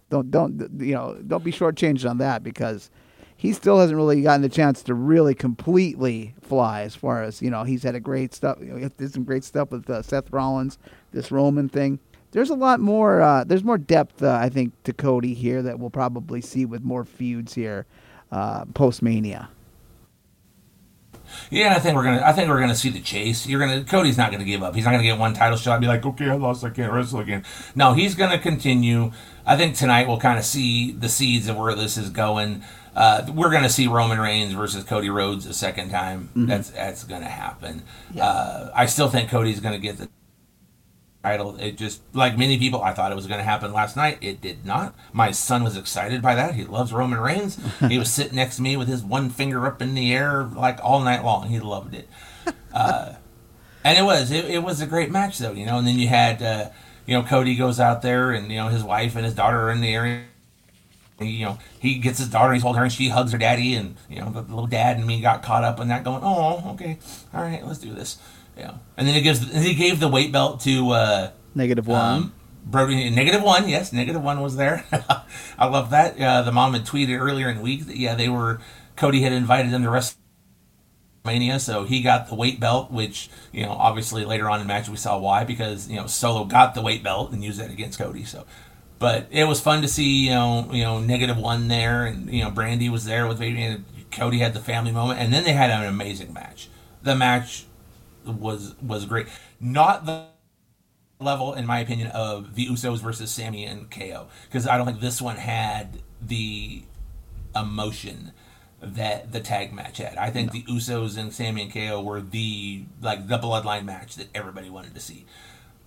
Don't 0.10 0.32
don't 0.32 0.70
you 0.80 0.94
know? 0.94 1.18
Don't 1.26 1.44
be 1.44 1.52
shortchanged 1.52 2.10
on 2.10 2.18
that 2.20 2.44
because 2.44 2.90
he 3.36 3.54
still 3.54 3.80
hasn't 3.80 3.98
really 3.98 4.22
gotten 4.22 4.42
the 4.42 4.50
chance 4.50 4.84
to 4.84 4.94
really 4.94 5.34
completely 5.34 6.34
fly. 6.42 6.82
As 6.82 6.96
far 6.96 7.24
as 7.24 7.42
you 7.42 7.50
know, 7.50 7.64
he's 7.64 7.84
had 7.84 7.96
a 7.96 8.00
great 8.00 8.34
stuff. 8.34 8.58
You 8.60 8.68
know, 8.68 8.78
he 8.78 8.90
did 8.90 9.14
some 9.14 9.24
great 9.24 9.44
stuff 9.44 9.72
with 9.72 9.90
uh, 9.90 10.02
Seth 10.02 10.32
Rollins, 10.32 10.78
this 11.12 11.32
Roman 11.32 11.70
thing. 11.70 12.00
There's 12.32 12.50
a 12.50 12.56
lot 12.56 12.80
more. 12.80 13.22
Uh, 13.22 13.44
there's 13.44 13.64
more 13.64 13.78
depth, 13.78 14.24
uh, 14.24 14.34
I 14.34 14.50
think, 14.50 14.74
to 14.84 14.94
Cody 14.94 15.34
here 15.34 15.62
that 15.62 15.80
we'll 15.80 15.92
probably 15.92 16.42
see 16.42 16.66
with 16.66 16.84
more 16.84 17.06
feuds 17.06 17.54
here 17.54 17.86
uh, 18.32 18.66
post 18.74 19.02
Mania. 19.02 19.50
Yeah, 21.50 21.76
I 21.76 21.80
think 21.80 21.96
we're 21.96 22.04
gonna. 22.04 22.22
I 22.24 22.34
think 22.34 22.50
we're 22.50 22.60
gonna 22.60 22.76
see 22.76 22.90
the 22.90 23.02
chase. 23.02 23.48
You're 23.48 23.60
gonna. 23.60 23.84
Cody's 23.84 24.18
not 24.18 24.32
gonna 24.32 24.44
give 24.44 24.64
up. 24.64 24.76
He's 24.76 24.86
not 24.86 24.92
gonna 24.92 25.04
get 25.04 25.18
one 25.18 25.34
title 25.34 25.58
shot 25.58 25.74
and 25.74 25.82
be 25.82 25.88
like, 25.88 26.06
okay, 26.06 26.30
I 26.30 26.36
lost. 26.36 26.64
I 26.64 26.70
can't 26.70 26.92
wrestle 26.92 27.20
again. 27.20 27.44
No, 27.76 27.94
he's 27.94 28.16
gonna 28.16 28.40
continue. 28.40 29.12
I 29.46 29.58
think 29.58 29.76
tonight 29.76 30.08
we'll 30.08 30.20
kind 30.20 30.40
of 30.40 30.46
see 30.46 30.92
the 30.92 31.10
seeds 31.10 31.48
of 31.48 31.58
where 31.58 31.76
this 31.76 31.98
is 31.98 32.10
going. 32.10 32.64
Uh, 32.96 33.26
we're 33.34 33.52
gonna 33.52 33.70
see 33.70 33.88
Roman 33.88 34.20
Reigns 34.20 34.54
versus 34.54 34.84
Cody 34.84 35.10
Rhodes 35.10 35.46
a 35.46 35.54
second 35.54 35.90
time. 35.90 36.30
Mm-hmm. 36.30 36.46
That's 36.46 36.70
that's 36.70 37.04
gonna 37.04 37.30
happen. 37.30 37.84
Yeah. 38.14 38.26
Uh, 38.26 38.72
I 38.76 38.86
still 38.86 39.10
think 39.10 39.30
Cody's 39.30 39.60
gonna 39.60 39.80
get 39.80 39.98
the 39.98 40.10
It 41.24 41.78
just 41.78 42.02
like 42.14 42.38
many 42.38 42.60
people, 42.60 42.82
I 42.82 42.94
thought 42.94 43.12
it 43.12 43.16
was 43.16 43.28
going 43.28 43.38
to 43.38 43.46
happen 43.46 43.72
last 43.72 43.96
night. 43.96 44.18
It 44.20 44.42
did 44.42 44.66
not. 44.66 44.94
My 45.14 45.32
son 45.32 45.64
was 45.64 45.78
excited 45.78 46.22
by 46.22 46.36
that. 46.36 46.56
He 46.56 46.66
loves 46.66 46.92
Roman 46.92 47.20
Reigns. 47.20 47.58
he 47.88 47.98
was 47.98 48.12
sitting 48.12 48.36
next 48.36 48.58
to 48.58 48.62
me 48.62 48.76
with 48.76 48.90
his 48.90 49.04
one 49.04 49.30
finger 49.30 49.66
up 49.66 49.82
in 49.82 49.94
the 49.94 50.14
air 50.14 50.44
like 50.44 50.84
all 50.84 51.02
night 51.02 51.24
long. 51.24 51.48
He 51.48 51.60
loved 51.60 51.96
it. 51.96 52.10
Uh, 52.74 53.14
and 53.84 54.00
it 54.00 54.02
was 54.02 54.32
it, 54.32 54.46
it, 54.46 54.64
was 54.64 54.82
a 54.82 54.88
great 54.88 55.12
match 55.12 55.38
though, 55.38 55.52
you 55.52 55.64
know. 55.64 55.78
And 55.78 55.86
then 55.86 56.00
you 56.00 56.08
had 56.08 56.42
uh, 56.42 56.70
you 57.06 57.14
know 57.16 57.22
Cody 57.22 57.56
goes 57.56 57.80
out 57.80 58.02
there 58.02 58.32
and 58.32 58.52
you 58.52 58.58
know 58.58 58.70
his 58.70 58.84
wife 58.84 59.16
and 59.16 59.24
his 59.24 59.36
daughter 59.36 59.62
are 59.62 59.72
in 59.72 59.80
the 59.80 59.94
area. 59.94 60.24
And, 61.20 61.30
you 61.30 61.46
know, 61.46 61.60
he 61.80 62.00
gets 62.00 62.18
his 62.18 62.30
daughter, 62.30 62.52
he's 62.52 62.64
holding 62.64 62.80
her, 62.80 62.86
and 62.86 62.92
she 62.92 63.10
hugs 63.10 63.32
her 63.32 63.38
daddy, 63.38 63.76
and 63.76 63.96
you 64.10 64.20
know, 64.20 64.32
the 64.32 64.42
little 64.42 64.66
dad 64.66 64.98
and 64.98 65.06
me 65.06 65.22
got 65.22 65.44
caught 65.44 65.64
up 65.64 65.80
in 65.80 65.90
that, 65.90 66.04
going, 66.04 66.22
"Oh, 66.24 66.72
okay, 66.72 66.98
all 67.32 67.44
right, 67.44 67.64
let's 67.66 67.78
do 67.78 67.94
this." 67.94 68.18
Yeah, 68.58 68.76
and 68.98 69.08
then 69.08 69.16
he 69.16 69.22
gives 69.22 69.52
he 69.52 69.74
gave 69.74 70.00
the 70.00 70.08
weight 70.08 70.32
belt 70.32 70.62
to 70.62 70.92
uh, 70.92 71.32
negative 71.56 71.88
one. 71.88 72.02
Um, 72.02 72.34
Brody, 72.66 73.10
negative 73.10 73.44
one, 73.44 73.68
yes, 73.68 73.92
negative 73.92 74.22
one 74.24 74.40
was 74.40 74.56
there. 74.56 74.86
I 75.60 75.66
love 75.66 75.90
that. 75.90 76.20
Uh, 76.20 76.44
the 76.44 76.52
mom 76.52 76.74
had 76.74 76.86
tweeted 76.86 77.20
earlier 77.20 77.50
in 77.50 77.58
the 77.58 77.62
week 77.62 77.88
that 77.88 77.98
yeah, 77.98 78.16
they 78.16 78.30
were 78.30 78.62
Cody 78.96 79.22
had 79.22 79.34
invited 79.34 79.72
them 79.72 79.84
to 79.84 79.90
WrestleMania, 81.26 81.60
so 81.60 81.84
he 81.84 82.02
got 82.02 82.30
the 82.30 82.36
weight 82.36 82.60
belt, 82.60 82.92
which 82.92 83.30
you 83.52 83.66
know 83.66 83.72
obviously 83.72 84.24
later 84.24 84.50
on 84.50 84.62
in 84.62 84.68
the 84.68 84.74
match 84.74 84.88
we 84.88 84.98
saw 84.98 85.18
why 85.18 85.44
because 85.44 85.90
you 85.90 85.98
know 85.98 86.08
Solo 86.08 86.46
got 86.46 86.74
the 86.74 86.82
weight 86.82 87.04
belt 87.04 87.32
and 87.32 87.44
used 87.44 87.60
it 87.60 87.72
against 87.72 88.00
Cody. 88.00 88.24
So, 88.24 88.46
but 89.00 89.28
it 89.30 89.46
was 89.46 89.60
fun 89.60 89.82
to 89.82 89.88
see 89.88 90.26
you 90.28 90.32
know 90.32 90.70
you 90.72 90.84
know 90.84 91.00
negative 91.00 91.38
one 91.38 91.68
there, 91.68 92.06
and 92.06 92.32
you 92.32 92.44
know 92.44 92.52
Brandy 92.52 92.90
was 92.90 93.06
there 93.06 93.28
with 93.28 93.40
baby, 93.40 93.64
and 93.64 93.84
Cody 94.12 94.40
had 94.40 94.54
the 94.54 94.62
family 94.62 94.92
moment, 94.92 95.20
and 95.20 95.34
then 95.34 95.44
they 95.44 95.54
had 95.54 95.70
an 95.70 95.86
amazing 95.86 96.34
match. 96.34 96.70
The 97.02 97.16
match 97.16 97.66
was 98.26 98.76
was 98.82 99.06
great. 99.06 99.28
Not 99.60 100.06
the 100.06 100.26
level, 101.20 101.54
in 101.54 101.66
my 101.66 101.80
opinion, 101.80 102.08
of 102.08 102.56
the 102.56 102.68
Usos 102.68 103.00
versus 103.00 103.32
Sami 103.32 103.66
and 103.66 103.90
KO, 103.90 104.28
because 104.48 104.68
I 104.68 104.78
don't 104.78 104.86
think 104.86 105.00
this 105.00 105.22
one 105.22 105.38
had 105.38 106.02
the 106.22 106.84
emotion 107.56 108.32
that 108.82 109.32
the 109.32 109.40
tag 109.40 109.74
match 109.74 109.98
had. 109.98 110.18
I 110.18 110.30
think 110.30 110.54
no. 110.54 110.60
the 110.60 110.64
Usos 110.74 111.18
and 111.18 111.34
Sami 111.34 111.64
and 111.64 111.74
KO 111.74 112.02
were 112.02 112.22
the 112.22 112.84
like 113.02 113.28
the 113.28 113.38
bloodline 113.38 113.86
match 113.86 114.16
that 114.16 114.28
everybody 114.36 114.70
wanted 114.70 114.94
to 114.96 115.00
see. 115.00 115.26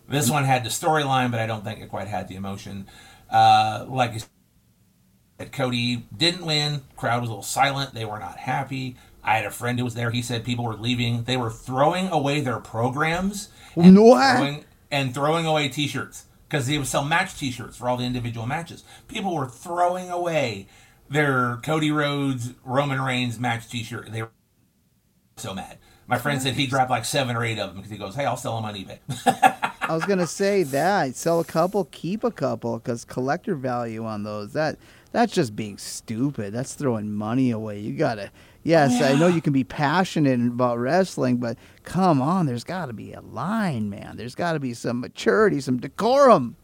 This 0.09 0.31
one 0.31 0.45
had 0.45 0.65
the 0.65 0.71
storyline, 0.71 1.31
but 1.31 1.41
I 1.41 1.47
don't 1.47 1.65
think 1.65 1.81
it 1.81 1.89
quite 1.89 2.09
had 2.09 2.29
the 2.29 2.37
emotion. 2.37 2.87
Uh, 3.29 3.85
like 3.89 4.13
I 4.13 4.19
said, 5.39 5.53
Cody 5.53 6.07
didn't 6.17 6.47
win. 6.47 6.83
Crowd 6.97 7.21
was 7.21 7.29
a 7.29 7.33
little 7.33 7.43
silent. 7.43 7.93
They 7.93 8.05
were 8.05 8.19
not 8.19 8.39
happy. 8.39 8.97
I 9.27 9.37
had 9.37 9.45
a 9.45 9.51
friend 9.51 9.77
who 9.79 9.85
was 9.85 9.95
there. 9.95 10.11
He 10.11 10.23
said 10.23 10.45
people 10.45 10.65
were 10.65 10.77
leaving. 10.77 11.25
They 11.25 11.37
were 11.37 11.51
throwing 11.51 12.09
away 12.09 12.41
their 12.41 12.61
programs 12.61 13.49
and, 13.75 13.97
throwing, 13.97 14.65
and 14.91 15.13
throwing 15.13 15.47
away 15.47 15.69
T-shirts 15.69 16.27
because 16.49 16.69
they 16.69 16.79
would 16.79 16.87
sell 16.87 17.05
match 17.05 17.37
T-shirts 17.37 17.77
for 17.77 17.89
all 17.89 17.97
the 17.97 18.05
individual 18.05 18.47
matches. 18.47 18.85
People 19.09 19.35
were 19.35 19.49
throwing 19.49 20.11
away 20.11 20.69
their 21.11 21.57
Cody 21.65 21.91
Rhodes 21.91 22.55
Roman 22.65 23.01
Reigns 23.01 23.41
match 23.41 23.69
T-shirt. 23.69 24.13
They 24.13 24.23
were 24.23 24.31
so 25.37 25.53
mad. 25.53 25.79
My 26.07 26.19
friend 26.19 26.41
said 26.41 26.55
he 26.55 26.69
grabbed 26.69 26.91
like 26.91 27.05
seven 27.05 27.35
or 27.35 27.45
eight 27.45 27.59
of 27.59 27.71
them 27.71 27.79
because 27.79 27.91
he 27.91 27.99
goes, 27.99 28.15
"Hey, 28.15 28.25
I'll 28.25 28.37
sell 28.37 28.55
them 28.55 28.65
on 28.65 28.75
eBay." 28.77 29.01
I 29.81 29.93
was 29.93 30.05
gonna 30.05 30.27
say 30.29 30.63
that 30.63 31.17
sell 31.17 31.41
a 31.41 31.45
couple, 31.45 31.85
keep 31.87 32.23
a 32.23 32.31
couple 32.31 32.79
because 32.79 33.05
collector 33.05 33.57
value 33.57 34.05
on 34.05 34.23
those. 34.23 34.53
That 34.53 34.79
that's 35.11 35.33
just 35.33 35.57
being 35.57 35.79
stupid. 35.79 36.53
That's 36.53 36.75
throwing 36.75 37.13
money 37.13 37.51
away. 37.51 37.81
You 37.81 37.95
gotta 37.95 38.31
Yes, 38.67 38.99
yeah. 38.99 39.11
I 39.11 39.15
know 39.15 39.29
you 39.29 39.41
can 39.41 39.53
be 39.53 39.63
passionate 39.63 40.41
about 40.41 40.81
wrestling, 40.81 41.37
but 41.37 41.57
come 41.85 42.21
on, 42.21 42.47
there's 42.47 42.65
got 42.65 42.87
to 42.87 42.93
be 42.93 43.13
a 43.13 43.21
line, 43.21 43.89
man. 43.89 44.17
There's 44.17 44.35
got 44.35 44.55
to 44.55 44.61
be 44.61 44.75
some 44.75 44.99
maturity, 44.99 45.61
some 45.61 45.79
decorum. 45.79 46.57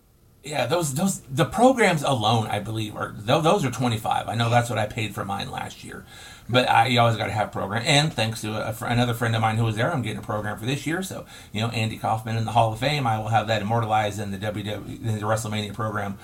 Yeah, 0.42 0.66
those 0.66 0.94
those 0.94 1.20
the 1.20 1.44
programs 1.44 2.02
alone, 2.02 2.48
I 2.48 2.58
believe, 2.58 2.96
are 2.96 3.14
those 3.16 3.64
are 3.64 3.70
twenty 3.70 3.98
five. 3.98 4.26
I 4.26 4.34
know 4.34 4.50
that's 4.50 4.68
what 4.68 4.80
I 4.80 4.86
paid 4.86 5.14
for 5.14 5.24
mine 5.24 5.52
last 5.52 5.84
year, 5.84 6.04
but 6.48 6.68
I 6.68 6.88
you 6.88 6.98
always 6.98 7.16
got 7.16 7.26
to 7.26 7.32
have 7.32 7.52
program. 7.52 7.84
And 7.86 8.12
thanks 8.12 8.40
to 8.40 8.50
a, 8.50 8.74
another 8.84 9.14
friend 9.14 9.36
of 9.36 9.40
mine 9.40 9.56
who 9.56 9.62
was 9.62 9.76
there, 9.76 9.92
I'm 9.92 10.02
getting 10.02 10.18
a 10.18 10.22
program 10.22 10.58
for 10.58 10.66
this 10.66 10.84
year. 10.84 11.04
So 11.04 11.24
you 11.52 11.60
know, 11.60 11.68
Andy 11.68 11.98
Kaufman 11.98 12.36
in 12.36 12.44
the 12.44 12.50
Hall 12.50 12.72
of 12.72 12.80
Fame, 12.80 13.06
I 13.06 13.20
will 13.20 13.28
have 13.28 13.46
that 13.46 13.62
immortalized 13.62 14.18
in 14.18 14.32
the 14.32 14.38
WWE 14.38 15.04
in 15.04 15.14
the 15.14 15.20
WrestleMania 15.20 15.72
program. 15.72 16.18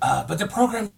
Uh, 0.00 0.26
but 0.26 0.38
the 0.38 0.46
program 0.46 0.90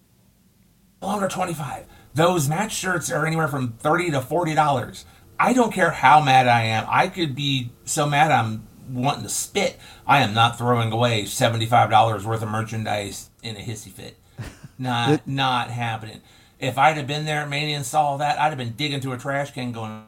longer 1.01 1.27
twenty 1.27 1.53
five. 1.53 1.85
Those 2.13 2.49
match 2.49 2.73
shirts 2.73 3.11
are 3.11 3.25
anywhere 3.25 3.47
from 3.47 3.73
thirty 3.73 4.11
to 4.11 4.21
forty 4.21 4.53
dollars. 4.55 5.05
I 5.39 5.53
don't 5.53 5.73
care 5.73 5.91
how 5.91 6.21
mad 6.21 6.47
I 6.47 6.63
am. 6.63 6.85
I 6.89 7.07
could 7.07 7.35
be 7.35 7.71
so 7.85 8.07
mad 8.07 8.31
I'm 8.31 8.67
wanting 8.89 9.23
to 9.23 9.29
spit. 9.29 9.79
I 10.05 10.19
am 10.19 10.33
not 10.33 10.57
throwing 10.57 10.91
away 10.91 11.25
seventy 11.25 11.65
five 11.65 11.89
dollars 11.89 12.25
worth 12.25 12.41
of 12.41 12.49
merchandise 12.49 13.29
in 13.41 13.55
a 13.55 13.59
hissy 13.59 13.91
fit. 13.91 14.17
Not 14.77 15.27
not 15.27 15.69
happening. 15.69 16.21
If 16.59 16.79
I'd 16.79 16.97
have 16.97 17.05
been 17.05 17.25
there 17.25 17.41
at 17.41 17.49
Mania 17.49 17.75
and 17.75 17.85
saw 17.85 18.03
all 18.03 18.17
that, 18.19 18.39
I'd 18.39 18.49
have 18.49 18.57
been 18.57 18.73
digging 18.73 18.99
through 18.99 19.13
a 19.13 19.17
trash 19.17 19.51
can 19.51 19.71
going, 19.71 20.05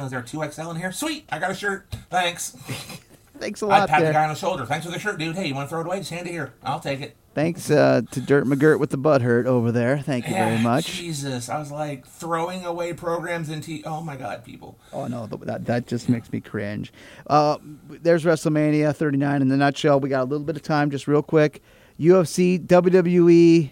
Is 0.00 0.10
there 0.10 0.20
a 0.20 0.22
two 0.22 0.44
XL 0.44 0.70
in 0.70 0.76
here? 0.76 0.92
Sweet, 0.92 1.24
I 1.30 1.38
got 1.38 1.50
a 1.50 1.54
shirt. 1.54 1.86
Thanks. 2.10 2.54
Thanks 3.42 3.60
a 3.60 3.66
lot. 3.66 3.82
I'd 3.82 3.88
pat 3.88 3.98
there. 4.00 4.08
the 4.10 4.12
guy 4.12 4.22
on 4.22 4.28
the 4.28 4.36
shoulder. 4.36 4.64
Thanks 4.64 4.86
for 4.86 4.92
the 4.92 5.00
shirt, 5.00 5.18
dude. 5.18 5.34
Hey, 5.34 5.48
you 5.48 5.54
want 5.56 5.68
to 5.68 5.70
throw 5.70 5.80
it 5.80 5.86
away? 5.86 5.98
Just 5.98 6.10
hand 6.10 6.28
it 6.28 6.30
here. 6.30 6.54
I'll 6.62 6.78
take 6.78 7.00
it. 7.00 7.16
Thanks 7.34 7.70
uh, 7.72 8.02
to 8.12 8.20
Dirt 8.20 8.44
McGirt 8.44 8.78
with 8.78 8.90
the 8.90 8.96
butt 8.96 9.20
hurt 9.20 9.46
over 9.46 9.72
there. 9.72 9.98
Thank 9.98 10.28
you 10.28 10.34
very 10.34 10.58
much. 10.58 10.86
Jesus, 10.86 11.48
I 11.48 11.58
was 11.58 11.72
like 11.72 12.06
throwing 12.06 12.64
away 12.64 12.92
programs 12.92 13.48
and 13.48 13.66
into. 13.66 13.82
Oh 13.84 14.00
my 14.00 14.14
God, 14.14 14.44
people. 14.44 14.78
Oh 14.92 15.08
no, 15.08 15.26
that 15.26 15.64
that 15.64 15.88
just 15.88 16.08
makes 16.08 16.32
me 16.32 16.40
cringe. 16.40 16.92
Uh, 17.26 17.58
there's 17.88 18.24
WrestleMania 18.24 18.94
39 18.94 19.42
in 19.42 19.48
the 19.48 19.56
nutshell. 19.56 19.98
We 19.98 20.08
got 20.08 20.22
a 20.22 20.28
little 20.30 20.46
bit 20.46 20.54
of 20.54 20.62
time, 20.62 20.90
just 20.90 21.08
real 21.08 21.22
quick. 21.22 21.62
UFC, 21.98 22.64
WWE 22.64 23.70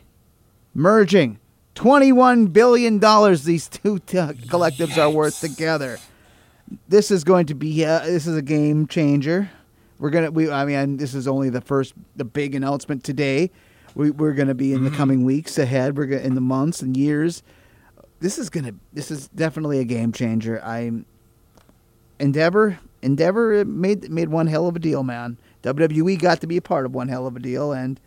merging. 0.74 1.38
Twenty-one 1.76 2.48
billion 2.48 2.98
dollars 2.98 3.44
these 3.44 3.68
two 3.68 4.00
t- 4.00 4.16
collectives 4.16 4.98
are 4.98 5.10
worth 5.10 5.40
together. 5.40 5.98
This 6.88 7.10
is 7.10 7.24
going 7.24 7.46
to 7.46 7.54
be 7.54 7.84
uh, 7.84 8.00
this 8.00 8.26
is 8.26 8.36
a 8.36 8.42
game 8.42 8.86
changer. 8.86 9.50
We're 10.00 10.10
gonna 10.10 10.30
we 10.30 10.50
I 10.50 10.64
mean 10.64 10.96
this 10.96 11.14
is 11.14 11.28
only 11.28 11.50
the 11.50 11.60
first 11.60 11.92
the 12.16 12.24
big 12.24 12.54
announcement 12.54 13.04
today. 13.04 13.50
We, 13.94 14.10
we're 14.10 14.32
gonna 14.32 14.54
be 14.54 14.72
in 14.72 14.82
the 14.82 14.90
coming 14.90 15.24
weeks 15.24 15.58
ahead. 15.58 15.96
We're 15.96 16.06
gonna, 16.06 16.22
in 16.22 16.34
the 16.34 16.40
months 16.40 16.80
and 16.80 16.96
years. 16.96 17.42
This 18.18 18.38
is 18.38 18.48
gonna 18.50 18.74
this 18.92 19.10
is 19.10 19.28
definitely 19.28 19.78
a 19.78 19.84
game 19.84 20.12
changer. 20.12 20.62
I'm 20.64 21.04
Endeavor 22.18 22.78
Endeavor 23.02 23.64
made 23.64 24.10
made 24.10 24.30
one 24.30 24.46
hell 24.46 24.66
of 24.66 24.76
a 24.76 24.78
deal, 24.78 25.02
man. 25.02 25.36
WWE 25.62 26.18
got 26.18 26.40
to 26.40 26.46
be 26.46 26.56
a 26.56 26.62
part 26.62 26.86
of 26.86 26.94
one 26.94 27.08
hell 27.08 27.26
of 27.26 27.36
a 27.36 27.38
deal, 27.38 27.72
and 27.72 28.00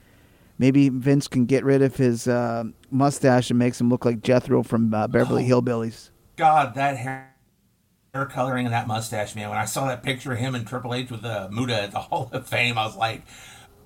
maybe 0.57 0.89
Vince 0.89 1.27
can 1.27 1.45
get 1.45 1.63
rid 1.63 1.81
of 1.81 1.95
his 1.95 2.27
uh, 2.27 2.63
mustache 2.89 3.49
and 3.49 3.59
makes 3.59 3.79
him 3.79 3.89
look 3.89 4.05
like 4.05 4.21
Jethro 4.21 4.63
from 4.63 4.93
uh, 4.93 5.07
Beverly 5.07 5.51
oh, 5.51 5.61
Hillbillies. 5.61 6.09
God, 6.37 6.73
that 6.75 6.97
hair 6.97 7.32
hair 8.13 8.27
coloring 8.27 8.67
and 8.67 8.73
that 8.75 8.85
mustache, 8.85 9.33
man. 9.35 9.49
When 9.49 9.57
I 9.57 9.65
saw 9.65 9.87
that 9.87 10.03
picture 10.03 10.33
of 10.33 10.37
him 10.37 10.53
and 10.53 10.67
Triple 10.67 10.93
H 10.93 11.09
with 11.09 11.23
the 11.23 11.49
Muta 11.49 11.81
at 11.81 11.91
the 11.91 11.99
Hall 11.99 12.29
of 12.31 12.47
Fame, 12.47 12.77
I 12.77 12.85
was 12.85 12.95
like, 12.95 13.23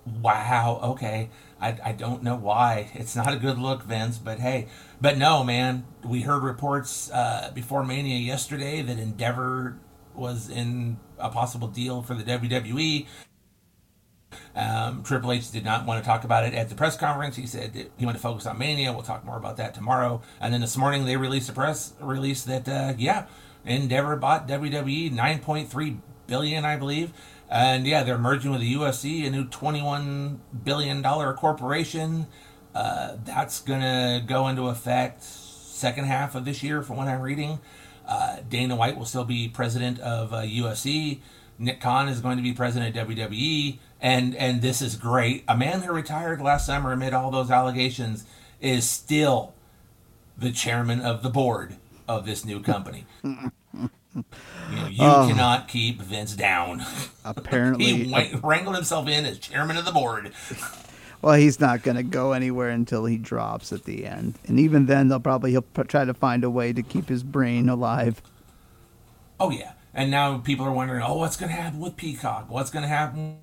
wow, 0.06 0.82
okay. 0.84 1.30
I, 1.62 1.78
I 1.82 1.92
don't 1.94 2.24
know 2.24 2.36
why. 2.36 2.92
It's 2.94 3.16
not 3.16 3.32
a 3.34 3.38
good 3.38 3.58
look, 3.58 3.84
Vince, 3.84 4.18
but 4.18 4.40
hey. 4.40 4.68
But 5.00 5.18
no, 5.18 5.46
man, 5.46 5.86
we 6.04 6.24
heard 6.24 6.44
reports 6.44 7.10
uh, 7.10 7.52
before 7.56 7.86
Mania 7.86 8.18
yesterday 8.18 8.82
that 8.82 9.00
Endeavor 9.00 9.80
was 10.14 10.50
in 10.50 11.00
a 11.18 11.30
possible 11.30 11.70
deal 11.70 12.02
for 12.02 12.14
the 12.14 12.24
WWE. 12.24 13.08
Um, 14.58 15.04
Triple 15.04 15.32
H 15.32 15.52
did 15.52 15.64
not 15.64 15.86
want 15.86 16.04
to 16.04 16.06
talk 16.08 16.26
about 16.26 16.44
it 16.44 16.54
at 16.54 16.68
the 16.68 16.76
press 16.76 16.98
conference. 16.98 17.38
He 17.38 17.48
said 17.48 17.90
he 17.96 18.06
wanted 18.06 18.18
to 18.18 18.24
focus 18.24 18.46
on 18.46 18.58
Mania. 18.58 18.92
We'll 18.92 19.04
talk 19.04 19.24
more 19.24 19.38
about 19.38 19.56
that 19.56 19.74
tomorrow. 19.74 20.22
And 20.42 20.54
then 20.54 20.60
this 20.60 20.76
morning 20.76 21.06
they 21.06 21.16
released 21.16 21.48
a 21.48 21.54
press 21.54 21.94
release 22.02 22.44
that 22.44 22.68
uh, 22.68 22.94
yeah, 22.98 23.28
Endeavor 23.66 24.16
bought 24.16 24.48
WWE 24.48 25.14
9.3 25.14 26.00
billion, 26.28 26.66
I 26.66 26.76
believe. 26.78 27.14
And 27.50 27.88
yeah, 27.88 28.04
they're 28.04 28.18
merging 28.18 28.52
with 28.52 28.62
the 28.62 28.74
UFC, 28.74 29.26
a 29.26 29.30
new 29.30 29.46
21 29.46 30.42
billion 30.64 31.02
dollar 31.02 31.34
corporation. 31.34 32.28
Uh, 32.76 33.16
that's 33.24 33.62
gonna 33.62 34.24
go 34.26 34.48
into 34.48 34.68
effect 34.68 35.24
second 35.24 36.06
half 36.06 36.36
of 36.36 36.44
this 36.44 36.62
year, 36.64 36.82
from 36.82 36.98
what 36.98 37.08
I'm 37.08 37.22
reading. 37.22 37.60
Uh, 38.06 38.38
Dana 38.50 38.76
White 38.76 38.98
will 38.98 39.06
still 39.06 39.26
be 39.26 39.48
president 39.48 40.00
of 40.00 40.34
uh, 40.34 40.42
UFC. 40.42 41.20
Nick 41.60 41.82
Khan 41.82 42.08
is 42.08 42.20
going 42.20 42.38
to 42.38 42.44
be 42.44 42.54
president 42.54 42.96
of 42.96 43.08
WWE, 43.08 43.80
and 44.02 44.36
and 44.36 44.62
this 44.62 44.82
is 44.82 44.96
great. 44.96 45.44
A 45.48 45.58
man 45.58 45.82
who 45.82 45.92
retired 45.92 46.42
last 46.42 46.66
summer 46.66 46.92
amid 46.92 47.14
all 47.14 47.32
those 47.32 47.50
allegations 47.50 48.26
is 48.62 48.88
still 48.88 49.54
the 50.38 50.52
chairman 50.52 51.02
of 51.02 51.24
the 51.24 51.30
board 51.30 51.78
of 52.08 52.26
this 52.26 52.46
new 52.46 52.60
company. 52.62 53.06
you 53.24 53.32
know, 54.76 54.88
you 54.88 54.98
Oh. 55.04 55.28
cannot 55.30 55.68
keep 55.68 56.02
Vince 56.02 56.36
down. 56.36 56.84
Apparently, 57.26 57.86
he 58.06 58.14
uh, 58.14 58.40
wa- 58.42 58.50
wrangled 58.50 58.76
himself 58.76 59.08
in 59.08 59.26
as 59.26 59.38
chairman 59.40 59.78
of 59.78 59.86
the 59.86 59.92
board. 59.92 60.32
well, 61.22 61.36
he's 61.36 61.60
not 61.60 61.84
going 61.84 61.98
to 61.98 62.04
go 62.04 62.32
anywhere 62.32 62.70
until 62.70 63.06
he 63.06 63.18
drops 63.18 63.72
at 63.72 63.84
the 63.84 64.06
end, 64.06 64.36
and 64.48 64.60
even 64.60 64.86
then, 64.86 65.08
they'll 65.10 65.20
probably 65.20 65.52
he'll 65.52 65.66
try 65.88 66.06
to 66.06 66.14
find 66.14 66.44
a 66.44 66.50
way 66.50 66.74
to 66.74 66.82
keep 66.82 67.10
his 67.10 67.24
brain 67.24 67.70
alive. 67.70 68.22
Oh 69.40 69.52
yeah, 69.52 69.74
and 69.94 70.10
now 70.10 70.38
people 70.40 70.66
are 70.66 70.72
wondering, 70.72 71.04
oh, 71.04 71.16
what's 71.18 71.38
going 71.38 71.50
to 71.52 71.56
happen 71.56 71.80
with 71.80 71.96
Peacock? 71.96 72.50
What's 72.50 72.72
going 72.72 72.84
to 72.84 72.90
happen 72.90 73.38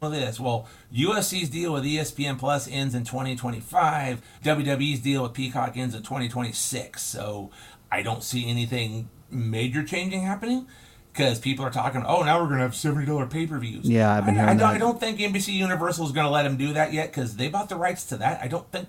with 0.00 0.12
this? 0.12 0.38
Well, 0.38 0.68
UFC's 0.94 1.48
deal 1.48 1.72
with 1.72 1.84
ESPN 1.84 2.38
Plus 2.38 2.68
ends 2.68 2.94
in 2.94 3.04
2025. 3.04 4.22
WWE's 4.44 5.00
deal 5.00 5.24
with 5.24 5.32
Peacock 5.34 5.76
ends 5.76 5.94
in 5.96 6.02
2026. 6.02 7.02
So 7.02 7.50
I 7.90 8.02
don't 8.02 8.22
see 8.22 8.48
anything 8.48 9.08
major 9.30 9.84
changing 9.84 10.22
happening. 10.22 10.66
Because 11.12 11.40
people 11.40 11.64
are 11.64 11.70
talking, 11.70 12.04
oh, 12.06 12.22
now 12.22 12.38
we're 12.40 12.46
going 12.46 12.58
to 12.58 12.62
have 12.62 12.76
seventy 12.76 13.04
dollar 13.04 13.26
pay 13.26 13.44
per 13.44 13.58
views. 13.58 13.84
Yeah, 13.88 14.14
I've 14.14 14.26
been 14.26 14.38
I, 14.38 14.42
I 14.42 14.44
hearing 14.44 14.58
don't, 14.58 14.68
that. 14.68 14.76
I 14.76 14.78
don't 14.78 15.00
think 15.00 15.18
NBC 15.18 15.54
Universal 15.54 16.06
is 16.06 16.12
going 16.12 16.24
to 16.24 16.30
let 16.30 16.44
them 16.44 16.56
do 16.56 16.72
that 16.74 16.92
yet 16.92 17.08
because 17.10 17.34
they 17.34 17.48
bought 17.48 17.68
the 17.68 17.74
rights 17.74 18.04
to 18.06 18.16
that. 18.18 18.40
I 18.40 18.46
don't 18.46 18.70
think 18.70 18.86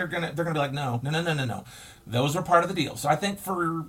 they're 0.00 0.08
gonna 0.08 0.32
they're 0.34 0.44
gonna 0.46 0.54
be 0.54 0.60
like 0.60 0.72
no 0.72 0.98
no 1.02 1.10
no 1.10 1.20
no 1.20 1.34
no 1.34 1.44
no 1.44 1.64
those 2.06 2.34
are 2.34 2.42
part 2.42 2.62
of 2.64 2.70
the 2.70 2.74
deal 2.74 2.96
so 2.96 3.08
i 3.08 3.14
think 3.14 3.38
for 3.38 3.86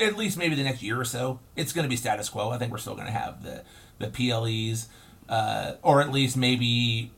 at 0.00 0.16
least 0.16 0.38
maybe 0.38 0.54
the 0.54 0.62
next 0.62 0.82
year 0.82 1.00
or 1.00 1.04
so 1.04 1.40
it's 1.56 1.72
gonna 1.72 1.88
be 1.88 1.96
status 1.96 2.28
quo 2.28 2.50
i 2.50 2.58
think 2.58 2.70
we're 2.70 2.78
still 2.78 2.94
gonna 2.94 3.10
have 3.10 3.42
the 3.42 3.64
the 3.98 4.06
ple's 4.06 4.88
uh, 5.28 5.74
or 5.82 6.00
at 6.00 6.10
least 6.10 6.36
maybe 6.36 7.10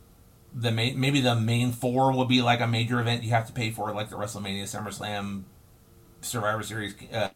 the 0.52 0.72
main 0.72 0.98
maybe 0.98 1.20
the 1.20 1.36
main 1.36 1.70
four 1.70 2.12
will 2.12 2.24
be 2.24 2.42
like 2.42 2.60
a 2.60 2.66
major 2.66 2.98
event 2.98 3.22
you 3.22 3.30
have 3.30 3.46
to 3.46 3.52
pay 3.52 3.70
for 3.70 3.92
like 3.92 4.08
the 4.08 4.16
wrestlemania 4.16 4.64
summerslam 4.64 5.42
survivor 6.22 6.62
series 6.62 6.94
uh, 7.12 7.28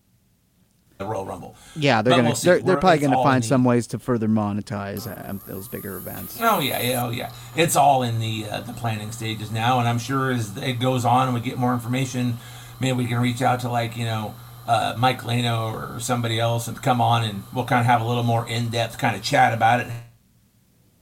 the 0.99 1.05
royal 1.05 1.25
rumble 1.27 1.57
Yeah, 1.75 2.03
they're 2.03 2.13
But 2.13 2.17
gonna 2.19 2.29
we'll 2.29 2.37
they're, 2.37 2.61
they're 2.61 2.77
probably 2.77 3.01
going 3.01 3.11
to 3.13 3.23
find 3.23 3.43
the- 3.43 3.49
some 3.49 3.65
ways 3.65 3.87
to 3.89 3.99
further 3.99 4.29
monetize 4.29 5.07
um, 5.29 5.41
those 5.47 5.67
bigger 5.69 5.97
events. 5.97 6.39
Oh 6.41 6.61
yeah, 6.61 6.81
yeah, 6.81 7.05
oh 7.05 7.11
yeah. 7.11 7.33
It's 7.57 7.75
all 7.77 8.03
in 8.03 8.21
the 8.21 8.47
uh, 8.49 8.61
the 8.61 8.73
planning 8.73 9.11
stages 9.11 9.51
now, 9.51 9.81
and 9.81 9.89
I'm 9.89 9.99
sure 9.99 10.31
as 10.31 10.57
it 10.57 10.75
goes 10.81 11.05
on 11.05 11.27
and 11.27 11.35
we 11.35 11.41
get 11.41 11.59
more 11.59 11.75
information, 11.75 12.39
maybe 12.81 12.97
we 12.97 13.07
can 13.07 13.21
reach 13.21 13.43
out 13.43 13.61
to 13.61 13.69
like 13.69 13.97
you 13.97 14.05
know 14.05 14.35
uh, 14.69 14.95
Mike 14.97 15.25
Leno 15.25 15.73
or 15.73 15.99
somebody 16.01 16.39
else 16.39 16.69
and 16.69 16.81
come 16.81 17.01
on 17.01 17.25
and 17.25 17.43
we'll 17.53 17.65
kind 17.65 17.81
of 17.81 17.87
have 17.87 18.01
a 18.01 18.05
little 18.05 18.23
more 18.23 18.49
in 18.49 18.69
depth 18.69 18.97
kind 18.99 19.17
of 19.17 19.23
chat 19.23 19.53
about 19.53 19.81
it. 19.81 19.89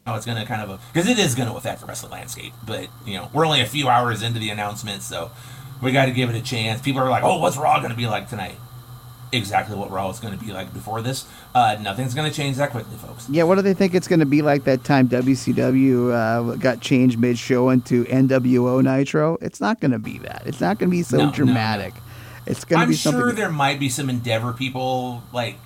How 0.07 0.17
it's 0.17 0.27
going 0.27 0.39
to 0.39 0.45
kind 0.47 0.63
of 0.69 0.81
because 0.93 1.09
it 1.09 1.19
is 1.19 1.35
going 1.37 1.49
to 1.49 1.55
affect 1.55 1.81
the 1.81 1.87
wrestling 1.87 2.13
landscape, 2.13 2.55
but 2.67 2.89
you 3.07 3.15
know 3.19 3.29
we're 3.35 3.45
only 3.47 3.61
a 3.61 3.67
few 3.67 3.89
hours 3.89 4.23
into 4.23 4.41
the 4.41 4.49
announcement, 4.51 5.03
so 5.03 5.31
we 5.83 5.93
got 5.93 6.07
to 6.07 6.13
give 6.13 6.31
it 6.31 6.37
a 6.37 6.43
chance. 6.43 6.81
People 6.81 7.03
are 7.03 7.11
like, 7.11 7.25
"Oh, 7.25 7.39
what's 7.39 7.57
Raw 7.57 7.79
going 7.79 7.91
to 7.91 7.97
be 7.97 8.07
like 8.07 8.29
tonight?" 8.29 8.57
Exactly 9.35 9.77
what 9.77 9.91
Raw 9.91 10.11
is 10.11 10.21
going 10.21 10.39
to 10.39 10.45
be 10.45 10.53
like 10.53 10.73
before 10.75 11.01
this. 11.01 11.27
Uh, 11.55 11.79
nothing's 11.81 12.13
going 12.15 12.31
to 12.31 12.37
change 12.37 12.57
that 12.59 12.71
quickly, 12.71 12.97
folks. 12.99 13.29
Yeah, 13.31 13.45
what 13.45 13.55
do 13.55 13.63
they 13.63 13.73
think 13.73 13.95
it's 13.95 14.07
going 14.07 14.21
to 14.21 14.27
be 14.27 14.43
like 14.43 14.65
that 14.65 14.85
time 14.85 15.09
WCW 15.09 16.13
uh, 16.13 16.57
got 16.57 16.81
changed 16.81 17.19
mid 17.19 17.39
show 17.39 17.71
into 17.71 18.05
NWO 18.05 18.83
Nitro? 18.83 19.39
It's 19.41 19.61
not 19.61 19.81
going 19.81 19.93
to 19.93 19.99
be 19.99 20.19
that. 20.19 20.43
It's 20.45 20.61
not 20.61 20.79
going 20.79 20.91
to 20.91 20.97
be 20.97 21.03
so 21.03 21.17
No, 21.17 21.27
no, 21.27 21.33
dramatic. 21.33 21.95
It's 22.47 22.65
going 22.65 22.81
to 22.81 22.87
be. 22.87 22.93
I'm 22.93 22.97
sure 22.97 23.33
there 23.33 23.51
might 23.51 23.81
be 23.81 23.89
some 23.89 24.11
Endeavor 24.11 24.53
people 24.53 25.23
like 25.33 25.57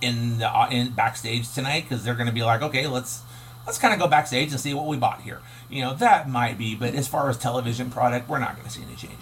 in 0.00 0.38
the 0.38 0.48
uh, 0.48 0.68
in 0.70 0.90
backstage 0.90 1.52
tonight 1.52 1.84
because 1.88 2.04
they're 2.04 2.16
going 2.16 2.26
to 2.26 2.32
be 2.34 2.42
like, 2.42 2.60
okay, 2.62 2.86
let's 2.88 3.22
let's 3.66 3.78
kind 3.78 3.94
of 3.94 4.00
go 4.00 4.08
backstage 4.08 4.50
and 4.50 4.60
see 4.60 4.74
what 4.74 4.86
we 4.86 4.96
bought 4.96 5.22
here. 5.22 5.40
You 5.70 5.82
know, 5.82 5.94
that 5.94 6.28
might 6.28 6.58
be, 6.58 6.74
but 6.74 6.94
as 6.94 7.08
far 7.08 7.30
as 7.30 7.38
television 7.38 7.90
product, 7.90 8.28
we're 8.28 8.38
not 8.40 8.56
going 8.56 8.66
to 8.66 8.72
see 8.72 8.82
any 8.82 8.96
changes 8.96 9.21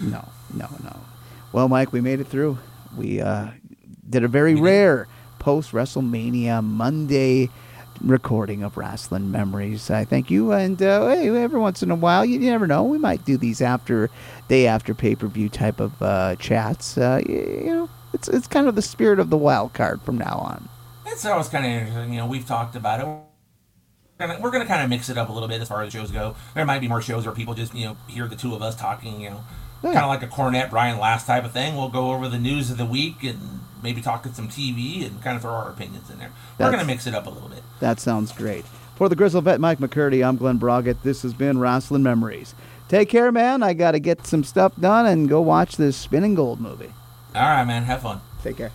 No, 0.00 0.28
no, 0.54 0.68
no. 0.82 1.00
Well, 1.52 1.68
Mike, 1.68 1.92
we 1.92 2.00
made 2.00 2.20
it 2.20 2.26
through. 2.26 2.58
We 2.96 3.20
uh, 3.20 3.48
did 4.08 4.24
a 4.24 4.28
very 4.28 4.54
rare 4.54 5.08
post 5.38 5.72
WrestleMania 5.72 6.62
Monday 6.62 7.50
recording 8.00 8.62
of 8.62 8.74
Rasslin 8.74 9.26
Memories. 9.30 9.90
I 9.90 10.04
thank 10.04 10.30
you, 10.30 10.52
and 10.52 10.80
uh, 10.82 11.08
hey, 11.08 11.28
every 11.28 11.58
once 11.58 11.82
in 11.82 11.90
a 11.90 11.94
while, 11.94 12.24
you, 12.24 12.38
you 12.40 12.50
never 12.50 12.66
know, 12.66 12.84
we 12.84 12.98
might 12.98 13.24
do 13.24 13.36
these 13.36 13.60
after 13.60 14.10
day 14.48 14.66
after 14.66 14.94
pay 14.94 15.14
per 15.14 15.26
view 15.26 15.48
type 15.48 15.80
of 15.80 16.00
uh, 16.02 16.36
chats. 16.36 16.98
Uh, 16.98 17.20
you, 17.26 17.62
you 17.64 17.74
know, 17.74 17.90
it's 18.12 18.28
it's 18.28 18.46
kind 18.46 18.68
of 18.68 18.74
the 18.74 18.82
spirit 18.82 19.18
of 19.18 19.30
the 19.30 19.36
wild 19.36 19.72
card 19.72 20.02
from 20.02 20.18
now 20.18 20.38
on. 20.38 20.68
It's 21.06 21.24
always 21.24 21.48
kind 21.48 21.64
of 21.64 21.70
interesting. 21.70 22.12
You 22.12 22.20
know, 22.20 22.26
we've 22.26 22.46
talked 22.46 22.76
about 22.76 23.00
it. 23.00 23.06
We're 23.06 24.26
gonna, 24.26 24.40
we're 24.40 24.50
gonna 24.50 24.66
kind 24.66 24.82
of 24.82 24.90
mix 24.90 25.08
it 25.08 25.18
up 25.18 25.28
a 25.28 25.32
little 25.32 25.48
bit 25.48 25.60
as 25.60 25.68
far 25.68 25.82
as 25.82 25.92
shows 25.92 26.10
go. 26.10 26.36
There 26.54 26.64
might 26.64 26.80
be 26.80 26.88
more 26.88 27.02
shows 27.02 27.26
where 27.26 27.34
people 27.34 27.54
just 27.54 27.74
you 27.74 27.84
know 27.84 27.96
hear 28.08 28.26
the 28.28 28.36
two 28.36 28.54
of 28.54 28.62
us 28.62 28.74
talking. 28.74 29.20
You 29.20 29.30
know, 29.30 29.44
Yeah. 29.82 29.92
kind 29.92 30.04
of 30.04 30.08
like 30.08 30.22
a 30.22 30.26
Cornette 30.26 30.70
Brian 30.70 30.98
Last 30.98 31.26
type 31.26 31.44
of 31.44 31.52
thing. 31.52 31.76
We'll 31.76 31.88
go 31.88 32.12
over 32.12 32.28
the 32.28 32.38
news 32.38 32.70
of 32.70 32.78
the 32.78 32.86
week 32.86 33.22
and 33.22 33.60
maybe 33.82 34.00
talk 34.00 34.22
to 34.24 34.32
some 34.34 34.48
TV 34.48 35.06
and 35.06 35.22
kind 35.22 35.36
of 35.36 35.42
throw 35.42 35.52
our 35.52 35.68
opinions 35.70 36.10
in 36.10 36.18
there. 36.18 36.32
We're 36.58 36.70
gonna 36.70 36.84
mix 36.84 37.06
it 37.06 37.14
up 37.14 37.26
a 37.26 37.30
little 37.30 37.48
bit. 37.48 37.62
That 37.80 38.00
sounds 38.00 38.32
great. 38.32 38.64
For 38.96 39.08
the 39.08 39.16
Grizzle 39.16 39.42
Vet 39.42 39.60
Mike 39.60 39.78
McCurdy, 39.78 40.26
I'm 40.26 40.36
Glen 40.36 40.56
Braget. 40.56 41.02
This 41.02 41.22
has 41.22 41.34
been 41.34 41.58
Rasslin 41.58 42.00
Memories. 42.00 42.54
Take 42.88 43.10
care, 43.10 43.30
man. 43.30 43.62
I 43.62 43.74
got 43.74 43.90
to 43.92 43.98
get 43.98 44.26
some 44.26 44.42
stuff 44.44 44.72
done 44.80 45.06
and 45.06 45.28
go 45.28 45.40
watch 45.40 45.76
this 45.76 45.96
Spinning 45.96 46.34
Gold 46.34 46.60
movie. 46.60 46.92
All 47.34 47.42
right, 47.42 47.64
man. 47.64 47.82
Have 47.82 48.00
fun. 48.02 48.20
Take 48.42 48.56
care. 48.56 48.72